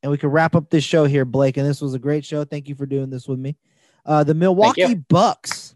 and 0.01 0.09
we 0.09 0.17
can 0.17 0.29
wrap 0.29 0.55
up 0.55 0.69
this 0.69 0.85
show 0.85 1.03
here, 1.03 1.25
Blake. 1.25 1.57
And 1.57 1.67
this 1.67 1.81
was 1.81 1.93
a 1.93 1.99
great 1.99 2.23
show. 2.23 2.45
Thank 2.45 2.69
you 2.69 2.75
for 2.75 2.85
doing 2.85 3.09
this 3.09 3.27
with 3.27 3.37
me. 3.37 3.57
Uh, 4.05 4.23
the 4.23 4.33
Milwaukee 4.33 4.95
Bucks 4.95 5.75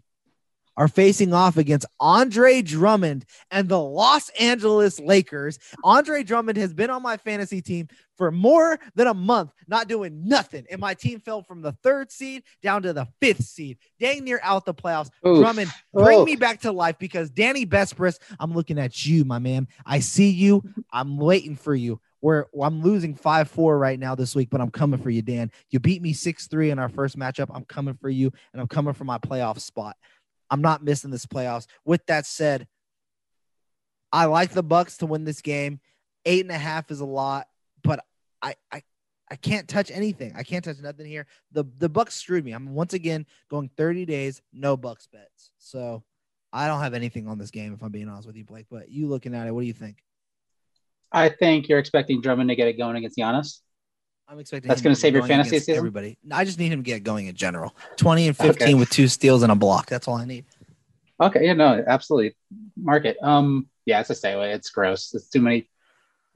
are 0.78 0.88
facing 0.88 1.34
off 1.34 1.58
against 1.58 1.86
Andre 2.00 2.62
Drummond 2.62 3.26
and 3.50 3.68
the 3.68 3.80
Los 3.80 4.30
Angeles 4.40 4.98
Lakers. 5.00 5.58
Andre 5.82 6.22
Drummond 6.22 6.56
has 6.56 6.72
been 6.72 6.88
on 6.88 7.02
my 7.02 7.16
fantasy 7.16 7.60
team 7.60 7.88
for 8.16 8.30
more 8.30 8.78
than 8.94 9.08
a 9.08 9.14
month, 9.14 9.50
not 9.66 9.88
doing 9.88 10.26
nothing. 10.26 10.64
And 10.70 10.80
my 10.80 10.94
team 10.94 11.20
fell 11.20 11.42
from 11.42 11.62
the 11.62 11.72
third 11.82 12.10
seed 12.12 12.44
down 12.62 12.82
to 12.82 12.92
the 12.92 13.08
fifth 13.20 13.44
seed, 13.44 13.78
dang 13.98 14.24
near 14.24 14.40
out 14.42 14.64
the 14.64 14.74
playoffs. 14.74 15.10
Oof. 15.26 15.40
Drummond, 15.40 15.70
bring 15.92 16.20
Oof. 16.20 16.26
me 16.26 16.36
back 16.36 16.60
to 16.60 16.72
life 16.72 16.96
because 16.98 17.28
Danny 17.28 17.66
Bespris, 17.66 18.18
I'm 18.38 18.54
looking 18.54 18.78
at 18.78 19.04
you, 19.04 19.24
my 19.24 19.40
man. 19.40 19.66
I 19.84 19.98
see 19.98 20.30
you. 20.30 20.62
I'm 20.92 21.18
waiting 21.18 21.56
for 21.56 21.74
you. 21.74 22.00
We're 22.20 22.46
I'm 22.60 22.82
losing 22.82 23.14
5-4 23.14 23.78
right 23.78 23.98
now 23.98 24.14
this 24.16 24.34
week, 24.34 24.48
but 24.50 24.60
I'm 24.60 24.70
coming 24.70 25.00
for 25.00 25.10
you, 25.10 25.22
Dan. 25.22 25.52
You 25.70 25.78
beat 25.78 26.02
me 26.02 26.12
6-3 26.12 26.70
in 26.70 26.78
our 26.78 26.88
first 26.88 27.16
matchup. 27.16 27.48
I'm 27.54 27.64
coming 27.64 27.94
for 27.94 28.08
you, 28.08 28.32
and 28.52 28.60
I'm 28.60 28.66
coming 28.66 28.94
for 28.94 29.04
my 29.04 29.18
playoff 29.18 29.60
spot. 29.60 29.96
I'm 30.50 30.62
not 30.62 30.82
missing 30.82 31.10
this 31.10 31.26
playoffs. 31.26 31.66
With 31.84 32.04
that 32.06 32.26
said, 32.26 32.66
I 34.12 34.26
like 34.26 34.52
the 34.52 34.62
Bucks 34.62 34.98
to 34.98 35.06
win 35.06 35.24
this 35.24 35.42
game. 35.42 35.80
Eight 36.24 36.44
and 36.44 36.50
a 36.50 36.58
half 36.58 36.90
is 36.90 37.00
a 37.00 37.06
lot, 37.06 37.46
but 37.82 38.04
I 38.42 38.54
I 38.72 38.82
I 39.30 39.36
can't 39.36 39.68
touch 39.68 39.90
anything. 39.90 40.32
I 40.36 40.42
can't 40.42 40.64
touch 40.64 40.78
nothing 40.80 41.06
here. 41.06 41.26
The 41.52 41.64
the 41.78 41.88
Bucks 41.88 42.14
screwed 42.14 42.44
me. 42.44 42.52
I'm 42.52 42.74
once 42.74 42.94
again 42.94 43.26
going 43.50 43.70
30 43.76 44.06
days, 44.06 44.42
no 44.52 44.76
Bucks 44.76 45.06
bets. 45.06 45.52
So 45.58 46.02
I 46.52 46.66
don't 46.66 46.80
have 46.80 46.94
anything 46.94 47.28
on 47.28 47.38
this 47.38 47.50
game 47.50 47.74
if 47.74 47.82
I'm 47.82 47.92
being 47.92 48.08
honest 48.08 48.26
with 48.26 48.36
you, 48.36 48.44
Blake. 48.44 48.66
But 48.70 48.90
you 48.90 49.08
looking 49.08 49.34
at 49.34 49.46
it, 49.46 49.52
what 49.52 49.60
do 49.60 49.66
you 49.66 49.72
think? 49.72 50.02
I 51.12 51.28
think 51.28 51.68
you're 51.68 51.78
expecting 51.78 52.20
Drummond 52.20 52.50
to 52.50 52.56
get 52.56 52.68
it 52.68 52.78
going 52.78 52.96
against 52.96 53.16
Giannis. 53.16 53.60
I'm 54.28 54.38
expecting 54.38 54.68
That's 54.68 54.82
gonna 54.82 54.94
save 54.94 55.14
your 55.14 55.26
fantasy 55.26 55.58
season? 55.58 55.76
Everybody, 55.76 56.18
I 56.30 56.44
just 56.44 56.58
need 56.58 56.70
him 56.70 56.80
to 56.80 56.86
get 56.86 57.02
going 57.02 57.28
in 57.28 57.34
general. 57.34 57.74
20 57.96 58.28
and 58.28 58.36
15 58.36 58.62
Okay. 58.62 58.74
with 58.74 58.90
two 58.90 59.08
steals 59.08 59.42
and 59.42 59.50
a 59.50 59.54
block. 59.54 59.86
That's 59.86 60.06
all 60.06 60.16
I 60.16 60.26
need. 60.26 60.44
Okay, 61.20 61.46
yeah, 61.46 61.54
no, 61.54 61.82
absolutely. 61.86 62.36
Market. 62.76 63.16
Um, 63.22 63.68
yeah, 63.86 64.00
it's 64.00 64.10
a 64.10 64.14
stay 64.14 64.34
away. 64.34 64.52
It's 64.52 64.70
gross. 64.70 65.14
It's 65.14 65.30
too 65.30 65.40
many. 65.40 65.68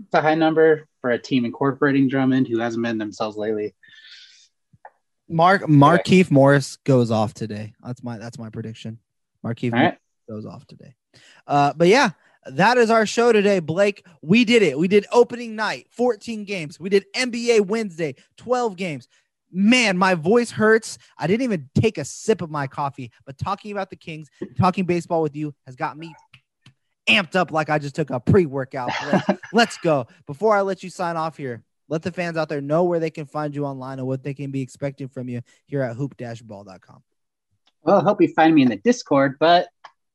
It's 0.01 0.15
a 0.15 0.23
high 0.23 0.35
number 0.35 0.89
for 1.01 1.11
a 1.11 1.19
team 1.19 1.45
incorporating 1.45 2.09
Drummond 2.09 2.49
who 2.49 2.59
hasn't 2.59 2.83
been 2.83 2.99
themselves 2.99 3.37
lately. 3.37 3.75
Mark 5.29 5.63
Markieff 5.63 6.31
Morris 6.31 6.77
goes 6.77 7.11
off 7.11 7.35
today. 7.35 7.75
That's 7.85 8.03
my 8.03 8.19
that's 8.19 8.39
my 8.39 8.49
prediction. 8.49 8.99
Markieff 9.45 9.73
right. 9.73 9.99
goes 10.29 10.47
off 10.47 10.67
today. 10.67 10.95
Uh, 11.47 11.73
but 11.77 11.89
yeah, 11.89 12.11
that 12.47 12.79
is 12.79 12.91
our 12.91 13.07
show 13.07 13.33
today, 13.33 13.61
Blake. 13.61 14.05
We 14.21 14.45
did 14.45 14.63
it. 14.63 14.79
We 14.79 14.89
did 14.89 15.07
opening 15.13 15.55
night, 15.55 15.87
14 15.91 16.45
games. 16.45 16.81
We 16.81 16.89
did 16.89 17.05
NBA 17.15 17.67
Wednesday, 17.67 18.17
12 18.37 18.77
games. 18.77 19.09
Man, 19.51 19.99
my 19.99 20.15
voice 20.15 20.51
hurts. 20.51 20.99
I 21.19 21.27
didn't 21.27 21.43
even 21.43 21.69
take 21.75 21.99
a 21.99 22.05
sip 22.05 22.41
of 22.41 22.51
my 22.51 22.67
coffee, 22.67 23.13
but 23.27 23.39
talking 23.39 23.71
about 23.71 23.91
the 23.91 23.97
Kings, 23.97 24.29
talking 24.59 24.87
baseball 24.87 25.23
with 25.23 25.37
you 25.37 25.55
has 25.67 25.77
got 25.77 25.99
me 25.99 26.15
amped 27.09 27.37
up 27.37 27.51
like 27.53 27.69
I 27.69 27.79
just 27.79 27.95
took 27.95 28.11
a 28.11 28.21
pre 28.21 28.47
workout. 28.47 28.91
Let's 29.53 29.77
go. 29.79 30.07
Before 30.27 30.57
I 30.57 30.63
let 30.63 30.83
you 30.83 30.91
sign 30.91 31.17
off 31.17 31.37
here, 31.37 31.63
let 31.89 32.03
the 32.03 32.13
fans 32.13 32.37
out 32.37 32.49
there 32.49 32.61
know 32.61 32.85
where 32.85 33.01
they 33.01 33.11
can 33.11 33.27
find 33.27 33.55
you 33.55 33.67
online 33.67 33.99
and 33.99 34.09
what 34.09 34.23
they 34.23 34.35
can 34.35 34.51
be 34.51 34.63
expecting 34.63 35.09
from 35.09 35.29
you 35.29 35.43
here 35.67 35.83
at 35.83 35.97
hoop 35.97 36.17
ball.com. 36.17 37.03
Well, 37.83 38.01
I 38.01 38.03
hope 38.03 38.23
you 38.23 38.29
find 38.29 38.55
me 38.55 38.63
in 38.63 38.69
the 38.69 38.77
Discord, 38.77 39.37
but 39.39 39.69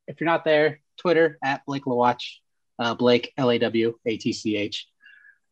if 0.08 0.20
you're 0.20 0.26
not 0.26 0.46
there, 0.46 0.80
Twitter 0.98 1.38
at 1.44 1.66
Blake 1.66 1.86
Lawatch, 1.86 2.38
uh, 2.80 2.94
Blake 2.94 3.34
L 3.38 3.52
A 3.52 3.58
W 3.58 3.98
A 4.06 4.18
T 4.18 4.34
C 4.34 4.58
H, 4.58 4.88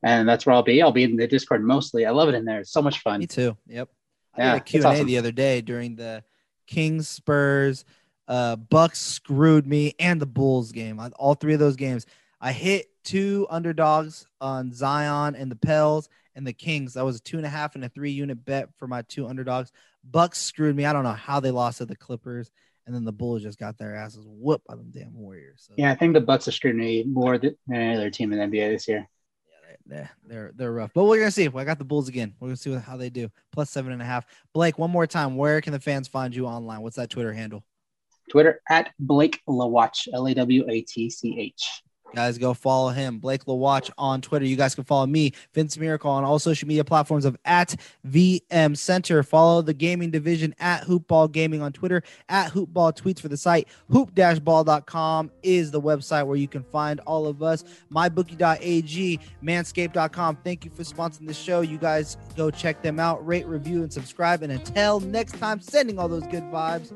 and 0.04 0.28
that's 0.28 0.46
where 0.46 0.56
I'll 0.56 0.64
be. 0.64 0.82
I'll 0.82 0.91
be 0.91 1.04
in 1.04 1.16
the 1.16 1.28
Discord 1.28 1.64
mostly. 1.64 2.06
I 2.06 2.12
love 2.12 2.30
it 2.30 2.36
in 2.36 2.46
there. 2.46 2.60
It's 2.60 2.72
so 2.72 2.82
much 2.82 3.00
fun. 3.00 3.20
Me 3.20 3.28
too. 3.28 3.56
Yep. 3.68 3.89
I 4.36 4.41
yeah, 4.41 4.52
did 4.54 4.62
a 4.62 4.64
Q 4.64 4.80
and 4.80 4.86
A 4.86 4.89
awesome. 4.89 5.08
the 5.08 5.18
other 5.18 5.32
day 5.32 5.62
during 5.62 5.96
the 5.96 6.24
Kings 6.68 7.08
Spurs, 7.08 7.86
uh, 8.28 8.56
Bucks 8.56 9.00
screwed 9.00 9.68
me, 9.68 9.93
and 10.00 10.22
the 10.22 10.26
Bulls 10.26 10.72
game. 10.72 11.02
All 11.18 11.36
three 11.36 11.54
of 11.54 11.60
those 11.60 11.76
games, 11.76 12.06
I 12.41 12.52
hit 12.52 12.88
two 13.04 13.48
underdogs 13.50 14.28
on 14.41 14.74
Zion 14.74 15.36
and 15.36 15.50
the 15.52 15.56
Pels 15.56 16.10
and 16.36 16.46
the 16.46 16.54
Kings. 16.54 16.96
That 16.96 17.06
was 17.06 17.18
a 17.18 17.22
two 17.22 17.38
and 17.38 17.46
a 17.46 17.50
half 17.50 17.76
and 17.76 17.86
a 17.86 17.89
three 17.89 18.12
unit 18.12 18.43
bet 18.43 18.70
for 18.78 18.88
my 18.88 19.04
two 19.04 19.28
underdogs. 19.28 19.72
Bucks 20.04 20.39
screwed 20.39 20.76
me. 20.76 20.86
I 20.86 20.93
don't 20.93 21.04
know 21.04 21.12
how 21.12 21.39
they 21.39 21.52
lost 21.52 21.78
to 21.80 21.86
the 21.86 21.96
Clippers 21.96 22.52
and 22.86 22.96
then 22.96 23.04
the 23.04 23.12
Bulls 23.12 23.42
just 23.42 23.60
got 23.60 23.78
their 23.78 23.96
asses 23.96 24.26
whooped 24.28 24.66
by 24.68 24.76
them 24.76 24.92
damn 24.92 25.14
Warriors. 25.14 25.66
So. 25.68 25.74
Yeah, 25.78 25.92
I 25.92 25.96
think 25.96 26.14
the 26.14 26.22
Bucks 26.22 26.48
are 26.48 26.52
screwing 26.52 26.78
me 26.78 27.04
more 27.04 27.38
than 27.38 27.56
any 27.72 27.96
other 27.96 28.10
team 28.10 28.32
in 28.32 28.40
the 28.40 28.58
NBA 28.58 28.72
this 28.72 28.88
year. 28.88 29.08
Yeah, 29.62 29.76
they're, 29.86 30.12
they're 30.26 30.52
they're 30.56 30.74
rough, 30.74 30.92
but 30.94 31.06
we're 31.06 31.20
gonna 31.20 31.32
see. 31.32 31.48
I 31.48 31.64
got 31.64 31.78
the 31.78 31.86
Bulls 31.86 32.08
again. 32.08 32.34
We're 32.40 32.50
gonna 32.50 32.58
see 32.58 32.74
how 32.74 32.98
they 32.98 33.10
do. 33.10 33.30
Plus 33.52 33.70
seven 33.70 33.92
and 33.92 34.02
a 34.02 34.06
half. 34.06 34.26
Blake, 34.54 34.78
one 34.78 34.92
more 34.92 35.08
time. 35.08 35.36
Where 35.36 35.62
can 35.62 35.74
the 35.74 35.80
fans 35.80 36.08
find 36.08 36.36
you 36.36 36.46
online? 36.46 36.82
What's 36.82 36.96
that 36.96 37.10
Twitter 37.10 37.34
handle? 37.34 37.64
Twitter 38.30 38.62
at 38.70 38.92
Blake 39.00 39.42
Lawatch, 39.48 40.08
L 40.14 40.28
A 40.28 40.34
W 40.34 40.66
A 40.70 40.82
T 40.82 41.10
C 41.10 41.40
H. 41.40 41.84
Guys, 42.14 42.38
go 42.38 42.53
follow 42.53 42.89
him. 42.89 43.20
Blake 43.20 43.45
LaWatch 43.45 43.91
on 43.97 44.22
Twitter. 44.22 44.45
You 44.45 44.56
guys 44.56 44.76
can 44.76 44.84
follow 44.84 45.06
me, 45.06 45.34
Vince 45.53 45.78
Miracle, 45.78 46.10
on 46.10 46.24
all 46.24 46.39
social 46.39 46.68
media 46.68 46.84
platforms 46.84 47.26
of 47.26 47.36
at 47.45 47.76
VM 48.08 48.78
Center. 48.78 49.22
Follow 49.24 49.62
the 49.62 49.74
gaming 49.74 50.12
division 50.12 50.56
at 50.60 50.84
Hoopball 50.84 51.32
Gaming 51.32 51.62
on 51.62 51.74
Twitter, 51.74 52.03
at 52.30 52.51
Hoopball 52.51 52.95
Tweets 52.95 53.20
for 53.20 53.28
the 53.28 53.38
site. 53.38 53.68
Hoop-ball.com 53.89 55.32
is 55.43 55.72
the 55.72 55.82
website 55.82 56.26
where 56.26 56.38
you 56.38 56.47
can 56.47 56.64
find 56.64 56.99
all 57.01 57.28
of 57.28 57.43
us. 57.43 57.64
MyBookie.ag, 57.91 59.20
Manscaped.com. 59.43 60.38
Thank 60.38 60.64
you 60.64 60.72
for 60.72 60.84
sponsoring 60.84 61.28
the 61.28 61.34
show. 61.34 61.62
You 61.62 61.78
guys 61.78 62.18
go 62.38 62.49
check 62.49 62.82
them 62.82 62.99
out, 62.99 63.26
rate, 63.26 63.45
review, 63.45 63.84
and 63.84 63.91
subscribe. 63.91 64.41
And 64.41 64.51
until 64.51 64.99
next 65.01 65.38
time, 65.38 65.60
sending 65.60 65.99
all 65.99 66.08
those 66.08 66.28
good 66.28 66.43
vibes. 66.43 66.91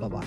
Bye 0.00 0.08
bye. 0.08 0.26